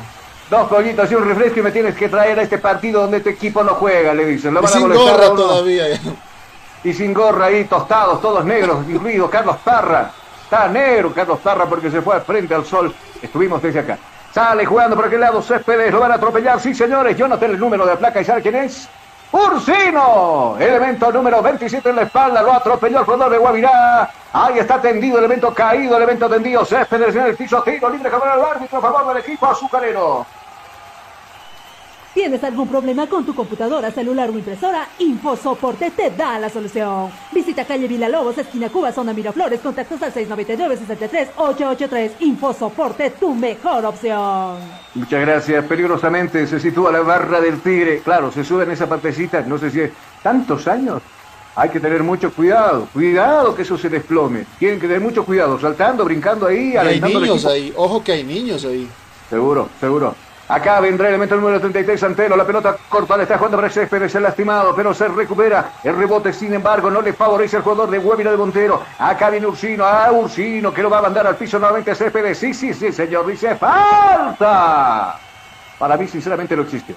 [0.49, 3.29] Dos pollitos y un refresco y me tienes que traer a este partido donde tu
[3.29, 4.53] equipo no juega, le dicen.
[4.53, 5.85] Lo van sin a gorra todavía.
[6.83, 10.11] Y sin gorra ahí, tostados, todos negros, incluido Carlos Parra.
[10.43, 12.93] Está negro Carlos Parra porque se fue al frente al sol.
[13.23, 13.97] Estuvimos desde acá.
[14.31, 17.17] Sale jugando por aquel lado Céspedes, lo van a atropellar, sí señores.
[17.17, 18.87] Yo no tengo el número de la placa y ¿sabe quién es?
[19.31, 24.09] Ursino, elemento número 27 en la espalda, lo atropelló el jugador de Guavirá.
[24.31, 26.63] Ahí está tendido, elemento caído, elemento tendido.
[26.65, 30.25] Céspedes en el piso, tiro libre, favor al árbitro, a favor del equipo azucarero.
[32.15, 34.87] ¿Tienes algún problema con tu computadora, celular o impresora?
[34.99, 37.11] InfoSoporte te da la solución.
[37.33, 42.11] Visita calle Villalobos, esquina Cuba, zona Miraflores, contactos al 699-63-883.
[42.21, 44.59] InfoSoporte, tu mejor opción.
[44.93, 45.65] Muchas gracias.
[45.65, 47.99] Peligrosamente se sitúa la barra del Tigre.
[47.99, 49.91] Claro, se sube en esa partecita, no sé si es
[50.23, 51.01] tantos años.
[51.57, 54.45] Hay que tener mucho cuidado, cuidado que eso se desplome.
[54.57, 58.63] Tienen que tener mucho cuidado, saltando, brincando ahí, hay niños ahí, ojo que hay niños
[58.63, 58.87] ahí.
[59.29, 60.15] Seguro, seguro.
[60.47, 62.35] Acá vendrá el elemento número 33, Antelo.
[62.35, 65.71] La pelota corta, le está jugando para Céspedes, el lastimado, pero se recupera.
[65.83, 68.83] El rebote, sin embargo, no le favorece al jugador de Huevira de Montero.
[68.99, 72.37] Acá viene Ursino, ah, Ursino, que lo va a mandar al piso nuevamente Céspedes.
[72.37, 75.17] Sí, sí, sí, señor, dice falta.
[75.79, 76.95] Para mí, sinceramente, no existe.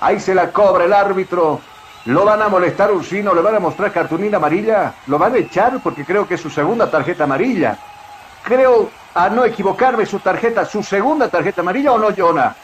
[0.00, 1.60] Ahí se la cobra el árbitro.
[2.06, 3.34] ¿Lo van a molestar Ursino?
[3.34, 4.94] ¿Le van a mostrar cartulina amarilla?
[5.06, 5.80] ¿Lo van a echar?
[5.82, 7.76] Porque creo que es su segunda tarjeta amarilla.
[8.42, 12.56] Creo, a no equivocarme, su tarjeta, su segunda tarjeta amarilla o no, Jonah.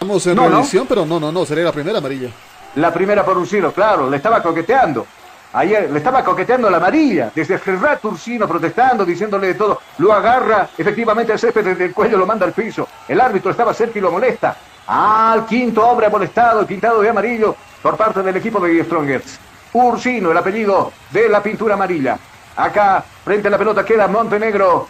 [0.00, 0.64] Estamos en No, ¿no?
[0.88, 2.30] pero no, no, no, sería la primera amarilla.
[2.76, 5.06] La primera por Ursino, claro, le estaba coqueteando.
[5.52, 7.30] Ayer le estaba coqueteando la amarilla.
[7.34, 9.78] Desde el rato Ursino protestando, diciéndole de todo.
[9.98, 12.88] Lo agarra, efectivamente el césped desde el cuello lo manda al piso.
[13.06, 14.56] El árbitro estaba cerca y lo molesta.
[14.86, 19.38] Al quinto hombre molestado, pintado de amarillo por parte del equipo de Strongers.
[19.74, 22.18] Ursino, el apellido de la pintura amarilla.
[22.56, 24.88] Acá, frente a la pelota, queda Montenegro.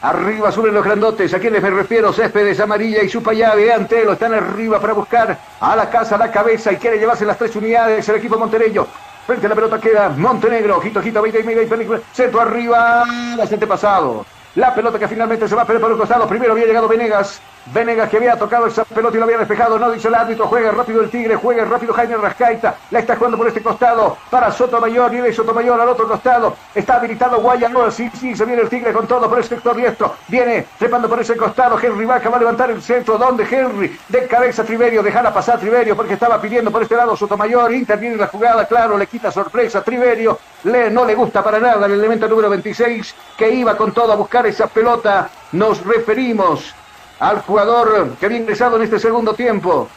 [0.00, 4.80] Arriba suben los grandotes, a quienes me refiero, Céspedes amarilla y llave Antelo están arriba
[4.80, 8.38] para buscar a la casa, la cabeza y quiere llevarse las tres unidades el equipo
[8.38, 8.86] montereño.
[9.26, 13.04] Frente a la pelota queda Montenegro, ojito, ojito, 20 y media y película, centro arriba,
[13.36, 14.24] bastante pasado.
[14.54, 16.28] La pelota que finalmente se va a perder por un costado.
[16.28, 17.40] Primero había llegado Venegas.
[17.72, 19.78] Venegas que había tocado esa pelota y lo había despejado.
[19.78, 20.46] No dice el árbitro.
[20.46, 21.36] Juega rápido el Tigre.
[21.36, 22.76] Juega rápido Jaime Rascaita.
[22.90, 24.16] La está jugando por este costado.
[24.30, 25.10] Para Sotomayor.
[25.10, 26.56] Viene Sotomayor al otro costado.
[26.74, 27.90] Está habilitado Guayano.
[27.90, 30.14] Sí, sí, se viene el Tigre con todo por el sector diestro.
[30.28, 31.78] Viene trepando por ese costado.
[31.78, 33.18] Henry Vaca va a levantar el centro.
[33.18, 33.98] ¿Dónde Henry?
[34.08, 35.02] De cabeza Triverio.
[35.02, 37.72] Dejala pasar Triverio porque estaba pidiendo por este lado Sotomayor.
[37.72, 38.66] Interviene en la jugada.
[38.66, 39.82] Claro, le quita sorpresa.
[39.82, 44.12] Triverio le, no le gusta para nada el elemento número 26 que iba con todo
[44.12, 45.28] a buscar esa pelota.
[45.52, 46.74] Nos referimos
[47.20, 49.88] al jugador que había ingresado en este segundo tiempo.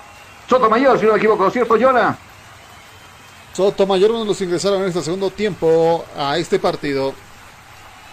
[0.47, 2.17] Sotomayor, si no me equivoco, ¿cierto, Jonah?
[3.53, 7.13] Sotomayor, uno de los ingresaron en este segundo tiempo a este partido.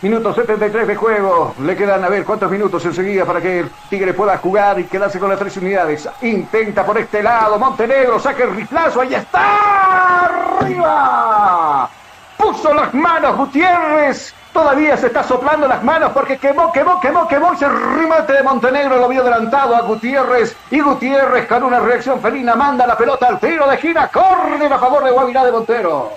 [0.01, 1.55] Minuto 73 de juego.
[1.61, 5.19] Le quedan a ver cuántos minutos enseguida para que el Tigre pueda jugar y quedarse
[5.19, 6.09] con las tres unidades.
[6.23, 7.59] Intenta por este lado.
[7.59, 9.01] Montenegro saca el riflazo.
[9.01, 10.27] Ahí está.
[10.61, 11.91] Arriba.
[12.37, 14.33] Puso las manos Gutiérrez.
[14.59, 17.53] Todavía se está soplando las manos porque quemó, quemó, quemó, quemó.
[17.53, 20.57] Ese remate de Montenegro lo vio adelantado a Gutiérrez.
[20.73, 24.09] Y Gutiérrez con una reacción felina manda la pelota al tiro de esquina.
[24.09, 26.11] Córner a favor de Guavirá de Montero.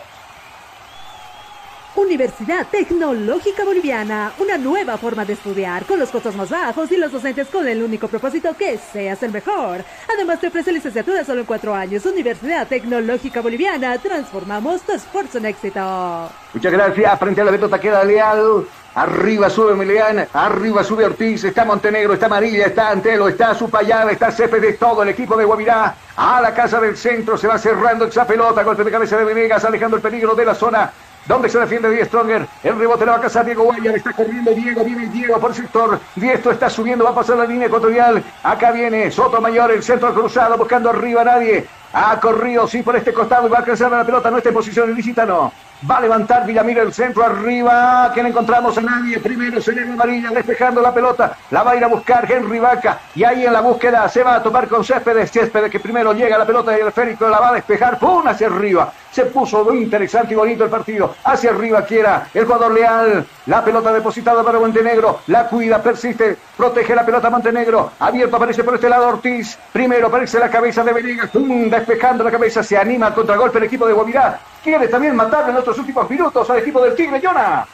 [1.96, 7.12] Universidad Tecnológica Boliviana, una nueva forma de estudiar con los costos más bajos y los
[7.12, 9.84] docentes con el único propósito que seas el mejor.
[10.14, 12.06] Además te ofrece licenciatura solo en cuatro años.
[12.06, 16.30] Universidad Tecnológica Boliviana, transformamos tu esfuerzo en éxito.
[16.54, 17.20] Muchas gracias.
[17.20, 18.66] Frente a la pelota queda Leal.
[18.94, 24.32] Arriba sube Milian, arriba sube Ortiz, está Montenegro, está Amarilla, está Antelo, está Supayada, está
[24.32, 25.96] Céspedes, todo el equipo de Guavirá.
[26.18, 29.64] A la casa del centro se va cerrando esa pelota, golpe de cabeza de Venegas,
[29.64, 30.92] alejando el peligro de la zona
[31.26, 32.48] donde se defiende Die Stronger.
[32.64, 33.96] El rebote le va a cazar Diego Guayar.
[33.96, 34.84] Está corriendo Diego.
[34.84, 36.00] Viene Diego por el sector.
[36.16, 37.04] Diestro está subiendo.
[37.04, 38.24] Va a pasar la línea ecuatorial.
[38.44, 39.72] Acá viene Sotomayor.
[39.72, 40.58] El centro cruzado.
[40.58, 41.68] Buscando arriba a nadie.
[41.94, 44.32] Ha corrido, sí, por este costado y va a alcanzar la pelota.
[44.32, 45.52] No está en posición ilícita, no.
[45.90, 48.12] Va a levantar Villamil el centro arriba.
[48.14, 49.20] Que no encontramos a nadie.
[49.20, 51.36] Primero Selena Amarilla despejando la pelota.
[51.50, 53.00] La va a ir a buscar Henry Vaca.
[53.16, 55.32] Y ahí en la búsqueda se va a topar con Céspedes.
[55.32, 57.98] Céspedes que primero llega la pelota y el esférico la va a despejar.
[57.98, 58.28] ¡Pum!
[58.28, 58.94] Hacia arriba.
[59.12, 61.16] Se puso muy interesante y bonito el partido.
[61.24, 63.26] Hacia arriba quiera el jugador leal.
[63.48, 65.22] La pelota depositada para Montenegro.
[65.28, 66.38] La cuida, persiste.
[66.56, 67.92] Protege la pelota Montenegro.
[68.00, 69.58] Abierto aparece por este lado Ortiz.
[69.74, 71.30] Primero aparece la cabeza de Venegas.
[71.32, 71.70] ¡Pum!
[71.70, 72.62] Despejando la cabeza.
[72.62, 74.40] Se anima al contragolpe el equipo de Guavirá.
[74.64, 77.66] Quiere también matar en otros últimos minutos al equipo del Tigre, Jonah.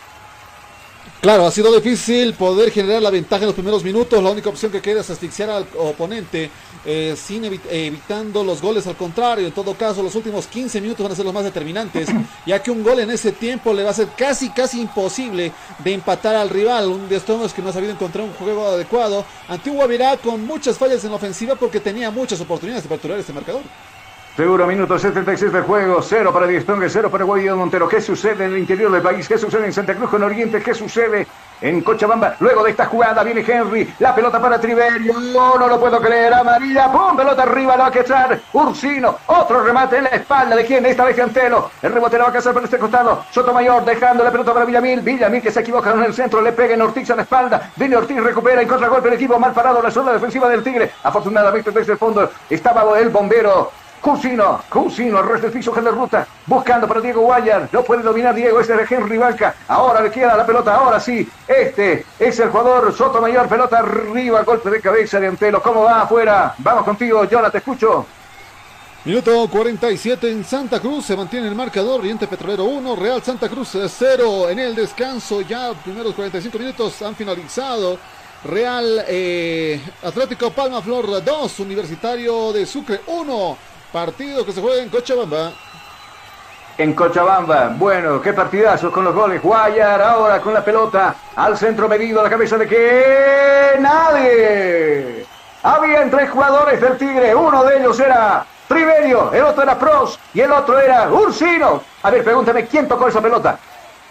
[1.20, 4.22] Claro, ha sido difícil poder generar la ventaja en los primeros minutos.
[4.22, 6.52] La única opción que queda es asfixiar al oponente
[6.86, 9.48] eh, sin evi evitando los goles al contrario.
[9.48, 12.08] En todo caso, los últimos 15 minutos van a ser los más determinantes,
[12.46, 15.94] ya que un gol en ese tiempo le va a ser casi, casi imposible de
[15.94, 16.88] empatar al rival.
[16.88, 19.26] Un de estos que no ha sabido encontrar un juego adecuado.
[19.48, 23.34] Antigua Virá con muchas fallas en la ofensiva porque tenía muchas oportunidades de aperturar este
[23.34, 23.64] marcador.
[24.38, 27.90] Seguro, minuto 76 del juego, cero para Die Stronger, cero para Guaidó Montero.
[27.90, 29.28] ¿Qué sucede en el interior del país?
[29.28, 30.62] ¿Qué sucede en Santa Cruz, en Oriente?
[30.62, 31.26] ¿Qué sucede
[31.60, 32.36] en Cochabamba?
[32.40, 35.20] Luego de esta jugada viene Henry, la pelota para Triverio.
[35.20, 37.18] No, no lo puedo creer, amarilla, ¡pum!
[37.18, 39.18] Pelota arriba, la va a quechar Ursino.
[39.26, 40.86] Otro remate en la espalda de quién?
[40.86, 41.72] Esta vez de.
[41.82, 43.26] El rebote la va a cazar por este costado.
[43.32, 45.02] Sotomayor dejando la pelota para Villamil.
[45.02, 47.72] Villamil que se equivoca en el centro, le pega en a la espalda.
[47.76, 50.92] Viene Ortiz, recupera en contragolpe el equipo mal parado, la zona defensiva del Tigre.
[51.02, 53.72] Afortunadamente desde el fondo estaba el bombero.
[54.02, 58.60] Cusino, Cusino, el resto piso, de ruta, buscando para Diego Guayar, no puede dominar Diego,
[58.60, 62.50] este es de Henry Banca, ahora le queda la pelota, ahora sí, este es el
[62.50, 66.56] jugador Sotomayor, pelota arriba, golpe de cabeza de Antelo, ¿cómo va afuera?
[66.60, 68.06] Vamos contigo, Jonah, te escucho.
[69.04, 73.78] Minuto 47 en Santa Cruz, se mantiene el marcador, Oriente Petrolero 1, Real Santa Cruz
[73.88, 77.98] 0 en el descanso, ya primeros 45 minutos han finalizado.
[78.44, 83.58] Real eh, Atlético Palma Flor 2, Universitario de Sucre 1,
[83.92, 85.52] partido que se juega en Cochabamba.
[86.78, 89.42] En Cochabamba, bueno, qué partidazos con los goles.
[89.42, 95.26] Guayar ahora con la pelota al centro medido, a la cabeza de que nadie.
[95.64, 100.42] Habían tres jugadores del Tigre, uno de ellos era Triverio, el otro era Pros y
[100.42, 101.82] el otro era Ursino.
[102.04, 103.58] A ver, pregúntame, ¿quién tocó esa pelota?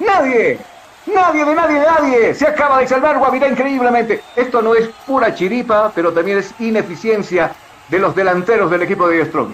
[0.00, 0.58] Nadie.
[1.06, 2.34] Nadie de nadie de nadie.
[2.34, 4.22] Se acaba de salvar Guavirá increíblemente.
[4.34, 7.52] Esto no es pura chiripa, pero también es ineficiencia
[7.88, 9.52] de los delanteros del equipo de Strong.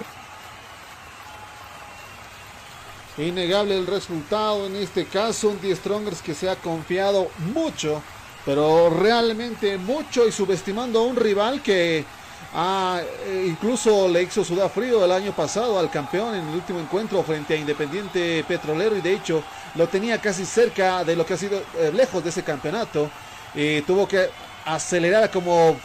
[3.18, 8.02] Innegable el resultado en este caso, un Die Strongers que se ha confiado mucho,
[8.46, 12.06] pero realmente mucho y subestimando a un rival que
[12.54, 16.80] Ah, eh, incluso le hizo sudar frío el año pasado al campeón en el último
[16.80, 19.42] encuentro frente a Independiente Petrolero y de hecho
[19.74, 23.10] lo tenía casi cerca de lo que ha sido eh, lejos de ese campeonato.
[23.54, 24.28] Y tuvo que
[24.66, 25.76] acelerar como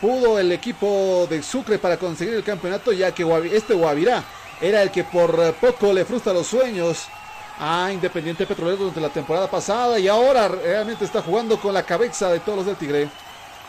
[0.00, 4.22] pudo el equipo de Sucre para conseguir el campeonato ya que este Guavirá
[4.60, 7.08] era el que por poco le frustra los sueños
[7.58, 12.30] a Independiente Petrolero durante la temporada pasada y ahora realmente está jugando con la cabeza
[12.30, 13.08] de todos los del Tigre.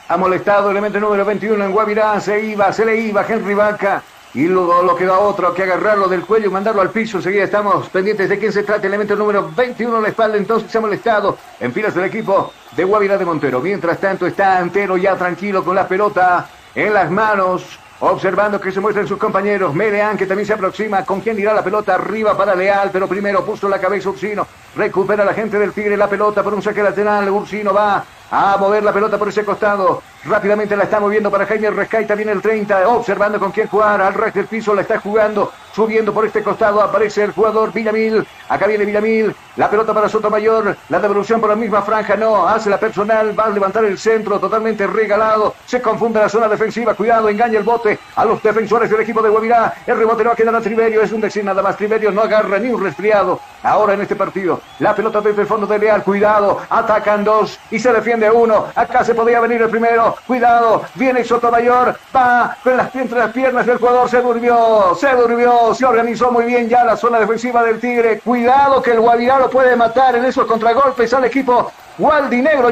[0.09, 2.19] Ha molestado el elemento número 21 en Guavirá.
[2.21, 4.03] Se iba, se le iba Henry Vaca.
[4.37, 7.17] Y luego lo queda otro que agarrarlo del cuello y mandarlo al piso.
[7.17, 8.85] Enseguida estamos pendientes de quién se trata.
[8.85, 10.37] Elemento número 21 en la espalda.
[10.37, 13.59] Entonces se ha molestado en filas del equipo de Guavirá de Montero.
[13.61, 17.79] Mientras tanto está Antero ya tranquilo con la pelota en las manos.
[17.99, 19.73] Observando que se muestran sus compañeros.
[19.73, 21.03] Meleán que también se aproxima.
[21.03, 21.95] ¿Con quién irá la pelota?
[21.95, 22.91] Arriba para Leal.
[22.93, 24.45] Pero primero puso la cabeza Ursino.
[24.75, 27.27] Recupera la gente del Tigre la pelota por un saque lateral.
[27.31, 30.03] Ursino va a mover la pelota por ese costado.
[30.25, 32.15] Rápidamente la está moviendo para Jaime Rescaita.
[32.15, 34.01] Viene el 30, observando con quién jugar.
[34.01, 35.51] Al resto del piso la está jugando.
[35.73, 38.27] Subiendo por este costado aparece el jugador Villamil.
[38.49, 39.35] Acá viene Villamil.
[39.57, 40.75] La pelota para Sotomayor.
[40.89, 42.15] La devolución por la misma franja.
[42.15, 43.37] No, hace la personal.
[43.37, 45.53] Va a levantar el centro totalmente regalado.
[45.65, 46.95] Se confunde la zona defensiva.
[46.95, 49.75] Cuidado, engaña el bote a los defensores del equipo de Guavirá.
[49.85, 51.01] El rebote no va a a Triverio.
[51.03, 51.77] Es un decir nada más.
[51.77, 53.39] Triverio no agarra ni un resfriado.
[53.63, 54.59] Ahora en este partido.
[54.79, 56.03] La pelota desde el fondo de Leal.
[56.03, 56.59] Cuidado.
[56.69, 58.65] Atacan dos y se defiende uno.
[58.75, 60.16] Acá se podía venir el primero.
[60.25, 60.83] Cuidado.
[60.95, 61.97] Viene Sotomayor.
[62.15, 64.09] Va con las, entre las piernas del jugador.
[64.09, 64.95] Se durmió.
[64.99, 65.73] Se durmió.
[65.75, 68.19] Se organizó muy bien ya la zona defensiva del Tigre.
[68.19, 72.71] Cuidado que el Guavirá puede matar en esos contragolpes al equipo Waldi Negro.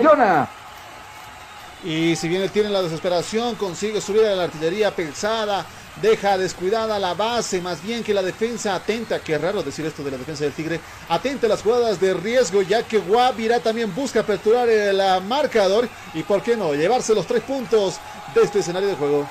[1.84, 5.66] Y si bien él tiene la desesperación, consigue subir a la artillería pesada,
[6.02, 10.12] deja descuidada la base, más bien que la defensa atenta, qué raro decir esto de
[10.12, 14.22] la defensa del Tigre, atenta a las jugadas de riesgo, ya que Guavirá también busca
[14.22, 18.00] aperturar el marcador y, ¿por qué no?, llevarse los tres puntos
[18.34, 19.28] de este escenario de juego.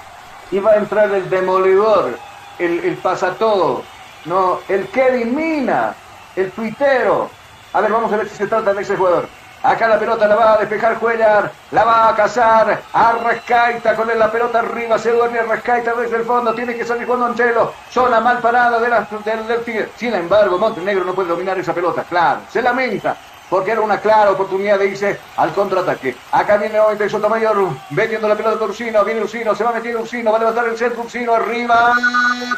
[0.65, 2.19] Va a entrar el demoledor,
[2.59, 3.83] el, el pasatodo,
[4.25, 5.97] no, el que elimina,
[6.37, 7.31] el tuitero.
[7.73, 9.29] A ver, vamos a ver si se trata de ese jugador.
[9.65, 14.07] Acá la pelota la va a despejar Cuellar, la va a cazar a Rescaita con
[14.07, 18.21] la pelota arriba, se duerme Rescaita desde el fondo, tiene que salir Juan Anchelo, zona
[18.21, 19.89] mal parada de la, del, del.
[19.97, 23.17] Sin embargo, Montenegro no puede dominar esa pelota, claro, se lamenta,
[23.49, 26.15] porque era una clara oportunidad de irse al contraataque.
[26.31, 27.57] Acá viene nuevamente Sotomayor,
[27.89, 30.77] metiendo la pelota de Ursino, viene Ursino, se va metiendo Ursino, va a levantar el
[30.77, 31.95] centro Ursino, arriba,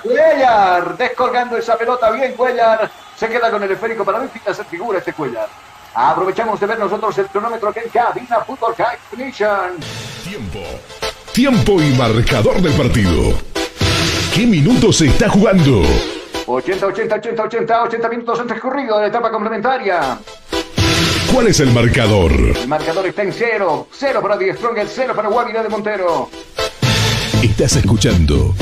[0.02, 4.98] Cuellar, descolgando esa pelota, bien Cuellar, se queda con el esférico para mí, hacer figura
[4.98, 5.46] este Cuellar.
[5.98, 9.80] Aprovechamos de ver nosotros el cronómetro que en cabina Fútbol High Definition.
[10.22, 10.60] Tiempo.
[11.32, 13.32] Tiempo y marcador del partido.
[14.34, 15.82] ¿Qué minutos se está jugando?
[16.46, 20.18] 80, 80, 80, 80, 80 minutos han transcurrido de la etapa complementaria.
[21.32, 22.30] ¿Cuál es el marcador?
[22.30, 23.88] El marcador está en cero.
[23.90, 26.28] Cero para Die Strong, el cero para Guavirá de Montero.
[27.42, 28.54] Estás escuchando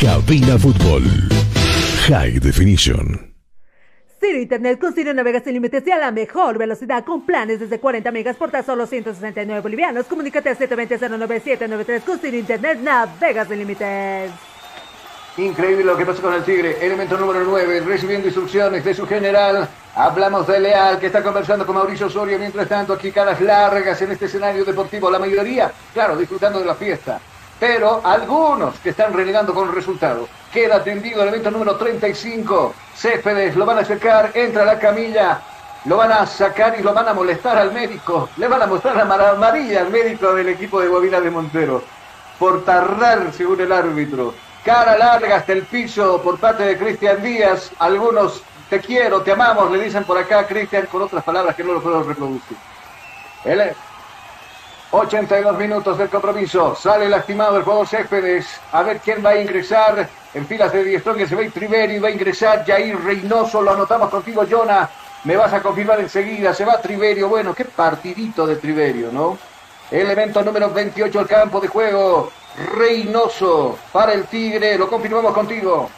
[0.00, 1.04] Cabina Fútbol
[2.08, 3.33] High Definition.
[4.24, 7.78] Ciro Internet con Ciro navega sin límites y a la mejor velocidad con planes desde
[7.78, 10.06] 40 megas por tan solo 169 bolivianos.
[10.06, 14.30] Comunícate a 720-09793 con Ciro Internet navega sin límites.
[15.36, 16.78] Increíble lo que pasó con el Tigre.
[16.80, 19.68] Elemento número 9, recibiendo instrucciones de su general.
[19.94, 22.38] Hablamos de Leal, que está conversando con Mauricio Osorio.
[22.38, 25.10] Mientras tanto, aquí caras largas en este escenario deportivo.
[25.10, 27.20] La mayoría, claro, disfrutando de la fiesta.
[27.60, 30.26] Pero algunos que están renegando con el resultado.
[30.54, 32.72] Queda atendido el evento número 35.
[32.94, 35.40] Céspedes lo van a sacar, entra la camilla.
[35.84, 38.28] Lo van a sacar y lo van a molestar al médico.
[38.36, 41.82] Le van a mostrar la amarilla al médico del equipo de Bobina de Montero.
[42.38, 44.32] Por tardar, según el árbitro.
[44.64, 47.72] Cara larga hasta el piso por parte de Cristian Díaz.
[47.80, 48.40] Algunos
[48.70, 51.72] te quiero, te amamos, le dicen por acá a Cristian con otras palabras que no
[51.72, 52.56] lo puedo reproducir.
[53.44, 53.74] Él
[54.92, 56.76] 82 minutos del compromiso.
[56.76, 58.46] Sale lastimado el jugador Céspedes.
[58.70, 60.08] A ver quién va a ingresar.
[60.34, 63.62] En filas de Die Strong se va a ir y va a ingresar Jair Reynoso.
[63.62, 64.90] Lo anotamos contigo, Jonah.
[65.24, 66.52] Me vas a confirmar enseguida.
[66.52, 67.28] Se va Triverio.
[67.28, 69.38] Bueno, qué partidito de Triverio, ¿no?
[69.90, 72.32] Elemento número 28 al campo de juego.
[72.76, 74.76] Reynoso para el Tigre.
[74.76, 75.88] Lo confirmamos contigo.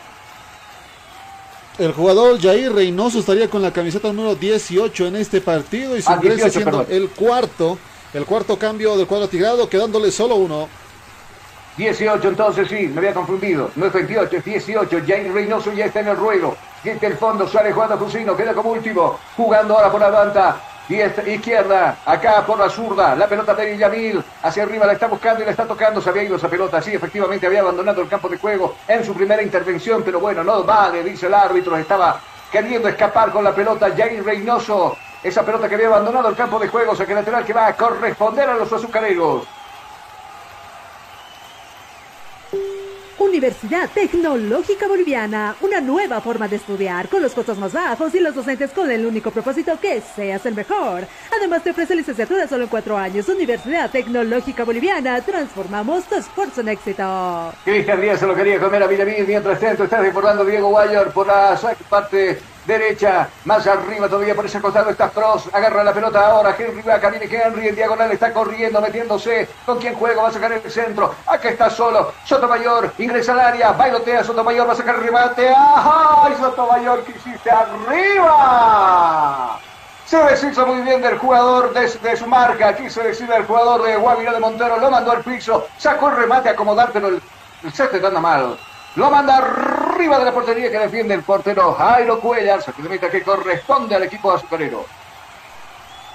[1.78, 6.10] El jugador Jair Reynoso estaría con la camiseta número 18 en este partido y su
[6.10, 6.94] Ah, ingreso 18, siendo perdón.
[6.94, 7.78] el cuarto,
[8.14, 10.68] el cuarto cambio del cuadro tigrado, quedándole solo uno.
[11.76, 13.70] 18 entonces sí, me había confundido.
[13.76, 15.00] No es 28, es 18.
[15.06, 16.56] Jair Reynoso ya está en el ruedo.
[16.82, 19.18] Desde el fondo sale jugando Fusino, queda como último.
[19.36, 20.56] Jugando ahora por la banda.
[20.88, 23.14] Izquierda, acá por la zurda.
[23.14, 24.24] La pelota de Villamil.
[24.42, 26.00] Hacia arriba la está buscando y la está tocando.
[26.00, 26.80] Se había ido esa pelota.
[26.80, 30.02] Sí, efectivamente había abandonado el campo de juego en su primera intervención.
[30.02, 31.76] Pero bueno, no vale, dice el árbitro.
[31.76, 32.20] Estaba
[32.50, 33.90] queriendo escapar con la pelota.
[33.94, 34.96] Jair Reynoso.
[35.22, 36.94] Esa pelota que había abandonado el campo de juego.
[36.94, 39.46] Saque lateral que va a corresponder a los azucareros.
[43.18, 48.34] Universidad Tecnológica Boliviana, una nueva forma de estudiar con los costos más bajos y los
[48.34, 51.06] docentes con el único propósito que seas el mejor.
[51.34, 53.28] Además te ofrece licenciatura solo en cuatro años.
[53.28, 57.52] Universidad Tecnológica Boliviana, transformamos tu esfuerzo en éxito.
[57.64, 59.26] Cristian Díaz se lo quería comer a Villamil.
[59.26, 61.58] Mientras tanto está desbordando Diego Guayor por la
[61.88, 63.28] parte derecha.
[63.44, 65.54] Más arriba todavía por ese costado está Frost.
[65.54, 66.54] Agarra la pelota ahora.
[66.58, 67.68] Henry va, viene Henry.
[67.68, 69.48] En diagonal está corriendo, metiéndose.
[69.64, 70.22] ¿Con quién juega?
[70.22, 71.14] Va a sacar el centro.
[71.26, 72.12] Acá está solo.
[72.24, 73.72] Sotomayor ingresa al área.
[73.72, 74.24] Bailotea.
[74.24, 75.52] Sotomayor va a sacar el remate.
[75.56, 77.04] ¡Ay, Sotomayor!
[77.04, 79.58] ¿Qué hiciste arriba?
[80.06, 82.76] Se deshizo muy bien del jugador de, su marca.
[82.76, 84.78] Quiso decir el jugador de Guavirá de Montero.
[84.78, 85.66] Lo mandó al piso.
[85.78, 87.20] Sacó el remate a acomodar, pero el,
[87.64, 88.56] el set está mal.
[88.96, 92.62] Lo manda arriba de la portería que defiende el portero Jairo Cuellar.
[92.62, 94.86] Sacrificio que corresponde al equipo azucarero.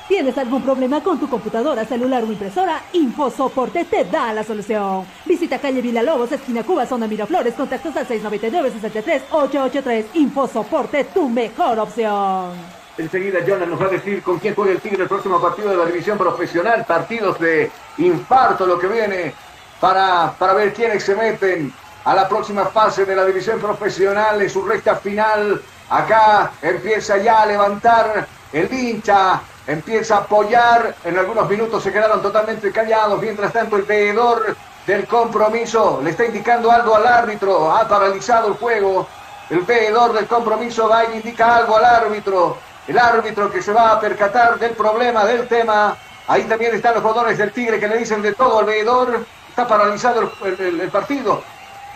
[0.07, 2.81] ¿Tienes algún problema con tu computadora, celular o impresora?
[2.93, 5.05] InfoSoporte te da la solución.
[5.25, 10.05] Visita calle Villalobos, esquina Cuba, zona Miraflores, contactos al 699-63-883.
[10.15, 12.55] InfoSoporte, tu mejor opción.
[12.97, 15.77] Enseguida Jonas nos va a decir con quién juega el Tigre el próximo partido de
[15.77, 16.83] la división profesional.
[16.85, 19.33] Partidos de infarto lo que viene
[19.79, 21.71] para, para ver quiénes se meten
[22.03, 25.61] a la próxima fase de la división profesional en su recta final.
[25.89, 30.95] Acá empieza ya a levantar el hincha, empieza a apoyar.
[31.03, 33.21] En algunos minutos se quedaron totalmente callados.
[33.21, 34.55] Mientras tanto, el veedor
[34.85, 37.71] del compromiso le está indicando algo al árbitro.
[37.71, 39.07] Ha paralizado el juego.
[39.49, 42.57] El veedor del compromiso va y indica algo al árbitro.
[42.87, 45.95] El árbitro que se va a percatar del problema, del tema.
[46.27, 49.25] Ahí también están los jugadores del Tigre que le dicen de todo al veedor.
[49.49, 51.43] Está paralizado el, partido.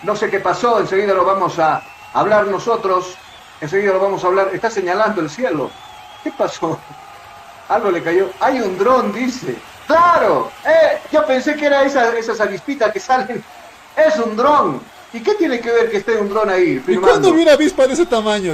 [0.06, 1.82] No sé qué pasó, enseguida lo vamos a
[2.14, 3.16] hablar nosotros.
[3.60, 4.50] Enseguida lo vamos a hablar.
[4.52, 5.68] Está señalando el cielo.
[6.22, 6.78] ¿Qué pasó?
[7.68, 8.30] Algo le cayó.
[8.38, 9.56] Hay un dron, dice.
[9.88, 10.52] ¡Claro!
[10.64, 13.42] Eh, yo pensé que era esa, esas avispitas que salen.
[13.96, 14.80] Es un dron.
[15.12, 16.80] ¿Y qué tiene que ver que esté un dron ahí?
[16.86, 18.52] ¿Y cuándo vi una avispa de ese tamaño?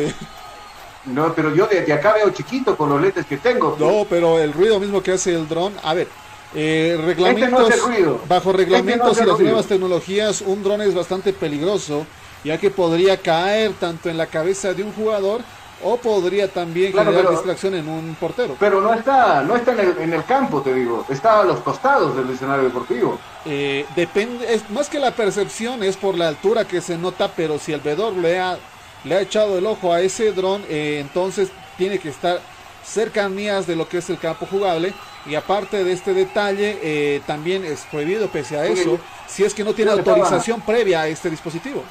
[1.05, 3.77] No, pero yo desde acá veo chiquito con los lentes que tengo.
[3.79, 5.75] No, pero el ruido mismo que hace el dron.
[5.83, 6.09] A ver,
[6.55, 7.71] eh, reglamentos.
[7.71, 8.21] Este no ruido.
[8.29, 9.51] Bajo Este reglamentos no y las ruido.
[9.51, 12.07] nuevas tecnologías, un dron es bastante peligroso,
[12.45, 15.41] ya que podría caer tanto en la cabeza de un jugador
[15.85, 18.55] o podría también Claro, generar pero- distracción en un portero.
[18.61, 21.05] Pero no está, no está en el, en el campo, te digo.
[21.09, 23.19] Está a los costados del escenario deportivo.
[23.45, 27.59] Eh, depende, es más que la percepción es por la altura que se nota, pero
[27.59, 28.59] si el vedor le ha,
[29.03, 32.41] le ha echado el ojo a ese dron, eh, entonces tiene que estar
[32.85, 34.93] cercanías de lo que es el campo jugable.
[35.27, 39.63] Y aparte de este detalle, eh, también es prohibido, pese a eso, si es que
[39.65, 41.83] no tiene autorización previa a este dispositivo.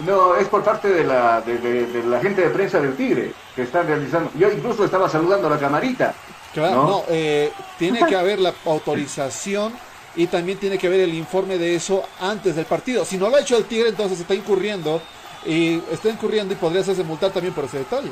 [0.00, 3.32] No, es por parte de la, de, de- de la gente de prensa del Tigre
[3.54, 4.30] que están realizando.
[4.38, 6.12] Yo incluso estaba saludando a la camarita.
[6.52, 6.88] Claro, ¿no?
[6.88, 9.72] no, eh, tiene que haber la autorización
[10.14, 13.04] y también tiene que haber el informe de eso antes del partido.
[13.04, 15.00] Si no lo ha hecho el Tigre, entonces está incurriendo
[15.46, 18.10] y está incurriendo y podría hacerse multar también por ese detalle.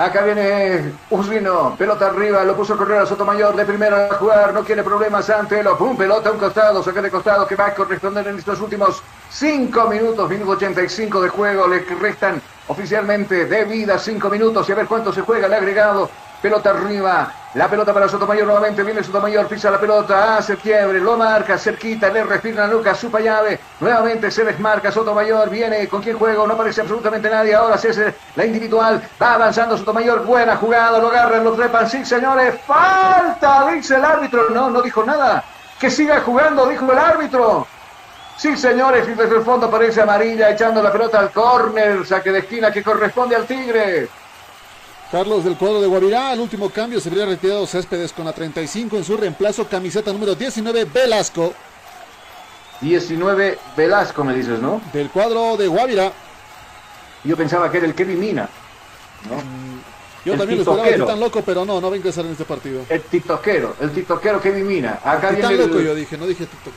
[0.00, 4.54] Acá viene Usvino, pelota arriba, lo puso a correr a Sotomayor, de primera a jugar,
[4.54, 7.66] no quiere problemas ante lo pum, pelota a un costado, saca de costado que va
[7.66, 13.64] a corresponder en estos últimos 5 minutos, minuto 85 de juego, le restan oficialmente de
[13.66, 16.08] vida 5 minutos y a ver cuánto se juega, ha agregado,
[16.40, 21.00] pelota arriba, la pelota para Sotomayor nuevamente, viene Sotomayor, pisa la pelota, hace el quiebre,
[21.00, 26.00] lo marca, cerquita, le respira a Lucas, supa llave, nuevamente se desmarca Sotomayor, viene, ¿con
[26.00, 26.46] quién juego?
[26.46, 31.08] No aparece absolutamente nadie, ahora se hace la individual, va avanzando Sotomayor, buena jugada, lo
[31.08, 35.44] agarran, lo trepan, sí señores, falta, dice el árbitro, no, no dijo nada,
[35.78, 37.66] que siga jugando, dijo el árbitro.
[38.36, 42.38] Sí, señores, y desde el fondo aparece amarilla echando la pelota al córner, saque de
[42.38, 44.08] esquina que corresponde al Tigre.
[45.10, 48.96] Carlos del cuadro de Guavirá, al último cambio se habría retirado Céspedes con la 35
[48.96, 51.52] en su reemplazo, camiseta número 19, Velasco.
[52.80, 54.80] 19 Velasco, me dices, ¿no?
[54.92, 56.12] Del cuadro de Guavira.
[57.24, 58.48] Yo pensaba que era el Kevin Mina.
[59.28, 59.34] ¿no?
[59.36, 59.80] Mm,
[60.24, 61.06] Yo El también lo esperaba titoquero.
[61.06, 62.82] tan loco, pero no, no va a ingresar en este partido.
[62.88, 65.00] El titoquero, el titoquero Kevin Mina.
[65.04, 66.72] Acá Ni viene tan el- loco yo dije, no dije TikTok.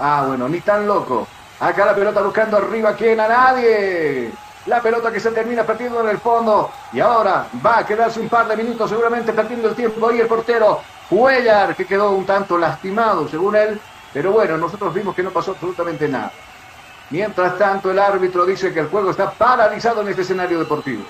[0.00, 1.28] Ah, bueno, ni tan loco.
[1.60, 3.20] Acá la pelota buscando arriba, ¿quién?
[3.20, 4.30] A nadie.
[4.66, 6.70] La pelota que se termina perdiendo en el fondo.
[6.92, 10.08] Y ahora va a quedarse un par de minutos, seguramente perdiendo el tiempo.
[10.08, 13.80] ahí el portero Cuellar, que quedó un tanto lastimado, según él.
[14.12, 16.32] Pero bueno, nosotros vimos que no pasó absolutamente nada.
[17.10, 21.04] Mientras tanto, el árbitro dice que el juego está paralizado en este escenario deportivo.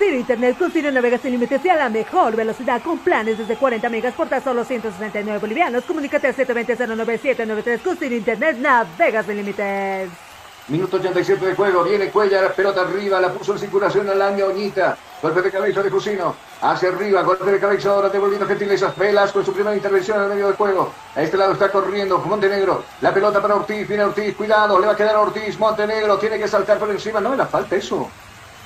[0.00, 0.88] Ciro Internet con Ciro
[1.20, 4.64] sin límites y a la mejor velocidad con planes desde 40 megas por tan solo
[4.64, 5.84] 169 bolivianos.
[5.84, 10.08] Comunícate al 720-09793 con Ciro Internet navegas sin límites.
[10.68, 14.96] Minuto 87 de juego, viene Cuellar, pelota arriba, la puso en circulación a la ñoñita.
[15.20, 18.96] Golpe de cabeza de Cusino, hacia arriba, golpe de cabeza ahora devolviendo gentilezas.
[18.96, 20.94] Velasco en su primera intervención en el medio del juego.
[21.14, 24.94] A este lado está corriendo Montenegro, la pelota para Ortiz, viene Ortiz, cuidado, le va
[24.94, 28.08] a quedar Ortiz, Montenegro, tiene que saltar por encima, no me la falta eso.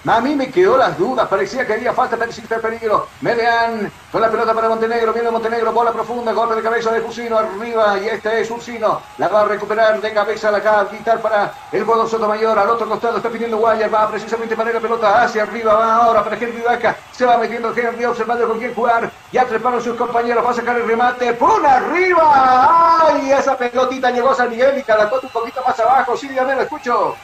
[0.06, 3.08] A mí me quedó las dudas, parecía que haría falta existe peligro.
[3.22, 7.38] Meleán con la pelota para Montenegro, viene Montenegro, bola profunda, golpe de cabeza de Cusino
[7.38, 9.00] arriba y este es Ursino.
[9.16, 12.58] La va a recuperar de cabeza, la quitar para el jugador Sotomayor.
[12.58, 16.22] Al otro costado está pidiendo Guayar, va precisamente para la pelota hacia arriba, va ahora
[16.22, 16.96] para Henry Vaca.
[17.10, 19.10] Se va metiendo Henry, observando con quién jugar.
[19.32, 21.32] Ya treparon sus compañeros, va a sacar el remate.
[21.32, 21.64] ¡Pum!
[21.64, 23.08] arriba!
[23.08, 23.32] ¡Ay!
[23.32, 26.14] Esa pelotita llegó a San Miguel y calacó un poquito más abajo.
[26.14, 27.16] Sí, ya me lo escucho.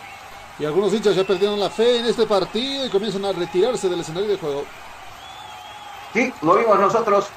[0.60, 4.00] Y algunos hinchas ya perdieron la fe en este partido y comienzan a retirarse del
[4.00, 4.64] escenario de juego.
[6.12, 7.28] Sí, lo vimos nosotros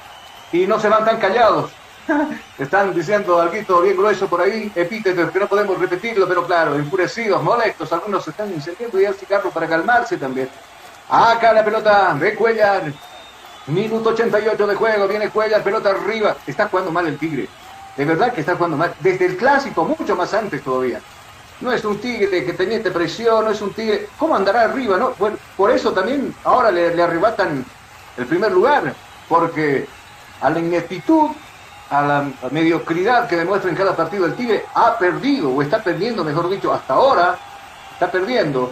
[0.52, 1.70] y no se van tan callados.
[2.58, 7.42] Están diciendo algo bien grueso por ahí, epítetos que no podemos repetirlo, pero claro, enfurecidos,
[7.42, 10.50] molestos, algunos se están encendiendo y al cigarro para calmarse también.
[11.08, 12.92] Acá la pelota de Cuellar.
[13.68, 16.36] Minuto 88 de juego, viene Cuellar, pelota arriba.
[16.46, 17.48] Está jugando mal el Tigre.
[17.96, 18.94] De verdad que está jugando mal.
[19.00, 21.00] Desde el clásico, mucho más antes todavía.
[21.64, 24.06] No es un tigre que tenía presión, no es un tigre.
[24.18, 24.98] ¿Cómo andará arriba?
[24.98, 25.14] No?
[25.18, 27.64] Bueno, por eso también ahora le, le arrebatan
[28.18, 28.94] el primer lugar,
[29.30, 29.86] porque
[30.42, 31.30] a la ineptitud,
[31.88, 36.22] a la mediocridad que demuestra en cada partido el tigre, ha perdido, o está perdiendo,
[36.22, 37.38] mejor dicho, hasta ahora,
[37.94, 38.70] está perdiendo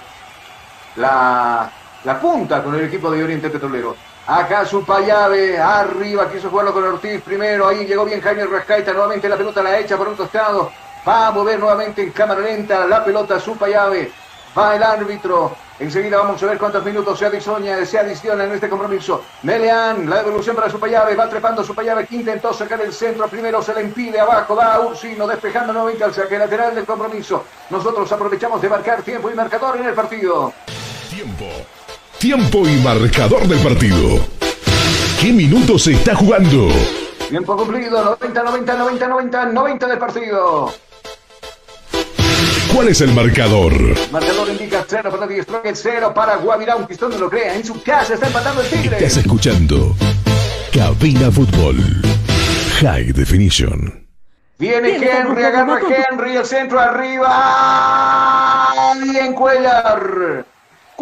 [0.96, 1.70] la,
[2.04, 3.96] la punta con el equipo de Oriente Petrolero.
[4.26, 9.30] Acá su payave, arriba, quiso jugarlo con Ortiz primero, ahí llegó bien Jaime Rascaita, nuevamente
[9.30, 10.70] la pelota la echa por un costado,
[11.06, 14.12] va a mover nuevamente en cámara lenta la pelota su payave,
[14.56, 18.68] va el árbitro, enseguida vamos a ver cuántos minutos se adiciona, se adiciona en este
[18.68, 19.24] compromiso.
[19.42, 23.26] Meleán, la devolución para su payave, va trepando su payave, que intentó sacar el centro,
[23.28, 27.44] primero se le impide abajo, va Ursino despejando nuevamente al saque lateral del compromiso.
[27.70, 30.52] Nosotros aprovechamos de marcar tiempo y marcador en el partido.
[31.10, 31.46] Tiempo.
[32.18, 34.20] Tiempo y marcador del partido.
[35.20, 36.68] ¿Qué minutos se está jugando?
[37.28, 40.72] Tiempo cumplido, 90, 90, 90, 90, 90 del partido.
[42.74, 43.72] ¿Cuál es el marcador?
[44.10, 47.54] Marcador indica 0 para Strong, 0 para Guavirá, un pistón no lo crea.
[47.54, 48.96] En su casa está empatando el Tigre.
[48.96, 49.94] Estás escuchando
[50.72, 51.76] Cabina Fútbol
[52.80, 54.08] High Definition.
[54.58, 55.80] Viene Henry, agarra
[56.10, 57.28] Henry, el centro arriba.
[59.02, 60.46] Bien Cuellar.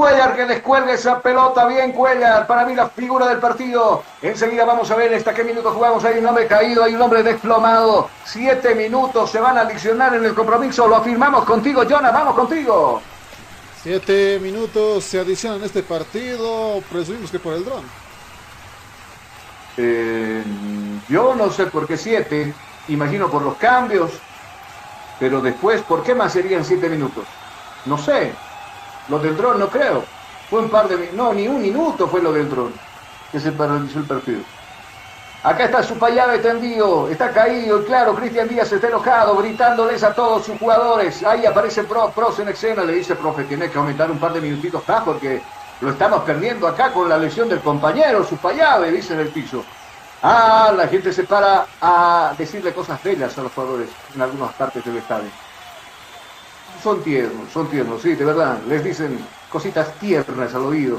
[0.01, 4.03] Cuellar que descuelga esa pelota, bien Cuellar, para mí la figura del partido.
[4.23, 6.03] Enseguida vamos a ver hasta qué minuto jugamos.
[6.07, 8.09] Hay un hombre caído, hay un hombre desplomado.
[8.25, 10.89] Siete minutos se van a adicionar en el compromiso.
[10.89, 13.03] Lo afirmamos contigo, Jonah, vamos contigo.
[13.83, 17.85] Siete minutos se adicionan a este partido, presumimos que por el dron.
[19.77, 20.43] Eh,
[21.11, 22.55] yo no sé por qué siete,
[22.89, 24.13] imagino por los cambios,
[25.19, 27.25] pero después, ¿por qué más serían siete minutos?
[27.85, 28.33] No sé,
[29.11, 30.05] lo del dron no creo.
[30.49, 32.73] Fue un par de no, ni un minuto fue lo del dron,
[33.31, 34.41] que se paralizó el partido.
[35.43, 40.45] Acá está su payave tendido, está caído, claro, Cristian Díaz está enojado, gritándoles a todos
[40.45, 41.25] sus jugadores.
[41.25, 44.41] Ahí aparece Pro, Pros en escena, le dice, profe, tiene que aumentar un par de
[44.43, 45.41] minutitos más porque
[45.81, 49.65] lo estamos perdiendo acá con la lesión del compañero, su payave, dice en el piso.
[50.23, 54.85] Ah, la gente se para a decirle cosas bellas a los jugadores en algunas partes
[54.85, 55.31] del estadio.
[56.83, 58.59] Son tiernos, son tiernos, sí, de verdad.
[58.67, 59.19] Les dicen
[59.51, 60.99] cositas tiernas al oído.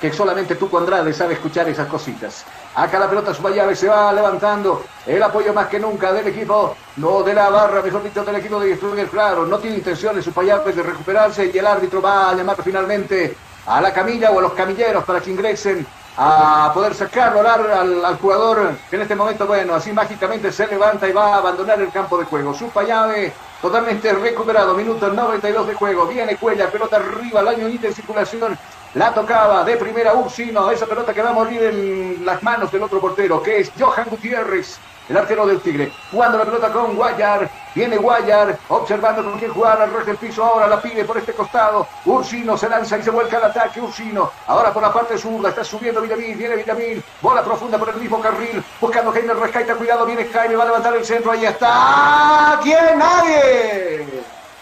[0.00, 2.44] Que solamente tú, Andrade, sabe escuchar esas cositas.
[2.74, 4.82] Acá la pelota Subayave se va levantando.
[5.06, 8.58] El apoyo más que nunca del equipo, no de la barra, mejor dicho, del equipo
[8.58, 9.08] de Struger.
[9.08, 13.36] Claro, no tiene intenciones Subayave de recuperarse y el árbitro va a llamar finalmente
[13.66, 15.86] a la camilla o a los camilleros para que ingresen
[16.16, 21.08] a poder sacarlo al, al jugador que en este momento, bueno, así mágicamente se levanta
[21.08, 22.54] y va a abandonar el campo de juego.
[22.54, 26.06] Supayave totalmente recuperado, minuto 92 de juego.
[26.06, 28.58] Viene Cuella, pelota arriba, la ñoñita en circulación.
[28.94, 32.82] La tocaba de primera Ursino, esa pelota que va a morir en las manos del
[32.82, 34.78] otro portero, que es Johan Gutiérrez.
[35.10, 35.92] El arquero del Tigre.
[36.10, 37.50] Jugando la pelota con Guayar.
[37.74, 40.44] Viene Guayar, observando con quién jugar al del piso.
[40.44, 41.86] Ahora la pide por este costado.
[42.04, 43.80] Ursino se lanza y se vuelca al ataque.
[43.80, 44.30] Ursino.
[44.46, 45.48] Ahora por la parte zurda.
[45.48, 46.36] Está subiendo Villamil.
[46.36, 47.02] Viene Villamil.
[47.20, 48.62] Bola profunda por el mismo carril.
[48.80, 49.74] Buscando Jaime Rescaita.
[49.74, 50.06] Cuidado.
[50.06, 50.56] Viene Jaime.
[50.56, 51.32] Va a levantar el centro.
[51.32, 52.60] Ahí está.
[52.62, 52.98] ¿Quién?
[52.98, 54.06] Nadie.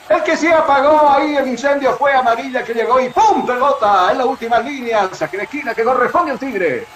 [0.09, 3.45] El que se apagó ahí el incendio fue Amarilla que llegó y ¡pum!
[3.45, 5.11] Pelota en la última línea.
[5.13, 6.87] Saque de esquina que corresponde al Tigre.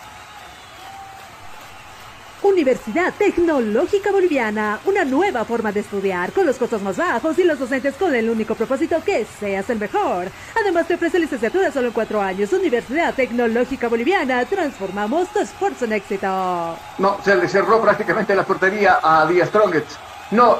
[2.42, 7.58] Universidad Tecnológica Boliviana, una nueva forma de estudiar, con los costos más bajos y los
[7.58, 10.26] docentes con el único propósito que seas el mejor.
[10.60, 12.52] Además te ofrece licenciatura solo en cuatro años.
[12.52, 16.76] Universidad Tecnológica Boliviana, transformamos tu esfuerzo en éxito.
[16.98, 19.98] No, se le cerró prácticamente la portería a Díaz Strongets.
[20.32, 20.58] No,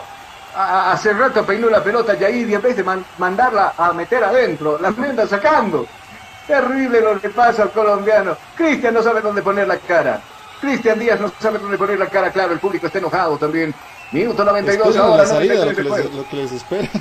[0.55, 2.85] hace rato peinó la pelota y en vez de
[3.19, 5.87] mandarla a meter adentro, la anda sacando.
[6.47, 8.37] Terrible lo que pasa al colombiano.
[8.57, 10.21] Cristian no sabe dónde poner la cara.
[10.63, 13.75] Cristian Díaz no sabe dónde poner la cara, claro, el público está enojado también.
[14.13, 15.25] Minuto 92 ahora.
[15.25, 16.89] La salida, lo, que les, lo que les espera.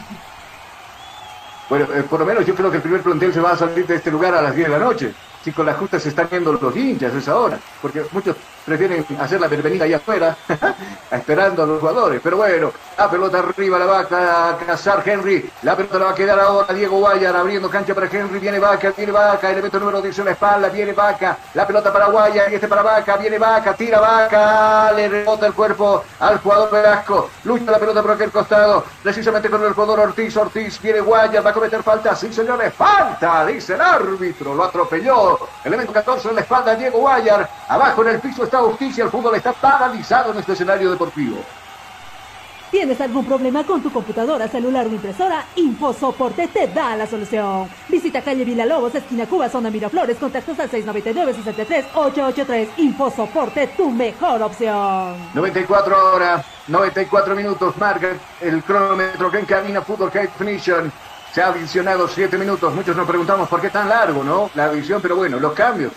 [1.70, 3.88] Bueno, eh, por lo menos yo creo que el primer plantel se va a salir
[3.88, 5.14] de este lugar a las 10 de la noche
[5.44, 8.36] si con la justa se están viendo los hinchas esa hora, porque muchos
[8.66, 10.38] prefieren hacer la bienvenida allá afuera,
[11.12, 12.22] esperando a los jugadores.
[12.24, 12.72] Pero bueno,
[13.02, 16.72] la pelota arriba la va a cazar Henry, la pelota la va a quedar ahora
[16.72, 20.32] Diego Guayar abriendo cancha para Henry, viene Vaca, viene Vaca, elemento número 10 en la
[20.32, 24.92] espalda, viene Vaca, la pelota para Guayar y este para Vaca, viene Vaca, tira Vaca,
[24.92, 29.64] le rebota el cuerpo al jugador Velasco, lucha la pelota por aquel costado, precisamente con
[29.64, 33.82] el jugador Ortiz, Ortiz, viene Guayar, va a cometer falta, sí señores, falta, dice el
[33.82, 35.40] árbitro, lo atropelló.
[35.64, 37.50] Elemento 14 en la espalda, Diego Guayar.
[37.68, 39.06] Abajo en el piso está Justicia.
[39.06, 41.44] El fútbol está paralizado en este escenario deportivo.
[42.72, 45.46] ¿Tienes algún problema con tu computadora, celular o impresora?
[45.58, 47.68] InfoSoporte te da la solución.
[47.90, 52.70] Visita calle Villalobos, esquina Cuba, zona Miraflores, contactos al 699-63-883.
[52.78, 55.18] InfoSoporte, tu mejor opción.
[55.34, 60.90] 94 horas, 94 minutos, marca el cronómetro que encamina Fútbol High Definition.
[61.34, 62.74] Se ha adicionado siete minutos.
[62.74, 64.50] Muchos nos preguntamos por qué tan largo, ¿no?
[64.56, 65.92] La adición, pero bueno, los cambios.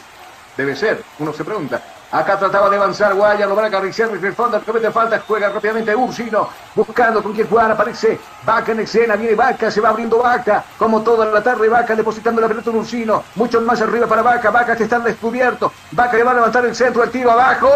[0.57, 1.81] Debe ser, uno se pregunta.
[2.15, 5.49] Acá trataba de avanzar Guaya, lo van a acariciar desde el fondo, comete falta, juega
[5.49, 10.19] rápidamente Ursino, buscando con quién jugar, aparece Vaca en escena, viene Vaca, se va abriendo
[10.19, 14.23] Vaca, como toda la tarde Vaca depositando la pelota en Ursino, mucho más arriba para
[14.23, 17.69] Vaca, Vaca que está descubierto, Vaca le va a levantar el centro, el tiro abajo,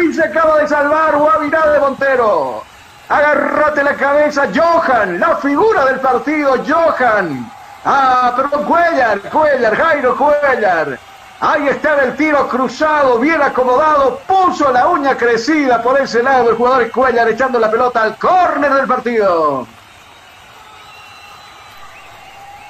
[0.00, 2.62] y se acaba de salvar Guavirá de Montero.
[3.08, 7.50] Agárrate la cabeza, Johan, la figura del partido, Johan.
[7.84, 11.09] Ah, pero Cuellar, Cuellar, Jairo Cuellar.
[11.42, 16.56] Ahí está el tiro cruzado, bien acomodado, puso la uña crecida por ese lado el
[16.56, 19.66] jugador Cuellar echando la pelota al córner del partido.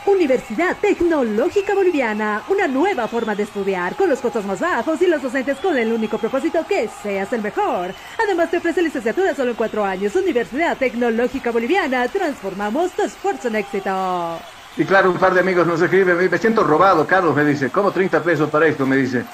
[0.06, 5.20] Universidad Tecnológica Boliviana, una nueva forma de estudiar, con los costos más bajos y los
[5.20, 7.92] docentes con el único propósito que seas el mejor.
[8.22, 10.14] Además te ofrece licenciatura solo en cuatro años.
[10.14, 14.38] Universidad Tecnológica Boliviana, transformamos tu esfuerzo en éxito.
[14.80, 17.92] Y claro, un par de amigos nos escriben, me siento robado, Carlos me dice, ¿cómo
[17.92, 18.86] 30 pesos para esto?
[18.86, 19.24] Me dice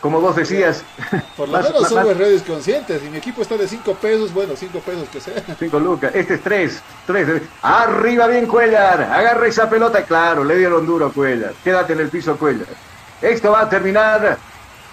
[0.00, 0.84] como vos decías.
[1.36, 3.02] Por lo menos somos redes conscientes.
[3.04, 5.42] Y mi equipo está de 5 pesos, bueno, 5 pesos que sea.
[5.58, 6.12] 5 lucas.
[6.14, 6.82] Este es 3.
[7.08, 7.42] 3.
[7.62, 9.02] Arriba bien Cuellar.
[9.02, 10.04] Agarra esa pelota.
[10.04, 11.54] Claro, le dieron duro a Cuellar.
[11.64, 12.68] Quédate en el piso Cuellar.
[13.20, 14.38] Esto va a terminar.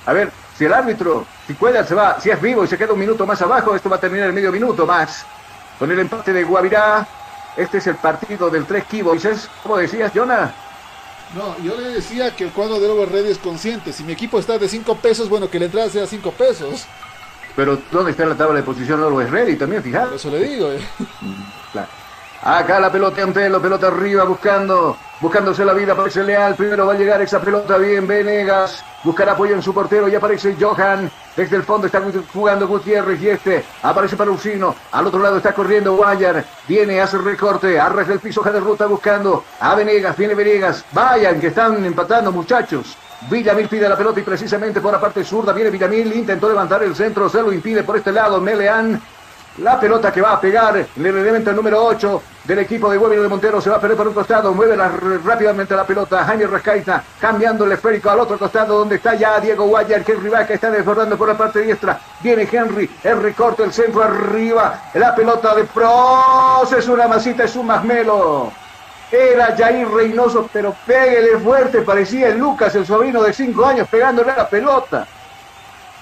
[0.07, 2.93] A ver, si el árbitro, si Cuellar se va, si es vivo y se queda
[2.93, 5.27] un minuto más abajo, esto va a terminar en medio minuto más.
[5.77, 7.05] Con el empate de Guavirá.
[7.55, 9.49] Este es el partido del 3 Kiboises.
[9.61, 10.53] ¿Cómo decías, Jonah?
[11.35, 13.91] No, yo le decía que el cuadro de Over es consciente.
[13.91, 16.85] Si mi equipo está de 5 pesos, bueno, que la entrada sea 5 pesos.
[17.55, 19.55] Pero ¿dónde está la tabla de posición de Always Ready?
[19.55, 20.15] También, fíjate.
[20.15, 20.81] Eso le digo, eh.
[21.71, 21.87] Claro.
[22.41, 26.97] Acá la pelota Antelo, pelota arriba buscando, buscándose la vida, aparece Leal, primero va a
[26.97, 31.63] llegar esa pelota bien, Venegas, buscará apoyo en su portero y aparece Johan, desde el
[31.63, 32.01] fondo está
[32.33, 34.31] jugando Gutiérrez y este aparece para
[34.91, 39.45] al otro lado está corriendo Guayar, viene, hace recorte, arrastra el piso, de ruta buscando
[39.61, 42.97] a Venegas, viene Venegas, vayan que están empatando muchachos.
[43.29, 46.93] Villamil pide la pelota y precisamente por la parte zurda viene Villamil, intentó levantar el
[46.93, 48.41] centro, se lo impide por este lado.
[48.41, 49.01] Meleán,
[49.57, 53.21] la pelota que va a pegar en el elemento número 8 del equipo de Huevino
[53.21, 54.51] de Montero se va a perder por un costado.
[54.51, 54.75] Mueve
[55.23, 56.25] rápidamente la pelota.
[56.25, 60.03] Jaime Rescaita cambiando el esférico al otro costado donde está ya Diego Guayar.
[60.05, 61.99] Henry Vaca está desbordando por la parte diestra.
[62.21, 62.89] Viene Henry.
[63.03, 64.89] El recorte, el centro arriba.
[64.95, 66.73] La pelota de Pros.
[66.75, 68.51] Es una masita, es un masmelo.
[69.11, 71.81] Era Jair Reynoso, pero pégale fuerte.
[71.81, 75.05] Parecía el Lucas, el sobrino de 5 años, pegándole la pelota.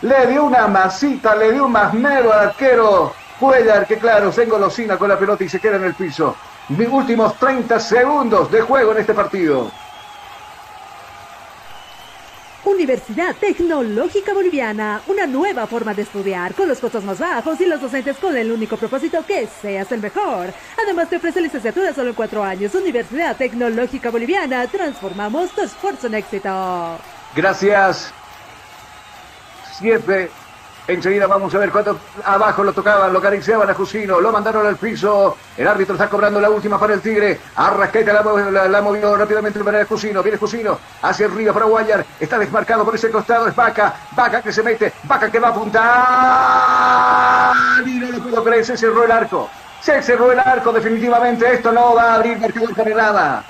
[0.04, 4.98] Le dio una masita, le dio un masmelo al arquero Cuellar, que claro, se engolosina
[4.98, 6.36] con la pelota y se queda en el piso.
[6.70, 9.72] Mis últimos 30 segundos de juego en este partido.
[12.64, 17.82] Universidad Tecnológica Boliviana, una nueva forma de estudiar con los costos más bajos y los
[17.82, 20.54] docentes con el único propósito que seas el mejor.
[20.84, 22.76] Además te ofrece licenciatura solo en cuatro años.
[22.76, 27.00] Universidad Tecnológica Boliviana, transformamos tu esfuerzo en éxito.
[27.36, 28.14] Gracias.
[29.80, 30.30] Siete.
[30.92, 34.76] Enseguida vamos a ver cuánto abajo lo tocaban, lo acariciaban a Jusino, lo mandaron al
[34.76, 35.38] piso.
[35.56, 37.40] El árbitro está cobrando la última para el Tigre.
[37.56, 40.22] Arrascaita la, la, la movió rápidamente para el Jusino.
[40.22, 42.06] Viene Jusino hacia el río para Guayar.
[42.20, 43.48] Está desmarcado por ese costado.
[43.48, 43.94] Es Vaca.
[44.12, 44.92] Vaca que se mete.
[45.04, 45.82] Vaca que va a apuntar.
[47.88, 48.66] Y no lo puedo creer.
[48.66, 49.50] Se cerró el arco.
[49.82, 50.74] Se cerró el arco.
[50.74, 53.44] Definitivamente esto no va a abrir marcador para nada.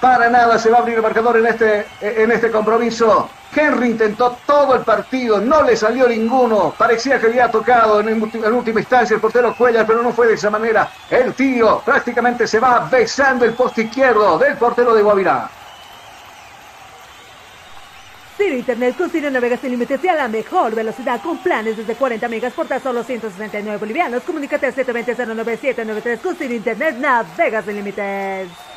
[0.00, 3.30] Para nada se va a abrir el marcador en este, en este compromiso.
[3.54, 6.74] Henry intentó todo el partido, no le salió ninguno.
[6.76, 10.34] Parecía que había tocado en, en, última instancia el portero Cuellar, pero no fue de
[10.34, 10.90] esa manera.
[11.08, 15.48] El tío prácticamente se va besando el poste izquierdo del portero de Guavirá.
[18.36, 21.94] Ciro Internet con Ciro Navegas sin límites y a la mejor velocidad con planes desde
[21.94, 24.22] 40 megas por tan solo 169 bolivianos.
[24.24, 28.75] Comunícate al 720-09793 con Ciro Internet Navegas límites.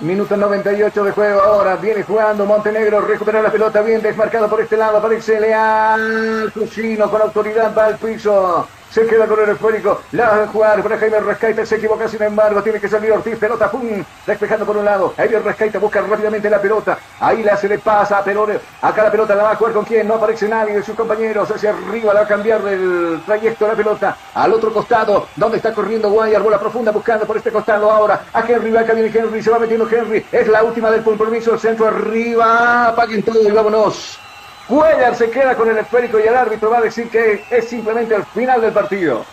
[0.00, 1.76] Minuto 98 de juego ahora.
[1.76, 3.00] Viene jugando Montenegro.
[3.00, 4.98] Recupera la pelota bien desmarcado por este lado.
[4.98, 6.52] Aparece Leal.
[6.52, 8.68] Cusino con autoridad va al piso.
[8.90, 10.00] Se queda con el esférico.
[10.12, 11.66] La va a jugar para Jaime Rescaita.
[11.66, 12.62] Se equivoca, sin embargo.
[12.62, 13.36] Tiene que salir Ortiz.
[13.36, 14.02] Pelota, pum.
[14.26, 15.12] Despejando por un lado.
[15.16, 15.78] Viene Rescaita.
[15.78, 16.98] Busca rápidamente la pelota.
[17.20, 18.22] Ahí la se le pasa.
[18.24, 18.46] Pero
[18.80, 20.08] acá la pelota la va a jugar con quién.
[20.08, 21.50] No aparece nadie de sus compañeros.
[21.50, 24.16] Hacia arriba la va a cambiar del trayecto la pelota.
[24.34, 25.28] Al otro costado.
[25.36, 26.42] Donde está corriendo Guayar.
[26.42, 28.22] Bola profunda buscando por este costado ahora.
[28.32, 28.76] A Henry.
[28.76, 29.42] Acá viene Henry.
[29.42, 30.24] Se va metiendo Henry.
[30.32, 31.58] Es la última del compromiso.
[31.58, 32.88] Centro arriba.
[32.88, 34.20] Apaguen todo y vámonos.
[34.68, 38.14] Cuellar se queda con el esférico y el árbitro va a decir que es simplemente
[38.14, 39.24] el final del partido.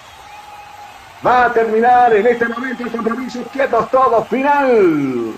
[1.26, 3.42] Va a terminar en este momento el compromiso.
[3.52, 5.34] Quietos todos, final.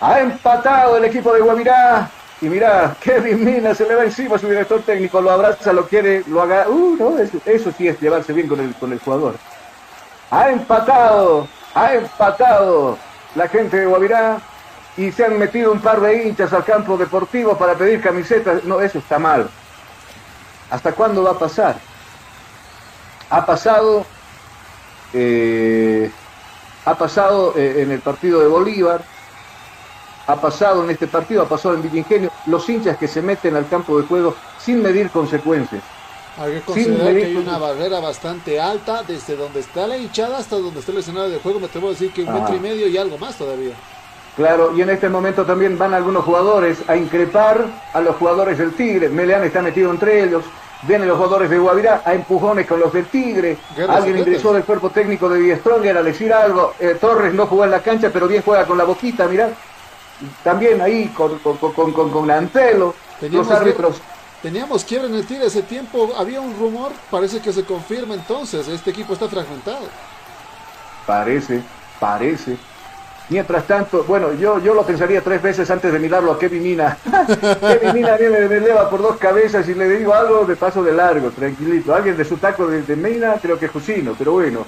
[0.00, 2.10] Ha empatado el equipo de Guavirá.
[2.40, 5.86] Y mira, Kevin Mina se le va encima a su director técnico, lo abraza, lo
[5.86, 6.68] quiere, lo haga.
[6.68, 9.34] Uh, no, eso, eso sí es llevarse bien con el, con el jugador.
[10.30, 12.98] Ha empatado, ha empatado
[13.34, 14.38] la gente de Guavirá
[14.96, 18.64] y se han metido un par de hinchas al campo deportivo para pedir camisetas.
[18.64, 19.48] No, eso está mal.
[20.70, 21.76] ¿Hasta cuándo va a pasar?
[23.30, 24.04] Ha pasado,
[25.14, 26.10] eh,
[26.84, 29.02] ha pasado eh, en el partido de Bolívar,
[30.26, 33.68] ha pasado en este partido, ha pasado en Villingenio, los hinchas que se meten al
[33.68, 35.82] campo de juego sin medir consecuencias.
[36.38, 40.56] Hay que considerar que hay una barrera bastante alta desde donde está la hinchada hasta
[40.56, 41.60] donde está el escenario de juego.
[41.60, 42.32] Me atrevo a decir que un Ah.
[42.32, 43.74] metro y medio y algo más todavía.
[44.36, 48.72] Claro, y en este momento también van algunos jugadores a increpar a los jugadores del
[48.72, 49.08] Tigre.
[49.10, 50.44] Meleán está metido entre ellos.
[50.84, 53.58] Vienen los jugadores de Guavirá a empujones con los del Tigre.
[53.88, 56.72] Alguien ingresó del cuerpo técnico de Die Stronger a decir algo.
[56.80, 59.50] Eh, Torres no jugó en la cancha, pero bien juega con la boquita, mirá.
[60.42, 62.94] También ahí con, con, con, con, con Antelo.
[63.20, 64.00] Teníamos los árbitros.
[64.40, 66.14] Teníamos quiebra en el Tigre ese tiempo.
[66.16, 68.66] Había un rumor, parece que se confirma entonces.
[68.66, 69.86] Este equipo está fragmentado.
[71.06, 71.62] Parece,
[72.00, 72.56] parece.
[73.28, 76.98] Mientras tanto, bueno, yo, yo lo pensaría tres veces antes de mirarlo a Kevin Mina.
[77.60, 80.92] Kevin Mina viene me eleva por dos cabezas y le digo algo de paso de
[80.92, 81.94] largo, tranquilito.
[81.94, 84.66] Alguien de su taco de, de Mina, creo que Jusino, pero bueno.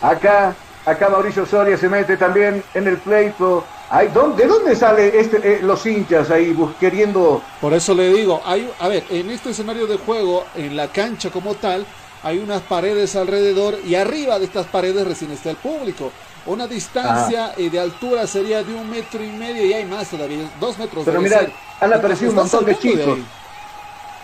[0.00, 0.54] Acá,
[0.84, 3.64] acá Mauricio Soria se mete también en el pleito.
[3.88, 7.40] Ay, ¿dónde, ¿De dónde sale este, eh, los hinchas ahí queriendo...
[7.60, 11.30] Por eso le digo, hay, a ver, en este escenario de juego, en la cancha
[11.30, 11.86] como tal,
[12.24, 16.10] hay unas paredes alrededor y arriba de estas paredes recién está el público.
[16.46, 20.48] Una distancia eh, de altura sería de un metro y medio y hay más todavía,
[20.58, 21.04] dos metros.
[21.04, 21.52] Pero mira, ser.
[21.80, 23.18] han aparecido un montón de chicos.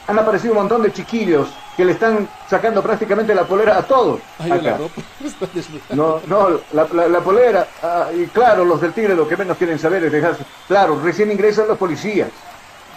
[0.06, 4.20] Han aparecido un montón de chiquillos que le están sacando prácticamente la polera a todos.
[4.38, 4.78] Ay, la acá.
[5.54, 5.94] desnudado.
[5.96, 9.56] No, no, la, la- la polera, ah, y claro, los del Tigre lo que menos
[9.56, 10.44] quieren saber es dejarse.
[10.68, 12.30] Claro, recién ingresan los policías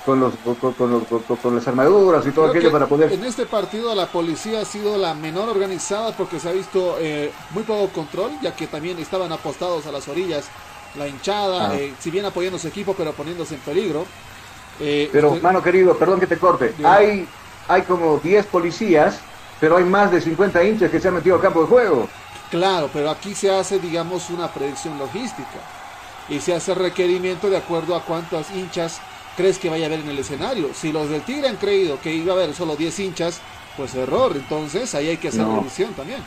[0.06, 0.34] con, los,
[0.78, 3.12] con, los- con- con las armaduras y todo Creo aquello que para poder.
[3.14, 7.32] En este partido la policía ha sido la menor organizada porque se ha visto eh,
[7.52, 10.46] muy poco control, ya que también estaban apostados a las orillas
[10.96, 11.76] la hinchada, Ah.
[11.76, 14.06] eh, si bien apoyando a su equipo, pero poniéndose en peligro.
[14.80, 16.74] Eh, Pero, usted- mano querido, perdón que te corte.
[16.86, 17.28] Hay,
[17.68, 19.20] hay como 10 policías,
[19.60, 22.08] pero hay más de 50 hinchas que se han metido al campo de juego.
[22.52, 25.60] Claro, pero aquí se hace, digamos, una predicción logística
[26.30, 29.00] y se hace requerimiento de acuerdo a cuántas hinchas
[29.36, 30.70] crees que vaya a haber en el escenario.
[30.74, 33.40] Si los del Tigre han creído que iba a haber solo 10 hinchas,
[33.78, 34.32] pues error.
[34.36, 35.58] Entonces ahí hay que hacer No.
[35.58, 36.22] revisión también.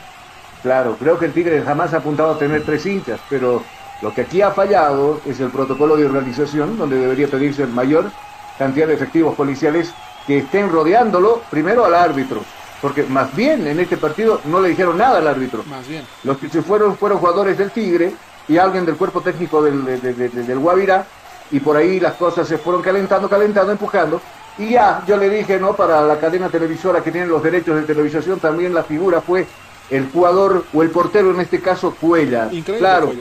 [0.61, 3.63] Claro, creo que el Tigre jamás ha apuntado a tener tres hinchas, pero
[4.01, 8.11] lo que aquí ha fallado es el protocolo de organización, donde debería pedirse mayor
[8.57, 9.91] cantidad de efectivos policiales
[10.27, 12.41] que estén rodeándolo primero al árbitro,
[12.81, 15.63] porque más bien en este partido no le dijeron nada al árbitro.
[15.65, 16.03] Más bien.
[16.23, 18.13] Los que se fueron fueron jugadores del Tigre
[18.49, 21.05] y alguien del cuerpo técnico del, de- de- de- del Guavirá,
[21.51, 24.21] y por ahí las cosas se fueron calentando, calentando, empujando,
[24.57, 25.73] Y ya, yo le dije, ¿no?
[25.73, 29.47] Para la cadena televisora que tiene los derechos de televisación, también la figura fue
[29.89, 32.49] el jugador o el portero, en este caso, Cuella.
[32.51, 33.11] Increíble, Claro,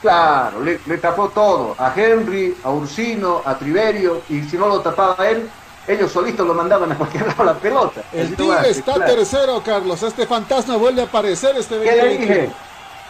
[0.00, 1.74] claro, le, le tapó todo.
[1.78, 5.48] A Henry, a Ursino, a Triverio, y si no lo tapaba él,
[5.86, 8.02] ellos solitos lo mandaban a cualquier lado la pelota.
[8.12, 9.14] El Tigre está claro.
[9.14, 10.02] tercero, Carlos.
[10.02, 12.34] Este fantasma vuelve a aparecer este ¿Qué le 2021.
[12.34, 12.52] dije?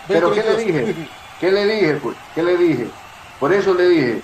[0.07, 0.97] ¿Pero qué le 2022.
[0.97, 1.09] dije?
[1.41, 1.95] ¿Qué le dije?
[2.03, 2.17] Pues?
[2.35, 2.91] ¿Qué le dije?
[3.40, 4.23] Por eso le dije,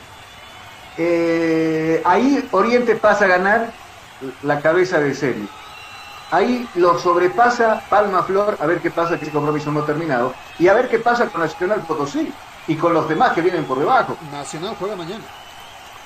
[0.98, 3.70] eh, ahí Oriente pasa a ganar
[4.42, 5.46] la cabeza de serie.
[6.30, 10.34] Ahí lo sobrepasa Palma Flor, a ver qué pasa, que ese compromiso no ha terminado,
[10.58, 12.32] y a ver qué pasa con Nacional Potosí
[12.66, 14.16] y con los demás que vienen por debajo.
[14.32, 15.24] Nacional juega mañana.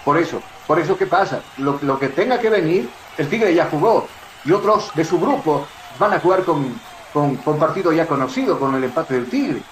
[0.04, 1.40] Por eso, por eso, ¿qué pasa?
[1.58, 4.06] Lo, lo que tenga que venir, el Tigre ya jugó,
[4.44, 5.66] y otros de su grupo
[5.98, 6.78] van a jugar con,
[7.12, 9.62] con, con partido ya conocido, con el empate del Tigre,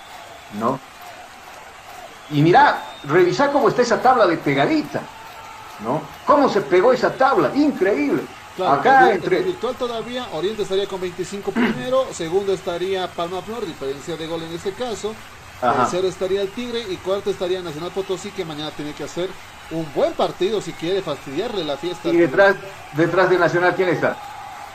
[0.59, 0.79] ¿no?
[2.31, 5.01] Y mira, revisá cómo está esa tabla de pegadita,
[5.85, 6.03] ¿no?
[6.25, 7.53] ¿Cómo se pegó esa tabla?
[7.55, 8.23] Increíble.
[8.57, 9.43] Claro, Acá el entre...
[9.43, 14.53] virtual todavía Oriente estaría con 25 primero, segundo estaría Palma Flor, diferencia de gol en
[14.55, 15.15] este caso.
[15.61, 15.83] Ajá.
[15.83, 19.31] Tercero estaría el Tigre y cuarto estaría Nacional Potosí que mañana tiene que hacer
[19.71, 22.09] un buen partido si quiere fastidiarle la fiesta.
[22.09, 22.57] Y detrás,
[22.93, 24.17] detrás de Nacional, ¿quién está?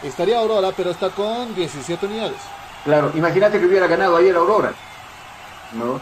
[0.03, 2.37] Estaría Aurora, pero está con 17 unidades.
[2.83, 4.73] Claro, imagínate que hubiera ganado ayer Aurora,
[5.73, 6.01] ¿no?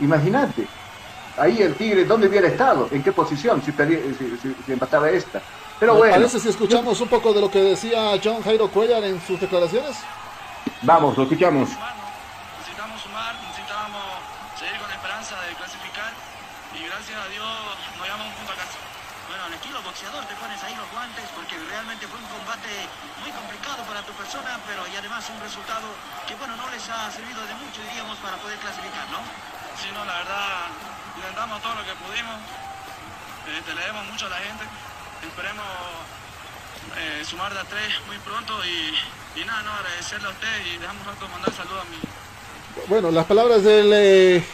[0.00, 0.66] Imagínate.
[1.38, 2.88] Ahí el Tigre, ¿dónde hubiera estado?
[2.90, 3.62] ¿En qué posición?
[3.62, 5.40] Si, perdía- si- si- si empataba esta.
[5.78, 9.04] Pero ¿Me bueno, parece si escuchamos un poco de lo que decía John Jairo Cuellar
[9.04, 9.96] en sus declaraciones?
[10.82, 11.68] vamos, lo escuchamos.
[11.70, 14.04] necesitamos sumar, necesitábamos
[14.58, 16.12] seguir con la esperanza de clasificar
[16.76, 17.48] y gracias a Dios
[17.96, 18.76] nos llevamos un punto a casa.
[19.28, 22.68] Bueno, al estilo boxeador te pones ahí los guantes porque realmente fue un combate
[23.24, 25.86] muy complicado para tu persona, pero y además un resultado
[26.28, 29.22] que bueno, no les ha servido de mucho, diríamos, para poder clasificar, ¿no?
[29.80, 30.66] Sí, no, la verdad,
[31.16, 32.36] intentamos todo lo que pudimos,
[33.58, 34.64] este, le debemos mucho a la gente,
[35.26, 35.66] esperemos
[36.98, 40.78] eh, sumar de a tres muy pronto y, y nada, no, agradecerle a usted y
[40.78, 41.96] dejamos rato mandar saludos a mi,
[42.88, 44.44] Bueno, las palabras del, eh,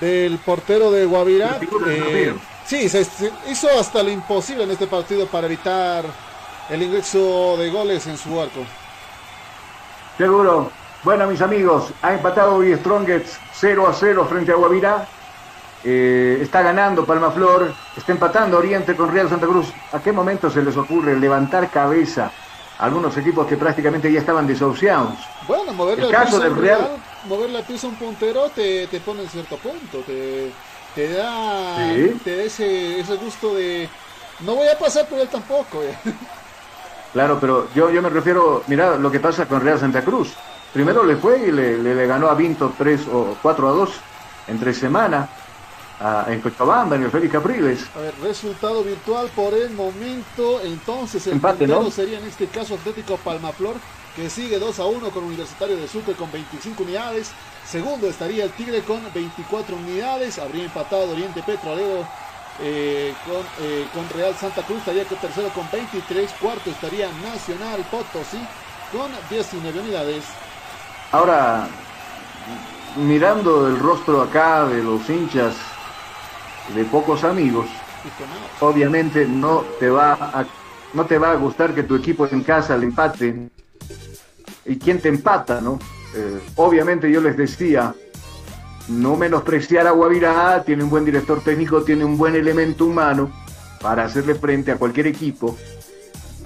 [0.00, 1.58] del portero de Guavirá.
[1.86, 2.34] eh,
[2.66, 6.04] sí, se, se hizo hasta lo imposible en este partido para evitar
[6.68, 8.64] el ingreso de goles en su arco.
[10.18, 10.70] Seguro.
[11.04, 15.06] Bueno, mis amigos, ha empatado hoy Strongets 0 a 0 frente a Guavirá.
[15.86, 19.70] Eh, está ganando Palma Flor, está empatando Oriente con Real Santa Cruz.
[19.92, 22.30] ¿A qué momento se les ocurre levantar cabeza
[22.78, 25.12] a algunos equipos que prácticamente ya estaban desahuciados?
[25.46, 26.96] Bueno, moverle El caso del Real- rival,
[27.28, 30.50] moverle al piso a un puntero te, te pone en cierto punto, te,
[30.94, 32.18] te da, Sí.
[32.24, 33.86] te da ese, ese gusto de
[34.40, 35.80] no voy a pasar por él tampoco.
[37.12, 40.34] Claro, pero yo, yo me refiero, mira lo que pasa con Real Santa Cruz.
[40.74, 43.90] Primero le fue y le, le- le ganó a Vinto 3 o 4 a 2
[44.48, 45.28] entre semana
[46.00, 47.88] a- en Cochabamba, en el Félix Capriles.
[47.94, 50.60] A ver, resultado virtual por el momento.
[50.62, 53.76] Entonces, el Empate, sería en este caso Atlético Palmaflor,
[54.16, 57.36] que sigue 2 a 1 con Universitario de Sucre con 25 unidades.
[57.62, 60.40] Segundo estaría el Tigre con 24 unidades.
[60.40, 62.10] Habría empatado Oriente Petrolero
[62.58, 64.78] eh, con, eh, con Real Santa Cruz.
[64.78, 66.34] Estaría con tercero con 23.
[66.34, 68.50] Cuarto estaría Nacional Potosí
[68.88, 70.38] con 19 unidades.
[71.12, 71.68] Ahora,
[72.96, 75.54] mirando el rostro acá de los hinchas
[76.74, 77.66] de pocos amigos,
[78.60, 80.44] obviamente no te va a,
[80.92, 83.48] no te va a gustar que tu equipo en casa le empate.
[84.66, 85.78] ¿Y quién te empata, no?
[86.14, 87.94] Eh, obviamente yo les decía,
[88.88, 93.30] no menospreciar a Guavirá, tiene un buen director técnico, tiene un buen elemento humano
[93.80, 95.56] para hacerle frente a cualquier equipo.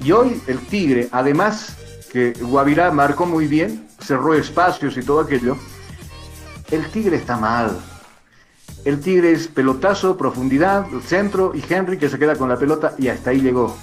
[0.03, 1.77] Y hoy el Tigre, además
[2.13, 5.57] que Guavirá marcó muy bien, cerró espacios y todo aquello,
[6.71, 7.79] el Tigre está mal.
[8.85, 13.09] El Tigre es pelotazo, profundidad, centro y Henry que se queda con la pelota y
[13.09, 13.77] hasta ahí llegó.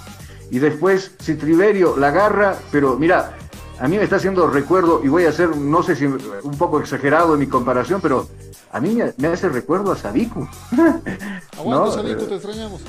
[0.50, 3.36] Y después, si Triverio la agarra, pero mira,
[3.78, 6.80] a mí me está haciendo recuerdo, y voy a ser, no sé si un poco
[6.80, 8.28] exagerado en mi comparación, pero
[8.72, 10.48] a mí me, me hace recuerdo a Sadiku.
[11.58, 12.80] Aguanta, No, Sadiku, eh, te extrañamos.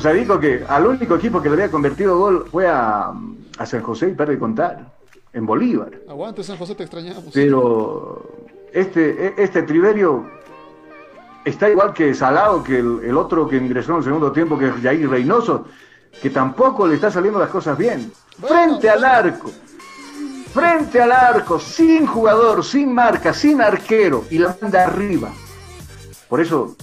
[0.00, 3.12] Sadiku que al único equipo que le había convertido gol fue a,
[3.58, 4.92] a San José y para de contar,
[5.32, 5.90] en Bolívar.
[6.08, 7.24] Aguante, San José, te extrañamos.
[7.32, 8.30] Pero
[8.72, 10.26] este, este Triverio
[11.44, 14.68] está igual que Salado, que el, el otro que ingresó en el segundo tiempo, que
[14.68, 15.66] es Jair Reynoso,
[16.20, 18.12] que tampoco le está saliendo las cosas bien.
[18.40, 19.50] Frente al arco,
[20.52, 25.30] frente al arco, sin jugador, sin marca, sin arquero, y la manda arriba.
[26.28, 26.76] Por eso,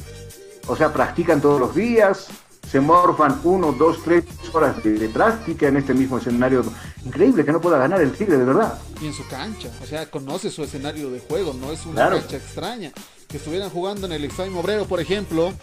[0.68, 2.30] o sea, practican todos los días,
[2.74, 6.64] se morfan uno, dos, tres horas de, práctica en este mismo escenario.
[7.06, 8.80] Increíble que no pueda ganar el Tigre, de verdad.
[9.00, 9.70] y en su cancha.
[9.84, 12.18] O sea, conoce su escenario de juego, no es una Claro.
[12.18, 12.92] cancha extraña.
[13.28, 15.54] Que estuvieran jugando en el Extreme Obrero, por ejemplo,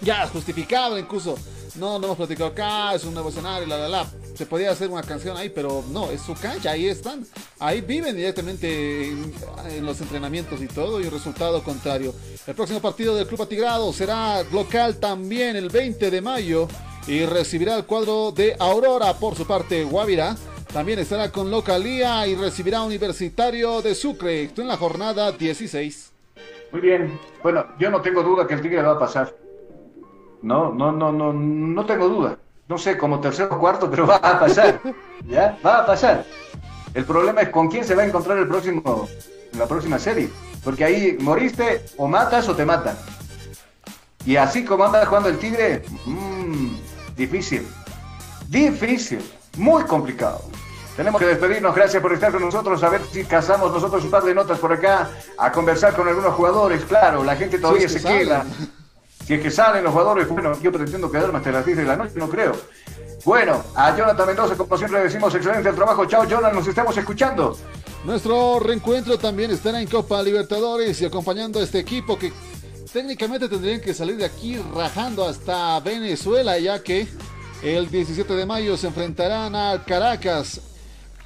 [0.00, 1.36] ya justificable incluso.
[1.78, 4.06] No, no hemos platicado acá, es un nuevo escenario, la, la, la.
[4.34, 7.26] Se podía hacer una canción ahí, pero no, es su cancha, ahí están.
[7.58, 12.14] Ahí viven directamente en, los entrenamientos y todo, y el resultado contrario.
[12.46, 16.68] El próximo partido del Club Atigrado será local también el 20 de mayo
[17.06, 20.36] y recibirá el cuadro de Aurora por su parte Guavirá.
[20.72, 24.50] También estará con localía y recibirá Universitario de Sucre.
[24.56, 26.12] En la jornada 16.
[26.72, 27.18] Muy bien.
[27.42, 29.45] Bueno, yo no tengo duda que el Tigre va a pasar.
[30.46, 32.38] No, no, no, no, no tengo duda.
[32.68, 34.80] No sé, como tercero o cuarto, pero va a pasar.
[35.26, 35.58] ¿Ya?
[35.64, 36.24] Va a pasar.
[36.94, 39.08] El problema es con quién se va a encontrar el próximo,
[39.58, 40.30] la próxima serie.
[40.62, 42.96] Porque ahí moriste o matas o te matan.
[44.24, 46.76] Y así como anda jugando el Tigre, mmm,
[47.16, 47.66] difícil.
[48.48, 49.28] Difícil.
[49.56, 50.42] Muy complicado.
[50.96, 51.74] Tenemos que despedirnos.
[51.74, 52.82] Gracias por estar con nosotros.
[52.84, 56.34] A ver si cazamos nosotros un par de notas por acá a conversar con algunos
[56.34, 56.84] jugadores.
[56.84, 58.46] Claro, la gente todavía se que queda.
[59.26, 61.96] Si es que salen los jugadores, bueno, yo pretendo quedarme hasta las 10 de la
[61.96, 62.52] noche, no creo.
[63.24, 66.06] Bueno, a Jonathan Mendoza, como siempre decimos, excelente el trabajo.
[66.06, 67.58] Chao, Jonathan, nos estamos escuchando.
[68.04, 72.32] Nuestro reencuentro también estará en Copa Libertadores y acompañando a este equipo que
[72.92, 77.08] técnicamente tendrían que salir de aquí rajando hasta Venezuela, ya que
[77.64, 80.60] el 17 de mayo se enfrentarán a Caracas.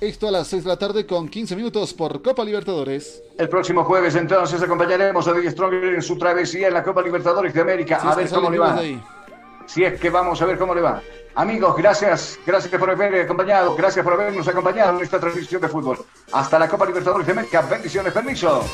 [0.01, 3.23] Esto a las 6 de la tarde con 15 minutos por Copa Libertadores.
[3.37, 7.53] El próximo jueves entonces acompañaremos a David Stronger en su travesía en la Copa Libertadores
[7.53, 8.01] de América.
[8.01, 8.81] Si a ver cómo le va.
[9.67, 11.03] Si es que vamos a ver cómo le va.
[11.35, 15.99] Amigos, gracias, gracias por haber acompañado, gracias por habernos acompañado en esta transmisión de fútbol.
[16.33, 17.61] Hasta la Copa Libertadores de América.
[17.61, 18.65] Bendiciones, permiso.